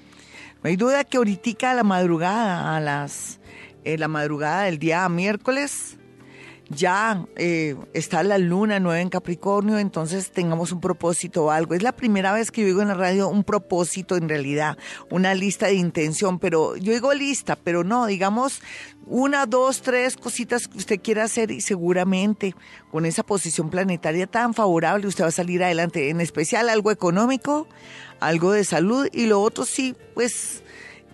No 0.62 0.68
hay 0.70 0.76
duda 0.76 1.04
que 1.04 1.18
ahorita 1.18 1.70
a 1.70 1.74
la 1.74 1.84
madrugada, 1.84 2.76
a 2.76 2.80
las 2.80 3.38
eh, 3.84 3.96
la 3.96 4.08
madrugada 4.08 4.64
del 4.64 4.80
día 4.80 5.08
miércoles, 5.08 5.98
ya 6.70 7.26
eh, 7.36 7.76
está 7.94 8.22
la 8.22 8.38
luna 8.38 8.78
nueva 8.78 9.00
en 9.00 9.10
Capricornio, 9.10 9.78
entonces 9.78 10.30
tengamos 10.30 10.70
un 10.70 10.80
propósito 10.80 11.46
o 11.46 11.50
algo. 11.50 11.74
Es 11.74 11.82
la 11.82 11.92
primera 11.92 12.32
vez 12.32 12.52
que 12.52 12.60
yo 12.62 12.68
digo 12.68 12.80
en 12.80 12.88
la 12.88 12.94
radio 12.94 13.28
un 13.28 13.42
propósito 13.42 14.16
en 14.16 14.28
realidad, 14.28 14.78
una 15.10 15.34
lista 15.34 15.66
de 15.66 15.74
intención, 15.74 16.38
pero 16.38 16.76
yo 16.76 16.92
digo 16.92 17.12
lista, 17.12 17.56
pero 17.56 17.82
no, 17.82 18.06
digamos 18.06 18.62
una, 19.06 19.46
dos, 19.46 19.82
tres 19.82 20.16
cositas 20.16 20.68
que 20.68 20.78
usted 20.78 21.00
quiera 21.02 21.24
hacer 21.24 21.50
y 21.50 21.60
seguramente 21.60 22.54
con 22.92 23.04
esa 23.04 23.24
posición 23.24 23.68
planetaria 23.68 24.28
tan 24.28 24.54
favorable 24.54 25.08
usted 25.08 25.24
va 25.24 25.28
a 25.28 25.32
salir 25.32 25.64
adelante, 25.64 26.10
en 26.10 26.20
especial 26.20 26.68
algo 26.68 26.92
económico, 26.92 27.66
algo 28.20 28.52
de 28.52 28.62
salud 28.64 29.08
y 29.12 29.26
lo 29.26 29.42
otro 29.42 29.64
sí, 29.64 29.96
pues 30.14 30.62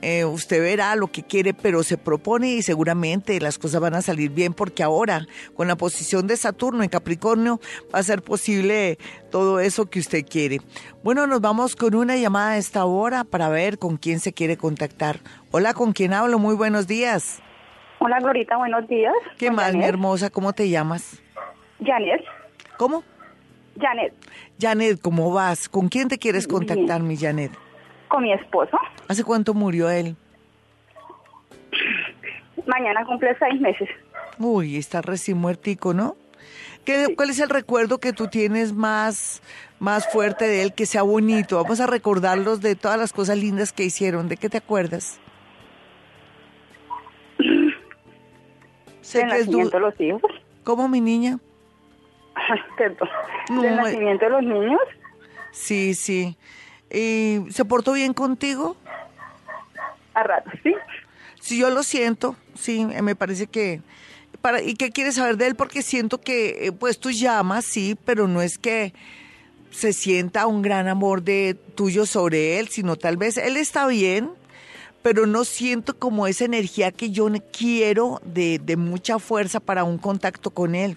eh, 0.02 0.24
usted 0.24 0.60
verá 0.60 0.94
lo 0.96 1.08
que 1.08 1.22
quiere, 1.22 1.54
pero 1.54 1.82
se 1.82 1.98
propone 1.98 2.48
y 2.50 2.62
seguramente 2.62 3.40
las 3.40 3.58
cosas 3.58 3.80
van 3.80 3.94
a 3.94 4.02
salir 4.02 4.30
bien 4.30 4.54
porque 4.54 4.82
ahora 4.82 5.26
con 5.54 5.68
la 5.68 5.76
posición 5.76 6.26
de 6.26 6.36
Saturno 6.36 6.82
en 6.82 6.88
Capricornio 6.88 7.60
va 7.94 8.00
a 8.00 8.02
ser 8.02 8.22
posible 8.22 8.98
todo 9.30 9.60
eso 9.60 9.86
que 9.86 9.98
usted 9.98 10.24
quiere. 10.24 10.60
Bueno, 11.02 11.26
nos 11.26 11.40
vamos 11.40 11.76
con 11.76 11.94
una 11.94 12.16
llamada 12.16 12.52
a 12.52 12.58
esta 12.58 12.84
hora 12.84 13.24
para 13.24 13.48
ver 13.48 13.78
con 13.78 13.96
quién 13.96 14.20
se 14.20 14.32
quiere 14.32 14.56
contactar. 14.56 15.20
Hola, 15.50 15.74
¿con 15.74 15.92
quién 15.92 16.12
hablo? 16.12 16.38
Muy 16.38 16.54
buenos 16.54 16.86
días. 16.86 17.40
Hola, 17.98 18.18
Glorita, 18.20 18.56
buenos 18.56 18.86
días. 18.88 19.14
¿Qué 19.38 19.50
más, 19.50 19.74
mi 19.74 19.84
hermosa? 19.84 20.30
¿Cómo 20.30 20.52
te 20.52 20.68
llamas? 20.68 21.20
Janies. 21.84 22.20
¿Cómo? 22.76 23.02
Janet, 23.80 24.14
Janet, 24.58 25.00
¿cómo 25.00 25.32
vas? 25.32 25.68
¿Con 25.68 25.88
quién 25.88 26.08
te 26.08 26.18
quieres 26.18 26.46
Bien. 26.46 26.58
contactar, 26.58 27.02
mi 27.02 27.16
Janet? 27.16 27.52
Con 28.08 28.22
mi 28.22 28.32
esposo. 28.32 28.78
¿Hace 29.08 29.24
cuánto 29.24 29.54
murió 29.54 29.90
él? 29.90 30.16
Mañana 32.66 33.04
cumple 33.04 33.36
seis 33.38 33.60
meses. 33.60 33.88
Uy, 34.38 34.76
está 34.76 35.02
recién 35.02 35.38
muertico, 35.38 35.94
¿no? 35.94 36.16
¿Qué, 36.84 37.14
¿Cuál 37.16 37.30
es 37.30 37.40
el 37.40 37.48
recuerdo 37.48 37.98
que 37.98 38.12
tú 38.12 38.28
tienes 38.28 38.72
más, 38.72 39.42
más 39.78 40.10
fuerte 40.12 40.46
de 40.46 40.62
él, 40.62 40.72
que 40.72 40.86
sea 40.86 41.02
bonito? 41.02 41.62
Vamos 41.62 41.80
a 41.80 41.86
recordarlos 41.86 42.60
de 42.60 42.76
todas 42.76 42.98
las 42.98 43.12
cosas 43.12 43.38
lindas 43.38 43.72
que 43.72 43.84
hicieron. 43.84 44.28
¿De 44.28 44.36
qué 44.36 44.48
te 44.48 44.58
acuerdas? 44.58 45.20
Sé 49.00 49.20
que 49.20 49.26
es 49.26 49.46
nacimiento 49.46 49.76
de 49.76 49.80
los 49.80 50.00
hijos. 50.00 50.32
¿Cómo, 50.64 50.88
mi 50.88 51.00
niña? 51.00 51.38
Perdón. 52.76 53.08
No, 53.50 53.62
del 53.62 53.72
eh. 53.72 53.76
nacimiento 53.76 54.24
de 54.24 54.30
los 54.30 54.42
niños. 54.42 54.80
Sí, 55.52 55.94
sí. 55.94 56.36
¿Y 56.90 57.40
se 57.50 57.64
portó 57.64 57.92
bien 57.92 58.14
contigo? 58.14 58.76
A 60.14 60.22
ratos, 60.22 60.54
¿sí? 60.62 60.74
Sí, 61.40 61.58
yo 61.58 61.70
lo 61.70 61.82
siento, 61.82 62.36
sí, 62.54 62.84
me 62.84 63.14
parece 63.14 63.46
que... 63.46 63.80
Para, 64.40 64.62
¿Y 64.62 64.74
qué 64.74 64.90
quieres 64.90 65.16
saber 65.16 65.36
de 65.36 65.46
él? 65.46 65.54
Porque 65.54 65.82
siento 65.82 66.20
que, 66.20 66.66
eh, 66.66 66.72
pues 66.72 66.98
tú 66.98 67.10
llamas, 67.10 67.64
sí, 67.64 67.96
pero 68.04 68.28
no 68.28 68.42
es 68.42 68.58
que 68.58 68.92
se 69.70 69.92
sienta 69.92 70.46
un 70.46 70.62
gran 70.62 70.88
amor 70.88 71.22
de 71.22 71.54
tuyo 71.74 72.06
sobre 72.06 72.58
él, 72.58 72.68
sino 72.68 72.96
tal 72.96 73.16
vez 73.16 73.36
él 73.36 73.56
está 73.56 73.86
bien, 73.86 74.30
pero 75.02 75.26
no 75.26 75.44
siento 75.44 75.98
como 75.98 76.26
esa 76.26 76.44
energía 76.44 76.92
que 76.92 77.10
yo 77.10 77.28
quiero 77.56 78.20
de, 78.24 78.58
de 78.58 78.76
mucha 78.76 79.18
fuerza 79.18 79.60
para 79.60 79.84
un 79.84 79.98
contacto 79.98 80.50
con 80.50 80.74
él. 80.74 80.96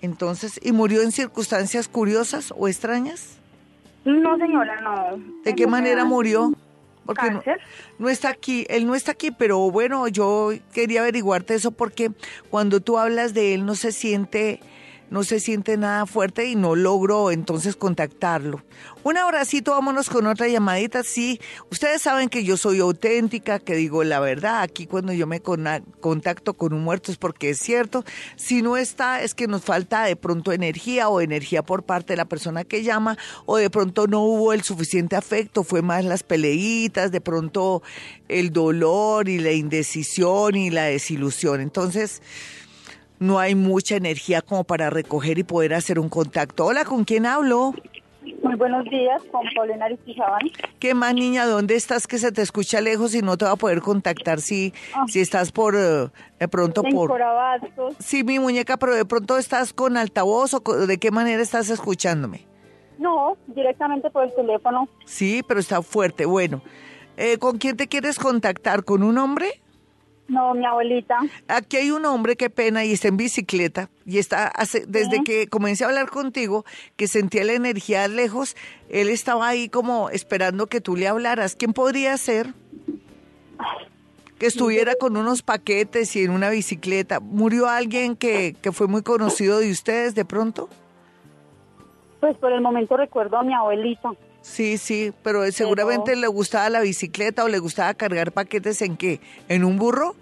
Entonces, 0.00 0.60
¿y 0.62 0.72
murió 0.72 1.02
en 1.02 1.12
circunstancias 1.12 1.88
curiosas 1.88 2.52
o 2.56 2.68
extrañas? 2.68 3.38
No, 4.04 4.36
señora, 4.36 4.80
no. 4.80 5.22
¿De 5.44 5.54
qué 5.54 5.66
manera 5.66 6.04
murió? 6.04 6.52
Porque 7.04 7.30
no, 7.30 7.42
no 7.98 8.08
está 8.08 8.28
aquí, 8.28 8.64
él 8.68 8.86
no 8.86 8.94
está 8.94 9.12
aquí, 9.12 9.32
pero 9.32 9.70
bueno, 9.70 10.06
yo 10.06 10.50
quería 10.72 11.00
averiguarte 11.00 11.54
eso 11.54 11.72
porque 11.72 12.12
cuando 12.48 12.80
tú 12.80 12.96
hablas 12.96 13.34
de 13.34 13.54
él 13.54 13.66
no 13.66 13.74
se 13.74 13.90
siente, 13.90 14.60
no 15.12 15.24
se 15.24 15.40
siente 15.40 15.76
nada 15.76 16.06
fuerte 16.06 16.46
y 16.46 16.56
no 16.56 16.74
logro 16.74 17.30
entonces 17.30 17.76
contactarlo. 17.76 18.62
Un 19.02 19.18
abracito, 19.18 19.72
vámonos 19.72 20.08
con 20.08 20.26
otra 20.26 20.48
llamadita. 20.48 21.02
Sí, 21.02 21.38
ustedes 21.70 22.00
saben 22.00 22.30
que 22.30 22.44
yo 22.44 22.56
soy 22.56 22.80
auténtica, 22.80 23.58
que 23.58 23.74
digo 23.74 24.04
la 24.04 24.20
verdad. 24.20 24.62
Aquí 24.62 24.86
cuando 24.86 25.12
yo 25.12 25.26
me 25.26 25.42
contacto 25.42 26.54
con 26.54 26.72
un 26.72 26.82
muerto 26.82 27.12
es 27.12 27.18
porque 27.18 27.50
es 27.50 27.58
cierto. 27.58 28.06
Si 28.36 28.62
no 28.62 28.78
está, 28.78 29.20
es 29.20 29.34
que 29.34 29.48
nos 29.48 29.62
falta 29.62 30.04
de 30.04 30.16
pronto 30.16 30.50
energía 30.50 31.10
o 31.10 31.20
energía 31.20 31.62
por 31.62 31.82
parte 31.82 32.14
de 32.14 32.16
la 32.16 32.24
persona 32.24 32.64
que 32.64 32.82
llama 32.82 33.18
o 33.44 33.58
de 33.58 33.68
pronto 33.68 34.06
no 34.06 34.22
hubo 34.22 34.54
el 34.54 34.62
suficiente 34.62 35.14
afecto, 35.14 35.62
fue 35.62 35.82
más 35.82 36.06
las 36.06 36.22
peleitas, 36.22 37.12
de 37.12 37.20
pronto 37.20 37.82
el 38.28 38.50
dolor 38.50 39.28
y 39.28 39.38
la 39.38 39.52
indecisión 39.52 40.54
y 40.54 40.70
la 40.70 40.84
desilusión. 40.84 41.60
Entonces, 41.60 42.22
no 43.22 43.38
hay 43.38 43.54
mucha 43.54 43.96
energía 43.96 44.42
como 44.42 44.64
para 44.64 44.90
recoger 44.90 45.38
y 45.38 45.44
poder 45.44 45.74
hacer 45.74 45.98
un 45.98 46.08
contacto. 46.08 46.66
Hola, 46.66 46.84
¿con 46.84 47.04
quién 47.04 47.24
hablo? 47.26 47.72
Muy 48.42 48.54
buenos 48.56 48.84
días, 48.84 49.22
con 49.30 49.42
Paulina 49.54 49.86
Aristizábal. 49.86 50.50
¿Qué 50.78 50.94
más, 50.94 51.14
niña? 51.14 51.46
¿Dónde 51.46 51.74
estás 51.76 52.06
que 52.06 52.18
se 52.18 52.32
te 52.32 52.42
escucha 52.42 52.80
lejos 52.80 53.14
y 53.14 53.22
no 53.22 53.36
te 53.36 53.44
va 53.44 53.52
a 53.52 53.56
poder 53.56 53.80
contactar 53.80 54.40
si, 54.40 54.72
Ah. 54.94 55.04
si 55.08 55.20
estás 55.20 55.52
por, 55.52 55.74
eh, 55.76 56.08
de 56.38 56.48
pronto 56.48 56.82
En 56.84 56.92
por... 56.92 57.08
Corabastos. 57.10 57.94
Sí, 58.00 58.24
mi 58.24 58.38
muñeca, 58.38 58.76
pero 58.76 58.94
de 58.94 59.04
pronto 59.04 59.38
estás 59.38 59.72
con 59.72 59.96
altavoz 59.96 60.54
o 60.54 60.60
de 60.60 60.98
qué 60.98 61.10
manera 61.10 61.42
estás 61.42 61.70
escuchándome? 61.70 62.46
No, 62.98 63.36
directamente 63.48 64.10
por 64.10 64.24
el 64.24 64.34
teléfono. 64.34 64.88
Sí, 65.06 65.42
pero 65.46 65.58
está 65.60 65.82
fuerte. 65.82 66.24
Bueno, 66.24 66.62
eh, 67.16 67.38
¿con 67.38 67.58
quién 67.58 67.76
te 67.76 67.88
quieres 67.88 68.18
contactar? 68.18 68.84
¿Con 68.84 69.02
un 69.02 69.18
hombre? 69.18 69.60
No, 70.28 70.54
mi 70.54 70.64
abuelita. 70.64 71.18
Aquí 71.48 71.76
hay 71.76 71.90
un 71.90 72.06
hombre, 72.06 72.36
qué 72.36 72.48
pena, 72.48 72.84
y 72.84 72.92
está 72.92 73.08
en 73.08 73.16
bicicleta, 73.16 73.90
y 74.06 74.18
está, 74.18 74.46
hace, 74.48 74.86
desde 74.86 75.22
que 75.24 75.48
comencé 75.48 75.84
a 75.84 75.88
hablar 75.88 76.08
contigo, 76.08 76.64
que 76.96 77.06
sentía 77.06 77.44
la 77.44 77.52
energía 77.52 78.06
lejos, 78.08 78.56
él 78.88 79.08
estaba 79.08 79.48
ahí 79.48 79.68
como 79.68 80.10
esperando 80.10 80.68
que 80.68 80.80
tú 80.80 80.96
le 80.96 81.08
hablaras. 81.08 81.56
¿Quién 81.56 81.72
podría 81.72 82.16
ser? 82.16 82.54
Que 84.38 84.46
estuviera 84.46 84.94
con 84.94 85.16
unos 85.16 85.42
paquetes 85.42 86.16
y 86.16 86.24
en 86.24 86.30
una 86.30 86.50
bicicleta. 86.50 87.20
¿Murió 87.20 87.68
alguien 87.68 88.16
que, 88.16 88.56
que 88.60 88.72
fue 88.72 88.88
muy 88.88 89.02
conocido 89.02 89.58
de 89.58 89.70
ustedes 89.70 90.14
de 90.14 90.24
pronto? 90.24 90.68
Pues 92.20 92.36
por 92.38 92.52
el 92.52 92.60
momento 92.60 92.96
recuerdo 92.96 93.36
a 93.36 93.42
mi 93.42 93.52
abuelita. 93.54 94.10
Sí, 94.42 94.76
sí, 94.76 95.12
pero 95.22 95.50
seguramente 95.52 96.16
le 96.16 96.26
gustaba 96.26 96.68
la 96.68 96.80
bicicleta 96.80 97.44
o 97.44 97.48
le 97.48 97.58
gustaba 97.58 97.94
cargar 97.94 98.32
paquetes 98.32 98.82
en 98.82 98.96
qué, 98.96 99.20
en 99.48 99.64
un 99.64 99.78
burro 99.78 100.16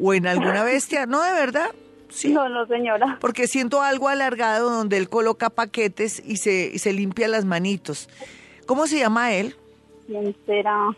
o 0.00 0.14
en 0.14 0.26
alguna 0.26 0.62
bestia, 0.64 1.06
no 1.06 1.22
de 1.22 1.32
verdad, 1.32 1.70
sí. 2.08 2.32
No, 2.32 2.48
no, 2.48 2.66
señora. 2.66 3.18
Porque 3.20 3.46
siento 3.46 3.82
algo 3.82 4.08
alargado 4.08 4.70
donde 4.70 4.96
él 4.96 5.08
coloca 5.08 5.50
paquetes 5.50 6.22
y 6.24 6.36
se, 6.36 6.70
y 6.72 6.78
se 6.78 6.92
limpia 6.92 7.28
las 7.28 7.44
manitos. 7.44 8.08
¿Cómo 8.66 8.86
se 8.86 8.98
llama 8.98 9.32
él? 9.32 9.56
¿Quién 10.06 10.34
será? 10.46 10.96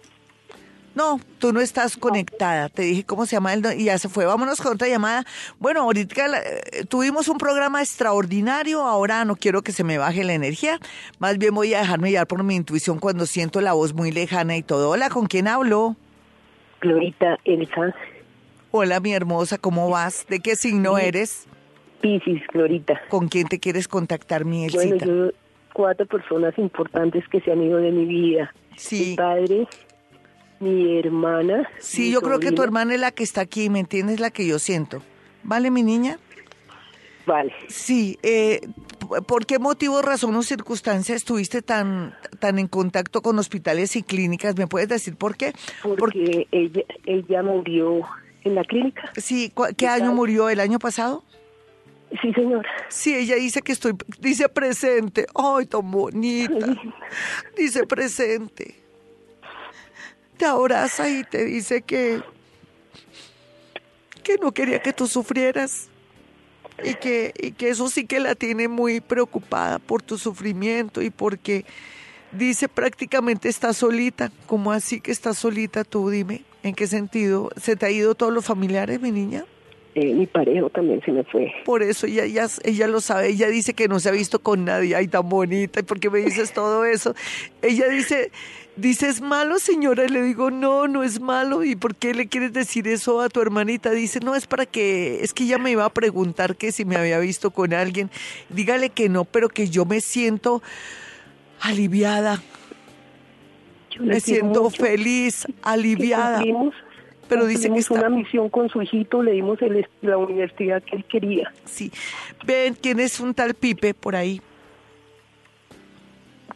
No, 0.97 1.21
tú 1.39 1.53
no 1.53 1.61
estás 1.61 1.97
conectada. 1.97 2.69
Te 2.71 2.83
dije 2.83 3.05
cómo 3.05 3.27
se 3.27 3.37
llama 3.37 3.53
él 3.53 3.63
y 3.77 3.85
ya 3.85 3.99
se 3.99 4.09
fue. 4.09 4.25
Vámonos 4.25 4.61
con 4.63 4.73
otra 4.73 4.89
llamada. 4.89 5.25
Bueno, 5.61 5.83
ahorita 5.83 6.27
la- 6.27 6.41
eh, 6.41 6.85
tuvimos 6.89 7.29
un 7.29 7.37
programa 7.39 7.83
extraordinario. 7.83 8.81
Ahora 8.83 9.25
no 9.27 9.37
quiero 9.37 9.61
que 9.63 9.73
se 9.73 9.85
me 9.85 9.99
baje 9.99 10.25
la 10.25 10.33
energía. 10.33 10.81
Más 11.19 11.37
bien 11.37 11.55
voy 11.55 11.75
a 11.75 11.81
dejarme 11.81 12.11
llevar 12.11 12.27
por 12.27 12.43
mi 12.43 12.57
intuición 12.57 12.99
cuando 12.99 13.27
siento 13.27 13.61
la 13.61 13.75
voz 13.75 13.93
muy 13.93 14.11
lejana 14.11 14.57
y 14.57 14.63
todo. 14.63 14.89
Hola, 14.91 15.11
¿con 15.11 15.27
quién 15.27 15.49
hablo? 15.49 15.97
Glorita 16.81 17.39
Elsa, 17.45 17.95
Hola, 18.71 19.01
mi 19.01 19.13
hermosa, 19.13 19.59
¿cómo 19.59 19.89
vas? 19.91 20.27
¿De 20.29 20.41
qué 20.41 20.57
signo 20.57 20.99
eres? 20.99 21.47
Piscis, 22.01 22.43
Glorita. 22.53 23.01
¿Con 23.09 23.29
quién 23.29 23.49
te 23.49 23.59
quieres 23.59 23.89
contactar, 23.89 24.45
mi 24.45 24.69
Bueno, 24.69 24.83
Elsita? 24.95 25.07
yo, 25.07 25.31
cuatro 25.73 26.05
personas 26.07 26.57
importantes 26.59 27.27
que 27.29 27.41
se 27.41 27.53
han 27.53 27.63
ido 27.63 27.79
de 27.79 27.91
mi 27.93 28.05
vida. 28.05 28.53
Sí. 28.77 29.11
Mi 29.11 29.17
padre, 29.17 29.67
mi 30.61 30.99
hermana. 30.99 31.69
Sí, 31.79 32.03
mi 32.03 32.11
yo 32.13 32.21
creo 32.23 32.41
que 32.41 32.53
tu 32.53 32.63
hermana 32.63 32.95
es 32.95 33.01
la 33.01 33.11
que 33.11 33.23
está 33.23 33.41
aquí, 33.43 33.69
¿me 33.71 33.81
entiendes? 33.81 34.21
La 34.21 34.31
que 34.31 34.47
yo 34.47 34.59
siento. 34.59 35.03
¿Vale, 35.43 35.71
mi 35.71 35.83
niña? 35.83 36.19
Vale. 37.27 37.53
Sí, 37.69 38.19
eh, 38.23 38.61
¿por 39.27 39.47
qué 39.47 39.59
motivo, 39.59 40.01
razón 40.01 40.37
o 40.37 40.43
circunstancia 40.45 41.15
estuviste 41.17 41.61
tan, 41.61 42.15
tan 42.39 42.59
en 42.61 42.69
contacto 42.69 43.21
con 43.21 43.39
hospitales 43.39 43.97
y 43.97 44.03
clínicas? 44.05 44.57
¿Me 44.57 44.67
puedes 44.69 44.89
decir 44.89 45.17
por 45.17 45.37
qué? 45.37 45.53
Porque 45.99 46.47
ella, 46.53 46.83
ella 47.05 47.43
murió 47.43 48.01
en 48.45 48.55
la 48.55 48.63
clínica. 48.63 49.13
Sí, 49.17 49.51
¿cu- 49.51 49.67
¿qué 49.77 49.89
año 49.89 50.13
murió? 50.13 50.49
¿El 50.49 50.61
año 50.61 50.79
pasado? 50.79 51.25
Sí, 52.23 52.33
señora. 52.33 52.69
Sí, 52.89 53.13
ella 53.13 53.35
dice 53.35 53.61
que 53.63 53.73
estoy, 53.73 53.95
dice 54.21 54.49
presente. 54.49 55.27
Ay, 55.35 55.67
tan 55.67 55.91
bonita. 55.91 56.77
Dice 57.57 57.85
presente. 57.89 58.77
Te 60.37 60.45
abraza 60.45 61.09
y 61.09 61.25
te 61.25 61.45
dice 61.45 61.83
que, 61.83 62.21
que 64.23 64.37
no 64.37 64.53
quería 64.53 64.81
que 64.81 64.93
tú 64.93 65.07
sufrieras. 65.07 65.89
Y 66.85 66.95
que, 66.95 67.33
y 67.39 67.53
que 67.53 67.71
eso 67.71 67.89
sí 67.89 68.07
que 68.07 68.21
la 68.21 68.35
tiene 68.35 68.69
muy 68.69 69.01
preocupada 69.01 69.79
por 69.79 70.03
tu 70.03 70.19
sufrimiento 70.19 71.01
y 71.01 71.09
porque 71.09 71.65
dice 72.33 72.69
prácticamente 72.69 73.49
está 73.49 73.73
solita. 73.73 74.31
¿Cómo 74.47 74.73
así 74.73 75.01
que 75.01 75.11
estás 75.11 75.39
solita 75.39 75.85
tú? 75.85 76.11
Dime, 76.11 76.43
¿en 76.63 76.75
qué 76.75 76.87
sentido? 76.87 77.51
¿Se 77.57 77.77
te 77.77 77.87
ha 77.87 77.91
ido 77.91 78.15
todos 78.15 78.33
los 78.33 78.45
familiares, 78.45 79.01
mi 79.01 79.11
niña? 79.11 79.47
Eh, 79.95 80.13
mi 80.13 80.27
pareja 80.27 80.69
también 80.69 81.01
se 81.07 81.11
me 81.11 81.25
fue. 81.25 81.51
Por 81.65 81.83
eso 81.83 82.07
ella, 82.07 82.25
ella, 82.25 82.47
ella 82.65 82.87
lo 82.87 83.01
sabe, 83.01 83.31
ella 83.31 83.49
dice 83.49 83.73
que 83.73 83.89
no 83.89 83.99
se 83.99 84.11
ha 84.11 84.13
visto 84.13 84.41
con 84.41 84.67
nadie, 84.67 84.95
ay 84.95 85.09
tan 85.09 85.27
bonita, 85.27 85.81
¿y 85.81 85.85
por 85.85 85.99
qué 85.99 86.11
me 86.11 86.19
dices 86.19 86.53
todo 86.53 86.85
eso? 86.85 87.15
Ella 87.63 87.89
dice, 87.89 88.31
dice, 88.77 89.09
¿es 89.09 89.21
malo 89.21 89.59
señora? 89.59 90.05
Y 90.05 90.09
le 90.09 90.23
digo, 90.23 90.51
no, 90.51 90.87
no 90.89 91.03
es 91.03 91.21
malo, 91.21 91.65
¿y 91.65 91.77
por 91.77 91.95
qué 91.95 92.15
le 92.15 92.29
quieres 92.29 92.53
decir 92.53 92.87
eso 92.89 93.21
a 93.21 93.29
tu 93.29 93.41
hermanita? 93.41 93.91
Dice, 93.91 94.21
no, 94.21 94.35
es 94.35 94.47
para 94.47 94.67
que, 94.67 95.23
es 95.23 95.33
que 95.35 95.45
ella 95.45 95.59
me 95.59 95.71
iba 95.71 95.85
a 95.85 95.91
preguntar 95.91 96.57
que 96.57 96.73
si 96.73 96.85
me 96.85 96.97
había 96.97 97.19
visto 97.19 97.51
con 97.51 97.73
alguien, 97.73 98.11
dígale 98.51 98.91
que 98.91 99.09
no, 99.09 99.25
pero 99.25 99.49
que 99.49 99.69
yo 99.69 99.85
me 99.85 100.01
siento 100.01 100.63
aliviada, 101.61 102.43
Yo 103.91 104.03
me 104.03 104.21
siento 104.21 104.65
mucho. 104.65 104.85
feliz, 104.85 105.47
aliviada, 105.63 106.39
cumplimos- 106.41 106.75
pero 107.29 107.45
dice 107.47 107.73
que 107.73 107.81
está... 107.81 107.95
una 107.95 108.09
misión 108.09 108.49
con 108.51 108.69
su 108.69 108.81
hijito, 108.83 109.21
le 109.23 109.33
dimos 109.33 109.61
el, 109.63 109.85
la 110.03 110.17
universidad 110.17 110.81
que 110.85 110.95
él 110.97 111.05
quería. 111.07 111.53
Sí, 111.65 111.91
ven, 112.47 112.75
¿quién 112.81 113.01
es 113.01 113.19
un 113.19 113.35
tal 113.35 113.55
Pipe 113.55 113.95
por 113.95 114.15
ahí? 114.15 114.41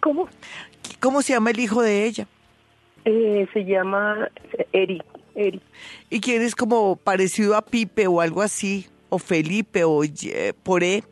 ¿Cómo? 0.01 0.29
¿Cómo 1.01 1.23
se 1.23 1.33
llama 1.33 1.51
el 1.51 1.61
hijo 1.61 1.83
de 1.83 2.05
ella? 2.07 2.27
Eh, 3.05 3.47
se 3.53 3.65
llama 3.65 4.29
Eri. 4.73 5.03
Eri. 5.35 5.61
¿Y 6.11 6.21
quién 6.21 6.43
es 6.43 6.55
como 6.55 6.97
parecido 6.97 7.57
a 7.57 7.63
Pipe 7.63 8.07
o 8.07 8.21
algo 8.21 8.43
así? 8.43 8.87
¿O 9.09 9.19
Felipe 9.19 9.85
o 9.85 10.05
Ye- 10.05 10.53
Poré? 10.63 11.05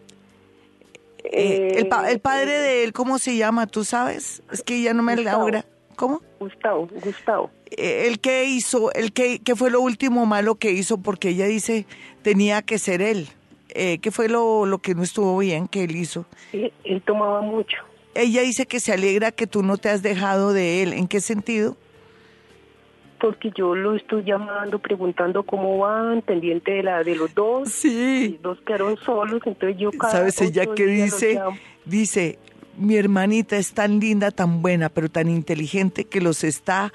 Eh, 1.24 1.72
el, 1.76 1.88
pa- 1.88 2.10
el 2.10 2.20
padre 2.20 2.52
de 2.52 2.84
él, 2.84 2.92
¿cómo 2.92 3.18
se 3.18 3.36
llama? 3.36 3.66
¿Tú 3.66 3.84
sabes? 3.84 4.42
Es 4.52 4.62
que 4.62 4.80
ya 4.82 4.94
no 4.94 5.02
me 5.02 5.14
Gustavo. 5.16 5.40
logra. 5.42 5.64
¿Cómo? 5.96 6.22
Gustavo, 6.38 6.88
Gustavo. 7.02 7.50
Eh, 7.70 8.04
¿El 8.06 8.20
que 8.20 8.44
hizo? 8.44 8.92
¿El 8.92 9.12
que, 9.12 9.40
qué 9.40 9.56
fue 9.56 9.70
lo 9.70 9.80
último 9.80 10.26
malo 10.26 10.54
que 10.54 10.70
hizo? 10.70 10.98
Porque 10.98 11.30
ella 11.30 11.46
dice 11.46 11.86
tenía 12.22 12.62
que 12.62 12.78
ser 12.78 13.02
él. 13.02 13.28
Eh, 13.70 13.98
¿Qué 13.98 14.10
fue 14.10 14.28
lo, 14.28 14.64
lo 14.64 14.78
que 14.78 14.94
no 14.94 15.02
estuvo 15.02 15.36
bien 15.38 15.66
que 15.68 15.84
él 15.84 15.96
hizo? 15.96 16.24
Él, 16.52 16.72
él 16.84 17.02
tomaba 17.02 17.40
mucho. 17.42 17.76
Ella 18.18 18.42
dice 18.42 18.66
que 18.66 18.80
se 18.80 18.92
alegra 18.92 19.30
que 19.30 19.46
tú 19.46 19.62
no 19.62 19.76
te 19.76 19.90
has 19.90 20.02
dejado 20.02 20.52
de 20.52 20.82
él. 20.82 20.92
¿En 20.92 21.06
qué 21.06 21.20
sentido? 21.20 21.76
Porque 23.20 23.52
yo 23.56 23.76
lo 23.76 23.94
estoy 23.94 24.24
llamando, 24.24 24.80
preguntando 24.80 25.44
cómo 25.44 25.78
van, 25.78 26.22
pendiente 26.22 26.72
de 26.72 26.82
la 26.82 27.04
de 27.04 27.14
los 27.14 27.32
dos. 27.32 27.70
Sí. 27.70 28.30
Los 28.42 28.42
dos 28.42 28.58
quedaron 28.66 28.96
solos, 28.96 29.40
entonces 29.46 29.78
yo 29.78 29.92
cada 29.92 30.12
¿Sabes 30.12 30.40
ella 30.40 30.64
los 30.64 30.74
dice? 30.74 31.40
Dice, 31.84 32.38
mi 32.76 32.96
hermanita 32.96 33.56
es 33.56 33.72
tan 33.72 34.00
linda, 34.00 34.32
tan 34.32 34.62
buena, 34.62 34.88
pero 34.88 35.08
tan 35.08 35.28
inteligente 35.28 36.04
que 36.04 36.20
los 36.20 36.42
está, 36.42 36.92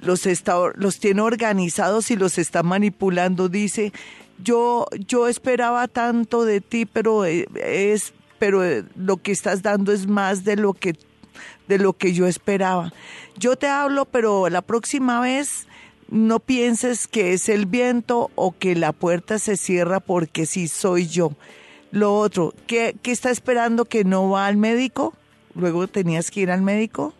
los 0.00 0.24
está, 0.24 0.56
los 0.74 0.98
tiene 1.00 1.20
organizados 1.20 2.10
y 2.10 2.16
los 2.16 2.38
está 2.38 2.62
manipulando. 2.62 3.50
Dice, 3.50 3.92
yo, 4.42 4.86
yo 5.06 5.28
esperaba 5.28 5.86
tanto 5.86 6.46
de 6.46 6.62
ti, 6.62 6.86
pero 6.86 7.26
eh, 7.26 7.46
es, 7.62 8.14
pero 8.42 8.64
eh, 8.64 8.82
lo 8.96 9.18
que 9.18 9.30
estás 9.30 9.62
dando 9.62 9.92
es 9.92 10.08
más 10.08 10.42
de 10.42 10.56
lo 10.56 10.72
que 10.72 10.96
de 11.68 11.78
lo 11.78 11.92
que 11.92 12.12
yo 12.12 12.26
esperaba. 12.26 12.92
Yo 13.38 13.54
te 13.54 13.68
hablo, 13.68 14.04
pero 14.04 14.48
la 14.48 14.62
próxima 14.62 15.20
vez 15.20 15.68
no 16.08 16.40
pienses 16.40 17.06
que 17.06 17.34
es 17.34 17.48
el 17.48 17.66
viento 17.66 18.32
o 18.34 18.50
que 18.50 18.74
la 18.74 18.90
puerta 18.90 19.38
se 19.38 19.56
cierra 19.56 20.00
porque 20.00 20.46
sí 20.46 20.66
soy 20.66 21.06
yo. 21.06 21.36
Lo 21.92 22.18
otro, 22.18 22.52
¿qué, 22.66 22.96
qué 23.00 23.12
está 23.12 23.30
esperando 23.30 23.84
que 23.84 24.02
no 24.02 24.28
va 24.28 24.48
al 24.48 24.56
médico? 24.56 25.14
Luego 25.54 25.86
tenías 25.86 26.32
que 26.32 26.40
ir 26.40 26.50
al 26.50 26.62
médico. 26.62 27.14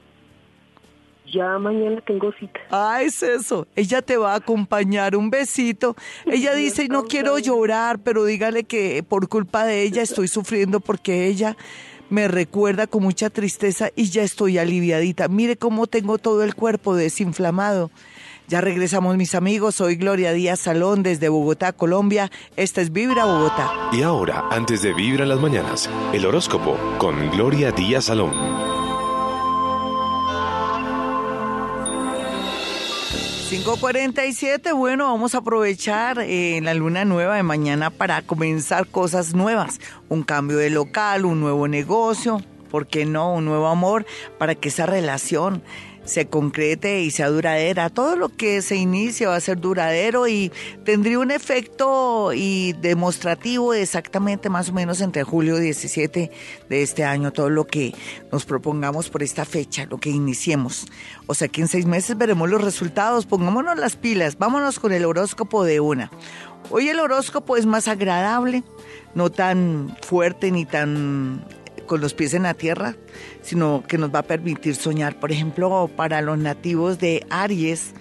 Ya 1.32 1.58
mañana 1.58 2.02
tengo 2.06 2.30
cita. 2.38 2.60
Ah, 2.70 3.00
es 3.02 3.22
eso. 3.22 3.66
Ella 3.74 4.02
te 4.02 4.18
va 4.18 4.34
a 4.34 4.36
acompañar. 4.36 5.16
Un 5.16 5.30
besito. 5.30 5.96
Ella 6.26 6.54
dice, 6.54 6.88
no 6.88 7.04
quiero 7.04 7.38
llorar, 7.38 7.98
pero 7.98 8.24
dígale 8.24 8.64
que 8.64 9.02
por 9.02 9.28
culpa 9.28 9.64
de 9.64 9.82
ella 9.82 10.02
estoy 10.02 10.28
sufriendo 10.28 10.80
porque 10.80 11.26
ella 11.26 11.56
me 12.10 12.28
recuerda 12.28 12.86
con 12.86 13.02
mucha 13.02 13.30
tristeza 13.30 13.88
y 13.96 14.10
ya 14.10 14.22
estoy 14.22 14.58
aliviadita. 14.58 15.28
Mire 15.28 15.56
cómo 15.56 15.86
tengo 15.86 16.18
todo 16.18 16.42
el 16.42 16.54
cuerpo 16.54 16.94
desinflamado. 16.94 17.90
Ya 18.48 18.60
regresamos 18.60 19.16
mis 19.16 19.34
amigos, 19.34 19.76
soy 19.76 19.96
Gloria 19.96 20.34
Díaz 20.34 20.60
Salón 20.60 21.02
desde 21.02 21.30
Bogotá, 21.30 21.72
Colombia. 21.72 22.30
Esta 22.56 22.82
es 22.82 22.92
Vibra 22.92 23.24
Bogotá. 23.24 23.70
Y 23.92 24.02
ahora, 24.02 24.44
antes 24.50 24.82
de 24.82 24.92
Vibra 24.92 25.22
en 25.22 25.30
las 25.30 25.40
mañanas, 25.40 25.88
el 26.12 26.26
horóscopo 26.26 26.76
con 26.98 27.30
Gloria 27.30 27.72
Díaz 27.72 28.04
Salón. 28.06 28.71
547, 33.52 34.72
bueno, 34.72 35.04
vamos 35.04 35.34
a 35.34 35.38
aprovechar 35.38 36.18
eh, 36.20 36.58
la 36.62 36.72
luna 36.72 37.04
nueva 37.04 37.36
de 37.36 37.42
mañana 37.42 37.90
para 37.90 38.22
comenzar 38.22 38.86
cosas 38.86 39.34
nuevas, 39.34 39.78
un 40.08 40.22
cambio 40.22 40.56
de 40.56 40.70
local, 40.70 41.26
un 41.26 41.42
nuevo 41.42 41.68
negocio, 41.68 42.40
¿por 42.70 42.86
qué 42.86 43.04
no? 43.04 43.34
Un 43.34 43.44
nuevo 43.44 43.66
amor 43.66 44.06
para 44.38 44.54
que 44.54 44.70
esa 44.70 44.86
relación 44.86 45.62
se 46.04 46.26
concrete 46.26 47.02
y 47.02 47.10
sea 47.10 47.28
duradera. 47.28 47.90
Todo 47.90 48.16
lo 48.16 48.28
que 48.28 48.62
se 48.62 48.76
inicie 48.76 49.26
va 49.26 49.36
a 49.36 49.40
ser 49.40 49.60
duradero 49.60 50.26
y 50.28 50.52
tendría 50.84 51.18
un 51.18 51.30
efecto 51.30 52.32
y 52.34 52.72
demostrativo 52.74 53.74
exactamente 53.74 54.48
más 54.48 54.70
o 54.70 54.72
menos 54.72 55.00
entre 55.00 55.22
julio 55.22 55.56
17 55.56 56.30
de 56.68 56.82
este 56.82 57.04
año, 57.04 57.32
todo 57.32 57.50
lo 57.50 57.66
que 57.66 57.94
nos 58.30 58.44
propongamos 58.44 59.08
por 59.08 59.22
esta 59.22 59.44
fecha, 59.44 59.86
lo 59.86 59.98
que 59.98 60.10
iniciemos. 60.10 60.86
O 61.26 61.34
sea 61.34 61.48
que 61.48 61.60
en 61.60 61.68
seis 61.68 61.86
meses 61.86 62.16
veremos 62.16 62.50
los 62.50 62.62
resultados, 62.62 63.26
pongámonos 63.26 63.78
las 63.78 63.96
pilas, 63.96 64.38
vámonos 64.38 64.78
con 64.78 64.92
el 64.92 65.04
horóscopo 65.04 65.64
de 65.64 65.80
una. 65.80 66.10
Hoy 66.70 66.88
el 66.88 67.00
horóscopo 67.00 67.56
es 67.56 67.66
más 67.66 67.88
agradable, 67.88 68.62
no 69.14 69.30
tan 69.30 69.96
fuerte 70.02 70.50
ni 70.50 70.64
tan 70.64 71.44
con 71.92 72.00
los 72.00 72.14
pies 72.14 72.32
en 72.32 72.44
la 72.44 72.54
tierra, 72.54 72.96
sino 73.42 73.84
que 73.86 73.98
nos 73.98 74.08
va 74.08 74.20
a 74.20 74.22
permitir 74.22 74.76
soñar. 74.76 75.20
Por 75.20 75.30
ejemplo, 75.30 75.90
para 75.94 76.22
los 76.22 76.38
nativos 76.38 76.98
de 76.98 77.26
Aries, 77.28 77.92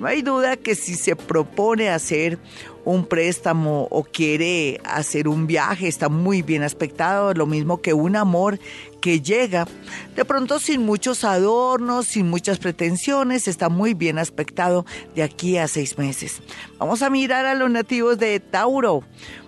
no 0.00 0.06
hay 0.06 0.22
duda 0.22 0.56
que 0.56 0.74
si 0.74 0.94
se 0.94 1.14
propone 1.14 1.90
hacer 1.90 2.38
un 2.86 3.04
préstamo 3.04 3.86
o 3.90 4.02
quiere 4.02 4.80
hacer 4.82 5.28
un 5.28 5.46
viaje, 5.46 5.88
está 5.88 6.08
muy 6.08 6.40
bien 6.40 6.62
aspectado, 6.62 7.34
lo 7.34 7.44
mismo 7.44 7.82
que 7.82 7.92
un 7.92 8.16
amor 8.16 8.58
que 9.02 9.20
llega, 9.20 9.68
de 10.16 10.24
pronto 10.24 10.58
sin 10.58 10.86
muchos 10.86 11.22
adornos, 11.22 12.06
sin 12.06 12.30
muchas 12.30 12.58
pretensiones, 12.58 13.46
está 13.46 13.68
muy 13.68 13.92
bien 13.92 14.18
aspectado 14.18 14.86
de 15.14 15.22
aquí 15.22 15.58
a 15.58 15.68
seis 15.68 15.98
meses. 15.98 16.40
Vamos 16.78 17.02
a 17.02 17.10
mirar 17.10 17.44
a 17.44 17.54
los 17.54 17.70
nativos 17.70 18.16
de 18.16 18.40
Tauro. 18.40 19.04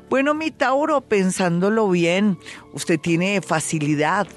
Bueno, 0.08 0.34
mi 0.34 0.52
Tauro, 0.52 1.00
pensándolo 1.00 1.90
bien, 1.90 2.38
usted 2.72 3.00
tiene 3.00 3.40
facilidad 3.42 4.28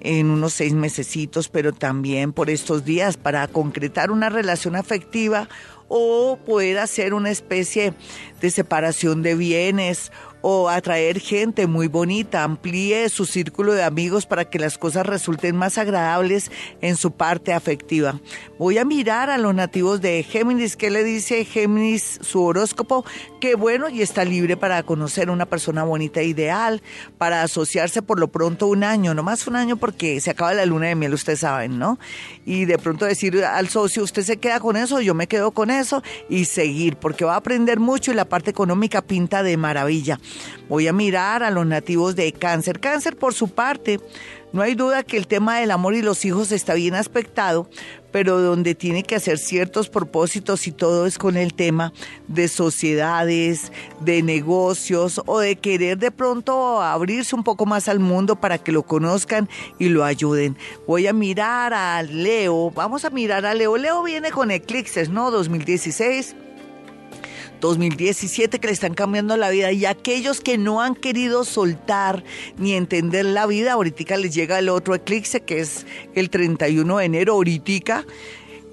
en 0.00 0.28
unos 0.28 0.52
seis 0.52 0.74
mesecitos, 0.74 1.48
pero 1.48 1.72
también 1.72 2.34
por 2.34 2.50
estos 2.50 2.84
días 2.84 3.16
para 3.16 3.48
concretar 3.48 4.10
una 4.10 4.28
relación 4.28 4.76
afectiva 4.76 5.48
o 5.88 6.38
poder 6.44 6.78
hacer 6.78 7.14
una 7.14 7.30
especie 7.30 7.94
de 8.42 8.50
separación 8.50 9.22
de 9.22 9.36
bienes 9.36 10.12
o 10.48 10.68
atraer 10.68 11.18
gente 11.18 11.66
muy 11.66 11.88
bonita, 11.88 12.44
amplíe 12.44 13.08
su 13.08 13.24
círculo 13.24 13.72
de 13.72 13.82
amigos 13.82 14.26
para 14.26 14.44
que 14.44 14.60
las 14.60 14.78
cosas 14.78 15.04
resulten 15.04 15.56
más 15.56 15.76
agradables 15.76 16.52
en 16.80 16.94
su 16.96 17.10
parte 17.10 17.52
afectiva. 17.52 18.20
Voy 18.56 18.78
a 18.78 18.84
mirar 18.84 19.28
a 19.28 19.38
los 19.38 19.56
nativos 19.56 20.00
de 20.00 20.22
Géminis, 20.22 20.76
¿qué 20.76 20.88
le 20.88 21.02
dice 21.02 21.44
Géminis 21.44 22.20
su 22.22 22.44
horóscopo? 22.44 23.04
Que 23.40 23.56
bueno 23.56 23.88
y 23.88 24.02
está 24.02 24.24
libre 24.24 24.56
para 24.56 24.84
conocer 24.84 25.30
una 25.30 25.46
persona 25.46 25.82
bonita 25.82 26.20
e 26.20 26.26
ideal, 26.26 26.80
para 27.18 27.42
asociarse 27.42 28.00
por 28.00 28.20
lo 28.20 28.28
pronto 28.28 28.68
un 28.68 28.84
año, 28.84 29.14
no 29.14 29.24
más 29.24 29.48
un 29.48 29.56
año 29.56 29.76
porque 29.76 30.20
se 30.20 30.30
acaba 30.30 30.54
la 30.54 30.64
luna 30.64 30.86
de 30.86 30.94
miel, 30.94 31.12
ustedes 31.12 31.40
saben, 31.40 31.76
¿no? 31.76 31.98
Y 32.44 32.66
de 32.66 32.78
pronto 32.78 33.04
decir 33.04 33.44
al 33.44 33.68
socio, 33.68 34.04
usted 34.04 34.22
se 34.22 34.36
queda 34.36 34.60
con 34.60 34.76
eso, 34.76 35.00
yo 35.00 35.12
me 35.12 35.26
quedo 35.26 35.50
con 35.50 35.70
eso 35.70 36.04
y 36.28 36.44
seguir, 36.44 36.94
porque 36.94 37.24
va 37.24 37.34
a 37.34 37.38
aprender 37.38 37.80
mucho 37.80 38.12
y 38.12 38.14
la 38.14 38.28
parte 38.28 38.50
económica 38.50 39.02
pinta 39.02 39.42
de 39.42 39.56
maravilla. 39.56 40.20
Voy 40.68 40.88
a 40.88 40.92
mirar 40.92 41.42
a 41.42 41.50
los 41.50 41.66
nativos 41.66 42.16
de 42.16 42.32
cáncer. 42.32 42.80
Cáncer 42.80 43.16
por 43.16 43.34
su 43.34 43.48
parte, 43.48 44.00
no 44.52 44.62
hay 44.62 44.74
duda 44.74 45.02
que 45.02 45.16
el 45.16 45.26
tema 45.26 45.58
del 45.58 45.70
amor 45.70 45.94
y 45.94 46.02
los 46.02 46.24
hijos 46.24 46.50
está 46.50 46.74
bien 46.74 46.94
aspectado, 46.94 47.68
pero 48.10 48.40
donde 48.40 48.74
tiene 48.74 49.02
que 49.02 49.16
hacer 49.16 49.38
ciertos 49.38 49.90
propósitos 49.90 50.66
y 50.66 50.72
todo 50.72 51.04
es 51.06 51.18
con 51.18 51.36
el 51.36 51.52
tema 51.52 51.92
de 52.28 52.48
sociedades, 52.48 53.70
de 54.00 54.22
negocios 54.22 55.20
o 55.26 55.40
de 55.40 55.56
querer 55.56 55.98
de 55.98 56.10
pronto 56.10 56.80
abrirse 56.80 57.36
un 57.36 57.44
poco 57.44 57.66
más 57.66 57.88
al 57.88 57.98
mundo 57.98 58.36
para 58.36 58.56
que 58.56 58.72
lo 58.72 58.84
conozcan 58.84 59.48
y 59.78 59.90
lo 59.90 60.04
ayuden. 60.04 60.56
Voy 60.86 61.06
a 61.06 61.12
mirar 61.12 61.74
a 61.74 62.02
Leo, 62.02 62.70
vamos 62.70 63.04
a 63.04 63.10
mirar 63.10 63.44
a 63.44 63.52
Leo. 63.52 63.76
Leo 63.76 64.02
viene 64.02 64.30
con 64.30 64.50
eclipses, 64.50 65.10
¿no? 65.10 65.30
2016. 65.30 66.36
2017 67.60 68.58
que 68.58 68.66
le 68.66 68.72
están 68.72 68.94
cambiando 68.94 69.36
la 69.36 69.50
vida 69.50 69.72
y 69.72 69.86
aquellos 69.86 70.40
que 70.40 70.58
no 70.58 70.80
han 70.80 70.94
querido 70.94 71.44
soltar 71.44 72.24
ni 72.58 72.74
entender 72.74 73.24
la 73.24 73.46
vida, 73.46 73.72
ahorita 73.72 74.16
les 74.16 74.34
llega 74.34 74.58
el 74.58 74.68
otro 74.68 74.94
eclipse 74.94 75.40
que 75.40 75.60
es 75.60 75.86
el 76.14 76.30
31 76.30 76.98
de 76.98 77.04
enero, 77.04 77.32
ahorita 77.34 78.04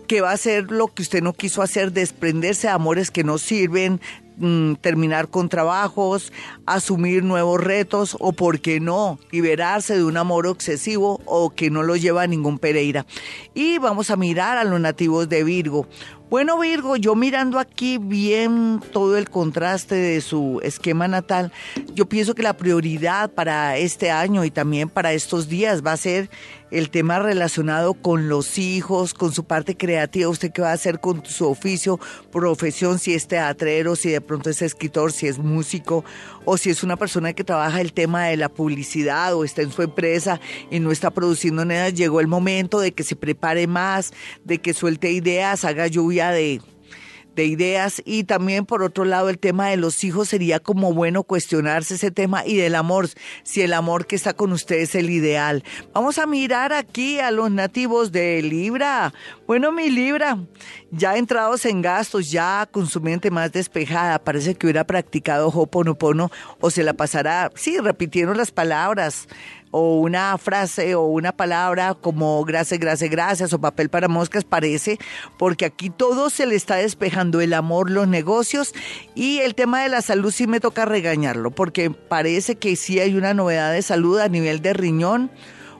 que 0.07 0.21
va 0.21 0.31
a 0.31 0.37
ser 0.37 0.71
lo 0.71 0.87
que 0.87 1.01
usted 1.01 1.21
no 1.21 1.33
quiso 1.33 1.61
hacer, 1.61 1.91
desprenderse 1.91 2.67
de 2.67 2.73
amores 2.73 3.09
que 3.09 3.23
no 3.23 3.37
sirven, 3.37 4.01
mm, 4.37 4.75
terminar 4.75 5.29
con 5.29 5.49
trabajos, 5.49 6.33
asumir 6.65 7.23
nuevos 7.23 7.59
retos 7.59 8.17
o, 8.19 8.33
por 8.33 8.59
qué 8.59 8.79
no, 8.79 9.19
liberarse 9.31 9.95
de 9.95 10.03
un 10.03 10.17
amor 10.17 10.47
obsesivo 10.47 11.21
o 11.25 11.51
que 11.51 11.69
no 11.69 11.83
lo 11.83 11.95
lleva 11.95 12.23
a 12.23 12.27
ningún 12.27 12.59
Pereira. 12.59 13.05
Y 13.53 13.77
vamos 13.77 14.11
a 14.11 14.15
mirar 14.15 14.57
a 14.57 14.63
los 14.63 14.79
nativos 14.79 15.29
de 15.29 15.43
Virgo. 15.43 15.87
Bueno, 16.33 16.57
Virgo, 16.57 16.95
yo 16.95 17.13
mirando 17.13 17.59
aquí 17.59 17.99
bien 17.99 18.81
todo 18.91 19.19
el 19.19 19.29
contraste 19.29 19.93
de 19.93 20.19
su 20.19 20.59
esquema 20.63 21.07
natal, 21.07 21.51
yo 21.93 22.09
pienso 22.09 22.33
que 22.33 22.41
la 22.41 22.57
prioridad 22.57 23.29
para 23.29 23.77
este 23.77 24.09
año 24.09 24.43
y 24.43 24.49
también 24.49 24.89
para 24.89 25.13
estos 25.13 25.47
días 25.47 25.85
va 25.85 25.91
a 25.91 25.97
ser 25.97 26.31
el 26.71 26.89
tema 26.89 27.19
relacionado 27.19 27.93
con 27.93 28.29
los 28.29 28.57
hijos, 28.57 29.13
con 29.13 29.31
su 29.31 29.43
parte 29.43 29.77
creativa, 29.77 30.27
usted 30.27 30.51
qué 30.51 30.63
va 30.63 30.71
a 30.71 30.73
hacer 30.73 30.99
con 30.99 31.23
su 31.23 31.47
oficio, 31.47 31.99
profesión, 32.31 32.97
si 32.97 33.13
es 33.13 33.27
teatrero, 33.27 33.95
si 33.95 34.09
de 34.09 34.19
pronto 34.19 34.49
es 34.49 34.63
escritor, 34.63 35.11
si 35.11 35.27
es 35.27 35.37
músico 35.37 36.03
o 36.45 36.57
si 36.57 36.69
es 36.69 36.83
una 36.83 36.97
persona 36.97 37.33
que 37.33 37.43
trabaja 37.43 37.81
el 37.81 37.93
tema 37.93 38.25
de 38.25 38.37
la 38.37 38.49
publicidad 38.49 39.35
o 39.35 39.43
está 39.43 39.61
en 39.61 39.71
su 39.71 39.81
empresa 39.81 40.39
y 40.69 40.79
no 40.79 40.91
está 40.91 41.11
produciendo 41.11 41.65
nada, 41.65 41.89
llegó 41.89 42.19
el 42.19 42.27
momento 42.27 42.79
de 42.79 42.91
que 42.91 43.03
se 43.03 43.15
prepare 43.15 43.67
más, 43.67 44.13
de 44.43 44.59
que 44.59 44.73
suelte 44.73 45.11
ideas, 45.11 45.65
haga 45.65 45.87
lluvia 45.87 46.31
de 46.31 46.61
de 47.35 47.45
ideas 47.45 48.01
y 48.05 48.25
también 48.25 48.65
por 48.65 48.83
otro 48.83 49.05
lado 49.05 49.29
el 49.29 49.39
tema 49.39 49.69
de 49.69 49.77
los 49.77 50.03
hijos 50.03 50.29
sería 50.29 50.59
como 50.59 50.93
bueno 50.93 51.23
cuestionarse 51.23 51.95
ese 51.95 52.11
tema 52.11 52.45
y 52.45 52.57
del 52.57 52.75
amor, 52.75 53.09
si 53.43 53.61
el 53.61 53.73
amor 53.73 54.05
que 54.05 54.15
está 54.15 54.33
con 54.33 54.51
ustedes 54.51 54.73
es 54.83 54.95
el 54.95 55.09
ideal. 55.09 55.63
Vamos 55.93 56.17
a 56.17 56.25
mirar 56.25 56.73
aquí 56.73 57.19
a 57.19 57.31
los 57.31 57.51
nativos 57.51 58.11
de 58.11 58.41
Libra. 58.41 59.13
Bueno, 59.47 59.71
mi 59.71 59.89
Libra, 59.89 60.37
ya 60.91 61.17
entrados 61.17 61.65
en 61.65 61.81
gastos, 61.81 62.31
ya 62.31 62.67
con 62.69 62.87
su 62.87 63.01
mente 63.01 63.31
más 63.31 63.51
despejada, 63.51 64.19
parece 64.19 64.55
que 64.55 64.65
hubiera 64.67 64.83
practicado 64.85 65.47
Hoponopono 65.47 66.31
o 66.59 66.69
se 66.69 66.83
la 66.83 66.93
pasará, 66.93 67.51
sí, 67.55 67.77
repitiendo 67.77 68.33
las 68.33 68.51
palabras 68.51 69.27
o 69.75 69.95
una 69.95 70.37
frase 70.37 70.93
o 70.93 71.01
una 71.01 71.31
palabra 71.31 71.95
como 71.95 72.45
gracias, 72.45 72.79
gracias, 72.79 73.09
gracias 73.09 73.53
o 73.53 73.59
papel 73.59 73.89
para 73.89 74.07
moscas 74.07 74.43
parece, 74.43 74.99
porque 75.39 75.65
aquí 75.65 75.89
todo 75.89 76.29
se 76.29 76.45
le 76.45 76.53
está 76.55 76.75
despejando 76.75 77.41
el 77.41 77.53
amor, 77.53 77.89
los 77.89 78.07
negocios 78.07 78.73
y 79.15 79.39
el 79.39 79.55
tema 79.55 79.81
de 79.81 79.89
la 79.89 80.03
salud 80.03 80.31
sí 80.31 80.45
me 80.45 80.59
toca 80.59 80.85
regañarlo, 80.85 81.49
porque 81.49 81.89
parece 81.89 82.55
que 82.55 82.75
sí 82.75 82.99
hay 82.99 83.15
una 83.15 83.33
novedad 83.33 83.73
de 83.73 83.81
salud 83.81 84.19
a 84.19 84.29
nivel 84.29 84.61
de 84.61 84.73
riñón 84.73 85.31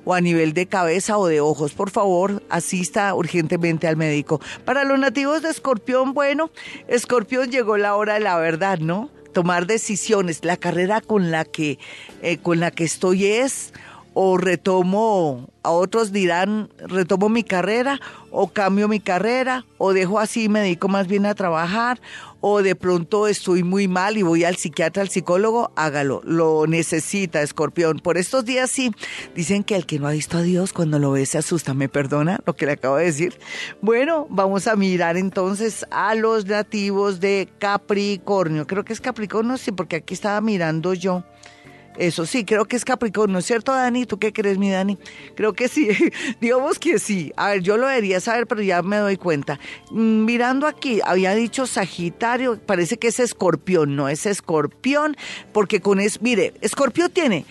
o 0.06 0.16
a 0.16 0.22
nivel 0.22 0.54
de 0.54 0.66
cabeza 0.66 1.20
o 1.20 1.28
de 1.28 1.40
ojos. 1.40 1.74
Por 1.74 1.92
favor, 1.92 2.42
asista 2.50 3.14
urgentemente 3.14 3.88
al 3.88 3.96
médico. 3.96 4.42
Para 4.66 4.86
los 4.86 4.98
nativos 4.98 5.44
de 5.44 5.50
Escorpión, 5.50 6.16
bueno, 6.16 6.50
Escorpión 6.88 7.52
llegó 7.52 7.78
la 7.78 7.96
hora 7.96 8.16
de 8.16 8.22
la 8.22 8.38
verdad, 8.38 8.80
¿no? 8.80 9.12
Tomar 9.34 9.68
decisiones. 9.68 10.46
La 10.46 10.58
carrera 10.58 11.02
con 11.02 11.32
la 11.32 11.44
que, 11.44 11.80
eh, 12.22 12.38
con 12.38 12.60
la 12.60 12.72
que 12.72 12.84
estoy 12.86 13.26
es 13.26 13.74
o 14.14 14.38
retomo, 14.38 15.50
a 15.64 15.72
otros 15.72 16.12
dirán, 16.12 16.70
retomo 16.78 17.30
mi 17.30 17.44
carrera 17.44 18.00
o 18.32 18.48
cambio 18.48 18.88
mi 18.88 19.00
carrera 19.00 19.66
o 19.78 19.94
dejo 19.94 20.20
así 20.20 20.44
y 20.44 20.50
me 20.50 20.62
dedico 20.62 20.88
más 20.88 21.08
bien 21.08 21.26
a 21.26 21.34
trabajar 21.34 22.00
o 22.46 22.62
de 22.62 22.76
pronto 22.76 23.30
estoy 23.30 23.64
muy 23.64 23.88
mal 23.88 24.18
y 24.18 24.22
voy 24.22 24.44
al 24.44 24.58
psiquiatra, 24.58 25.02
al 25.02 25.08
psicólogo, 25.08 25.72
hágalo, 25.78 26.20
lo 26.26 26.68
necesita, 26.68 27.42
escorpión. 27.42 28.00
Por 28.00 28.18
estos 28.18 28.44
días 28.44 28.70
sí, 28.70 28.92
dicen 29.34 29.64
que 29.64 29.78
el 29.78 29.86
que 29.86 29.98
no 29.98 30.10
ha 30.10 30.12
visto 30.12 30.38
a 30.38 30.42
Dios 30.42 30.74
cuando 30.74 31.00
lo 31.00 31.12
ve 31.12 31.26
se 31.26 31.38
asusta, 31.38 31.74
¿me 31.74 31.88
perdona 31.88 32.42
lo 32.46 32.54
que 32.54 32.66
le 32.66 32.74
acabo 32.74 32.98
de 32.98 33.06
decir? 33.06 33.40
Bueno, 33.82 34.28
vamos 34.30 34.68
a 34.68 34.76
mirar 34.76 35.16
entonces 35.16 35.86
a 35.90 36.16
los 36.16 36.46
nativos 36.46 37.22
de 37.22 37.48
Capricornio, 37.60 38.68
creo 38.68 38.84
que 38.84 38.92
es 38.92 39.00
Capricornio, 39.00 39.56
sí, 39.56 39.72
porque 39.72 39.96
aquí 39.96 40.14
estaba 40.14 40.42
mirando 40.42 40.94
yo. 40.94 41.24
Eso 41.98 42.26
sí, 42.26 42.44
creo 42.44 42.66
que 42.66 42.76
es 42.76 42.86
Capricornio, 42.86 43.42
¿cierto, 43.42 43.72
Dani? 43.72 44.06
¿Tú 44.06 44.18
qué 44.18 44.34
crees, 44.34 44.58
mi 44.58 44.72
Dani? 44.72 44.98
Creo 45.36 45.54
que 45.54 45.68
sí, 45.68 45.90
digamos 46.42 46.80
que 46.80 47.00
sí. 47.00 47.32
A 47.36 47.50
ver, 47.50 47.62
yo 47.62 47.78
lo 47.78 47.88
debería 47.88 48.20
saber, 48.20 48.48
pero 48.48 48.62
ya 48.62 48.82
me 48.82 48.98
doy 48.98 49.18
cuenta. 49.18 49.60
Mm, 49.92 50.26
mirando 50.26 50.68
aquí, 50.68 51.00
había 51.06 51.36
dicho 51.36 51.68
Sagitario, 51.68 52.60
parece 52.66 52.98
que 52.98 53.08
es 53.08 53.20
escorpión, 53.20 53.96
no 53.96 54.10
es 54.10 54.26
escorpión, 54.26 55.16
porque 55.52 55.82
con 55.82 56.00
es, 56.00 56.22
mire, 56.22 56.54
escorpión 56.62 57.12
tiene 57.12 57.46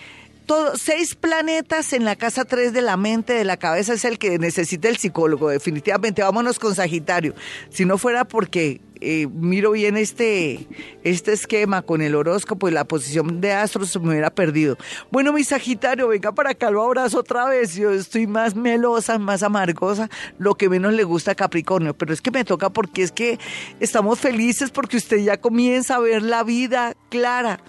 todo, 0.45 0.77
seis 0.77 1.15
planetas 1.15 1.93
en 1.93 2.05
la 2.05 2.15
casa 2.15 2.45
3 2.45 2.73
de 2.73 2.81
la 2.81 2.97
mente, 2.97 3.33
de 3.33 3.43
la 3.43 3.57
cabeza, 3.57 3.93
es 3.93 4.05
el 4.05 4.17
que 4.17 4.39
necesita 4.39 4.89
el 4.89 4.97
psicólogo, 4.97 5.49
definitivamente. 5.49 6.21
Vámonos 6.21 6.59
con 6.59 6.75
Sagitario. 6.75 7.33
Si 7.69 7.85
no 7.85 7.97
fuera 7.97 8.25
porque 8.25 8.81
eh, 9.05 9.27
miro 9.27 9.71
bien 9.71 9.97
este, 9.97 10.65
este 11.03 11.33
esquema 11.33 11.81
con 11.81 12.01
el 12.01 12.15
horóscopo 12.15 12.69
y 12.69 12.71
la 12.71 12.85
posición 12.85 13.41
de 13.41 13.51
astros, 13.51 13.99
me 13.99 14.11
hubiera 14.11 14.33
perdido. 14.33 14.77
Bueno, 15.11 15.33
mi 15.33 15.43
Sagitario, 15.43 16.07
venga 16.07 16.31
para 16.31 16.51
acá, 16.51 16.71
lo 16.71 16.83
abrazo 16.83 17.19
otra 17.19 17.45
vez. 17.45 17.75
Yo 17.75 17.91
estoy 17.91 18.27
más 18.27 18.55
melosa, 18.55 19.19
más 19.19 19.43
amargosa, 19.43 20.09
lo 20.37 20.55
que 20.55 20.69
menos 20.69 20.93
le 20.93 21.03
gusta 21.03 21.31
a 21.31 21.35
Capricornio, 21.35 21.93
pero 21.93 22.13
es 22.13 22.21
que 22.21 22.31
me 22.31 22.45
toca 22.45 22.69
porque 22.69 23.03
es 23.03 23.11
que 23.11 23.39
estamos 23.81 24.19
felices 24.19 24.71
porque 24.71 24.95
usted 24.95 25.17
ya 25.17 25.35
comienza 25.35 25.95
a 25.95 25.99
ver 25.99 26.21
la 26.21 26.43
vida 26.43 26.95
clara 27.09 27.59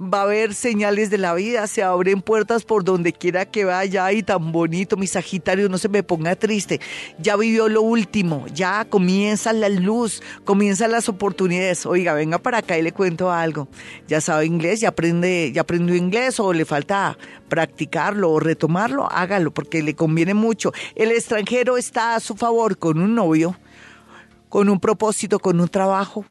va 0.00 0.20
a 0.20 0.22
haber 0.22 0.54
señales 0.54 1.10
de 1.10 1.18
la 1.18 1.34
vida, 1.34 1.66
se 1.66 1.82
abren 1.82 2.22
puertas 2.22 2.64
por 2.64 2.84
donde 2.84 3.12
quiera 3.12 3.46
que 3.46 3.64
vaya 3.64 4.10
y 4.12 4.22
tan 4.22 4.52
bonito, 4.52 4.96
mi 4.96 5.06
Sagitario, 5.06 5.68
no 5.68 5.78
se 5.78 5.88
me 5.88 6.02
ponga 6.02 6.36
triste, 6.36 6.80
ya 7.18 7.36
vivió 7.36 7.68
lo 7.68 7.82
último, 7.82 8.46
ya 8.54 8.84
comienza 8.84 9.52
la 9.52 9.68
luz, 9.68 10.22
comienzan 10.44 10.92
las 10.92 11.08
oportunidades, 11.08 11.84
oiga, 11.84 12.14
venga 12.14 12.38
para 12.38 12.58
acá 12.58 12.78
y 12.78 12.82
le 12.82 12.92
cuento 12.92 13.30
algo, 13.30 13.68
ya 14.06 14.20
sabe 14.20 14.46
inglés, 14.46 14.80
ya 14.80 14.90
aprende, 14.90 15.50
ya 15.52 15.62
aprendió 15.62 15.96
inglés 15.96 16.38
o 16.38 16.52
le 16.52 16.64
falta 16.64 17.18
practicarlo 17.48 18.30
o 18.30 18.40
retomarlo, 18.40 19.10
hágalo 19.10 19.52
porque 19.52 19.82
le 19.82 19.94
conviene 19.94 20.34
mucho, 20.34 20.72
el 20.94 21.10
extranjero 21.10 21.76
está 21.76 22.14
a 22.14 22.20
su 22.20 22.36
favor 22.36 22.78
con 22.78 23.00
un 23.00 23.14
novio, 23.14 23.56
con 24.48 24.68
un 24.68 24.80
propósito, 24.80 25.40
con 25.40 25.60
un 25.60 25.68
trabajo, 25.68 26.24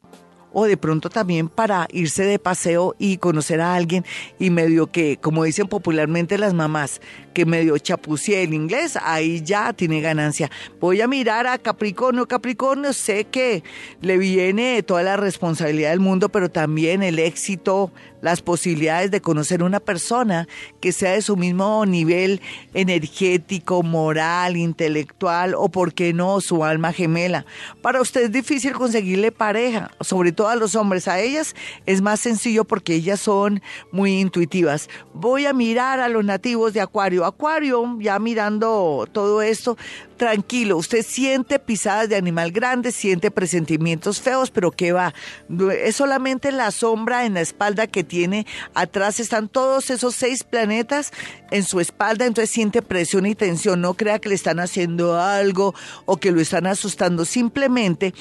o 0.60 0.66
de 0.66 0.76
pronto 0.76 1.12
también 1.12 1.49
para 1.49 1.88
irse 1.91 2.24
de 2.24 2.39
paseo 2.39 2.95
y 2.97 3.18
conocer 3.18 3.62
a 3.62 3.76
alguien 3.76 4.03
y 4.39 4.49
medio 4.49 4.88
que, 4.88 5.18
como 5.18 5.43
dicen 5.43 5.68
popularmente 5.68 6.39
las 6.39 6.55
mamás, 6.55 6.99
que 7.38 7.45
medio 7.45 7.77
chapucie 7.77 8.41
el 8.41 8.55
inglés, 8.55 8.97
ahí 8.99 9.43
ya 9.43 9.71
tiene 9.71 10.01
ganancia. 10.01 10.49
Voy 10.79 11.01
a 11.01 11.07
mirar 11.07 11.45
a 11.45 11.59
Capricornio. 11.59 12.27
Capricornio, 12.27 12.93
sé 12.93 13.25
que 13.25 13.63
le 14.01 14.17
viene 14.17 14.81
toda 14.81 15.03
la 15.03 15.17
responsabilidad 15.17 15.91
del 15.91 15.99
mundo, 15.99 16.29
pero 16.29 16.49
también 16.49 17.03
el 17.03 17.19
éxito, 17.19 17.91
las 18.21 18.41
posibilidades 18.41 19.11
de 19.11 19.21
conocer 19.21 19.61
una 19.61 19.79
persona 19.79 20.47
que 20.81 20.91
sea 20.91 21.11
de 21.11 21.21
su 21.21 21.38
mismo 21.38 21.85
nivel 21.85 22.41
energético, 22.73 23.83
moral, 23.83 24.57
intelectual 24.57 25.53
o, 25.53 25.69
por 25.69 25.93
qué 25.93 26.13
no, 26.13 26.41
su 26.41 26.63
alma 26.63 26.91
gemela. 26.91 27.45
Para 27.83 28.01
usted 28.01 28.23
es 28.23 28.31
difícil 28.31 28.73
conseguirle 28.73 29.31
pareja, 29.31 29.91
sobre 30.01 30.31
todo 30.31 30.47
a 30.47 30.55
los 30.55 30.73
hombres. 30.73 31.07
A 31.07 31.19
ellas 31.19 31.55
es 31.85 32.01
más 32.01 32.19
sencillo 32.19 32.63
porque 32.65 32.95
ellas 32.95 33.19
son 33.19 33.61
muy 33.91 34.19
intuitivas. 34.19 34.89
Voy 35.13 35.45
a 35.45 35.53
mirar 35.53 35.99
a 35.99 36.09
los 36.09 36.25
nativos 36.25 36.73
de 36.73 36.81
Acuario. 36.81 37.26
Acuario, 37.28 37.97
ya 37.99 38.17
mirando 38.19 39.07
todo 39.11 39.41
esto, 39.41 39.78
tranquilo, 40.18 40.78
usted 40.78 41.05
siente 41.05 41.59
pisadas 41.59 42.09
de 42.09 42.15
animal 42.15 42.51
grande, 42.51 42.91
siente 42.91 43.32
presentimientos 43.32 44.20
feos, 44.20 44.51
pero 44.51 44.72
¿qué 44.72 44.91
va? 44.91 45.13
Es 45.82 45.95
solamente 45.95 46.51
la 46.51 46.72
sombra 46.72 47.26
en 47.26 47.36
la 47.36 47.41
espalda 47.41 47.88
que 47.88 48.03
tiene. 48.03 48.45
Atrás 48.74 49.20
están 49.20 49.47
todos 49.47 49.89
esos 49.89 50.15
seis 50.15 50.43
planetas 50.43 51.11
en 51.51 51.63
su 51.63 51.80
espalda, 51.80 52.26
entonces 52.26 52.49
siente 52.49 52.82
presión 52.82 53.26
y 53.26 53.36
tensión. 53.36 53.82
No 53.82 53.93
crea 53.93 54.20
que 54.20 54.30
le 54.30 54.36
están 54.36 54.59
haciendo 54.59 55.20
algo 55.20 55.74
o 56.05 56.18
que 56.18 56.32
lo 56.32 56.41
están 56.41 56.68
asustando. 56.68 57.24
Simplemente 57.24 58.13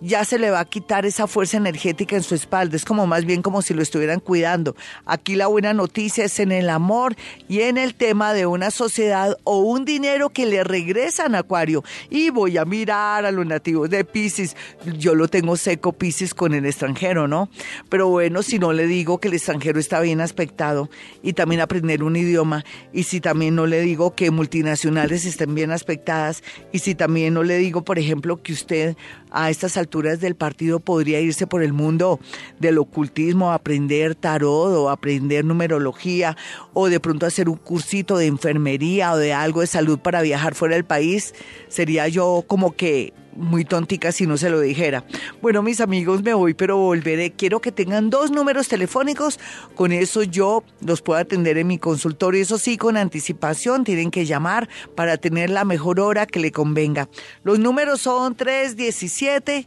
ya 0.00 0.24
se 0.24 0.38
le 0.38 0.50
va 0.50 0.60
a 0.60 0.64
quitar 0.64 1.04
esa 1.04 1.26
fuerza 1.26 1.56
energética 1.56 2.16
en 2.16 2.22
su 2.22 2.34
espalda. 2.34 2.76
Es 2.76 2.84
como 2.84 3.06
más 3.06 3.24
bien 3.24 3.42
como 3.42 3.62
si 3.62 3.74
lo 3.74 3.82
estuvieran 3.82 4.20
cuidando. 4.20 4.74
Aquí 5.04 5.36
la 5.36 5.46
buena 5.46 5.74
noticia 5.74 6.24
es 6.24 6.40
en 6.40 6.52
el 6.52 6.70
amor 6.70 7.16
y 7.48 7.60
en 7.60 7.78
el 7.78 7.94
tema 7.94 8.32
de 8.32 8.46
una 8.46 8.70
sociedad 8.70 9.36
o 9.44 9.58
un 9.58 9.84
dinero 9.84 10.30
que 10.30 10.46
le 10.46 10.64
regresan 10.64 11.34
a 11.34 11.39
Acuario. 11.40 11.82
Y 12.08 12.30
voy 12.30 12.56
a 12.56 12.64
mirar 12.64 13.24
a 13.24 13.32
los 13.32 13.46
nativos 13.46 13.90
de 13.90 14.04
Pisces. 14.04 14.56
Yo 14.98 15.14
lo 15.14 15.28
tengo 15.28 15.56
seco 15.56 15.92
Pisces 15.92 16.34
con 16.34 16.54
el 16.54 16.66
extranjero, 16.66 17.28
¿no? 17.28 17.50
Pero 17.88 18.08
bueno, 18.08 18.42
si 18.42 18.58
no 18.58 18.72
le 18.72 18.86
digo 18.86 19.18
que 19.18 19.28
el 19.28 19.34
extranjero 19.34 19.80
está 19.80 20.00
bien 20.00 20.20
aspectado 20.20 20.90
y 21.22 21.32
también 21.32 21.60
aprender 21.60 22.02
un 22.02 22.16
idioma. 22.16 22.64
Y 22.92 23.04
si 23.04 23.20
también 23.20 23.54
no 23.54 23.66
le 23.66 23.80
digo 23.80 24.14
que 24.14 24.30
multinacionales 24.30 25.24
estén 25.24 25.54
bien 25.54 25.70
aspectadas. 25.70 26.42
Y 26.72 26.80
si 26.80 26.94
también 26.94 27.34
no 27.34 27.42
le 27.42 27.58
digo, 27.58 27.82
por 27.82 27.98
ejemplo, 27.98 28.42
que 28.42 28.52
usted 28.52 28.96
a 29.30 29.50
estas 29.50 29.76
alturas 29.76 30.20
del 30.20 30.34
partido 30.34 30.80
podría 30.80 31.20
irse 31.20 31.46
por 31.46 31.62
el 31.62 31.72
mundo 31.72 32.20
del 32.58 32.78
ocultismo, 32.78 33.52
aprender 33.52 34.14
tarot 34.14 34.74
o 34.74 34.90
aprender 34.90 35.44
numerología 35.44 36.36
o 36.72 36.88
de 36.88 37.00
pronto 37.00 37.26
hacer 37.26 37.48
un 37.48 37.56
cursito 37.56 38.16
de 38.16 38.26
enfermería 38.26 39.12
o 39.12 39.16
de 39.16 39.32
algo 39.32 39.60
de 39.60 39.66
salud 39.66 39.98
para 39.98 40.22
viajar 40.22 40.54
fuera 40.54 40.74
del 40.74 40.84
país, 40.84 41.34
sería 41.68 42.08
yo 42.08 42.44
como 42.46 42.74
que 42.76 43.12
muy 43.34 43.64
tontica 43.64 44.12
si 44.12 44.26
no 44.26 44.36
se 44.36 44.50
lo 44.50 44.60
dijera. 44.60 45.04
Bueno, 45.40 45.62
mis 45.62 45.80
amigos, 45.80 46.22
me 46.22 46.34
voy, 46.34 46.54
pero 46.54 46.76
volveré. 46.76 47.32
Quiero 47.32 47.60
que 47.60 47.72
tengan 47.72 48.10
dos 48.10 48.30
números 48.30 48.68
telefónicos. 48.68 49.38
Con 49.74 49.92
eso 49.92 50.22
yo 50.22 50.64
los 50.84 51.02
puedo 51.02 51.20
atender 51.20 51.58
en 51.58 51.66
mi 51.66 51.78
consultorio. 51.78 52.42
Eso 52.42 52.58
sí, 52.58 52.76
con 52.76 52.96
anticipación 52.96 53.84
tienen 53.84 54.10
que 54.10 54.26
llamar 54.26 54.68
para 54.94 55.16
tener 55.16 55.50
la 55.50 55.64
mejor 55.64 56.00
hora 56.00 56.26
que 56.26 56.40
le 56.40 56.52
convenga. 56.52 57.08
Los 57.42 57.58
números 57.58 58.00
son 58.00 58.34
317. 58.34 59.66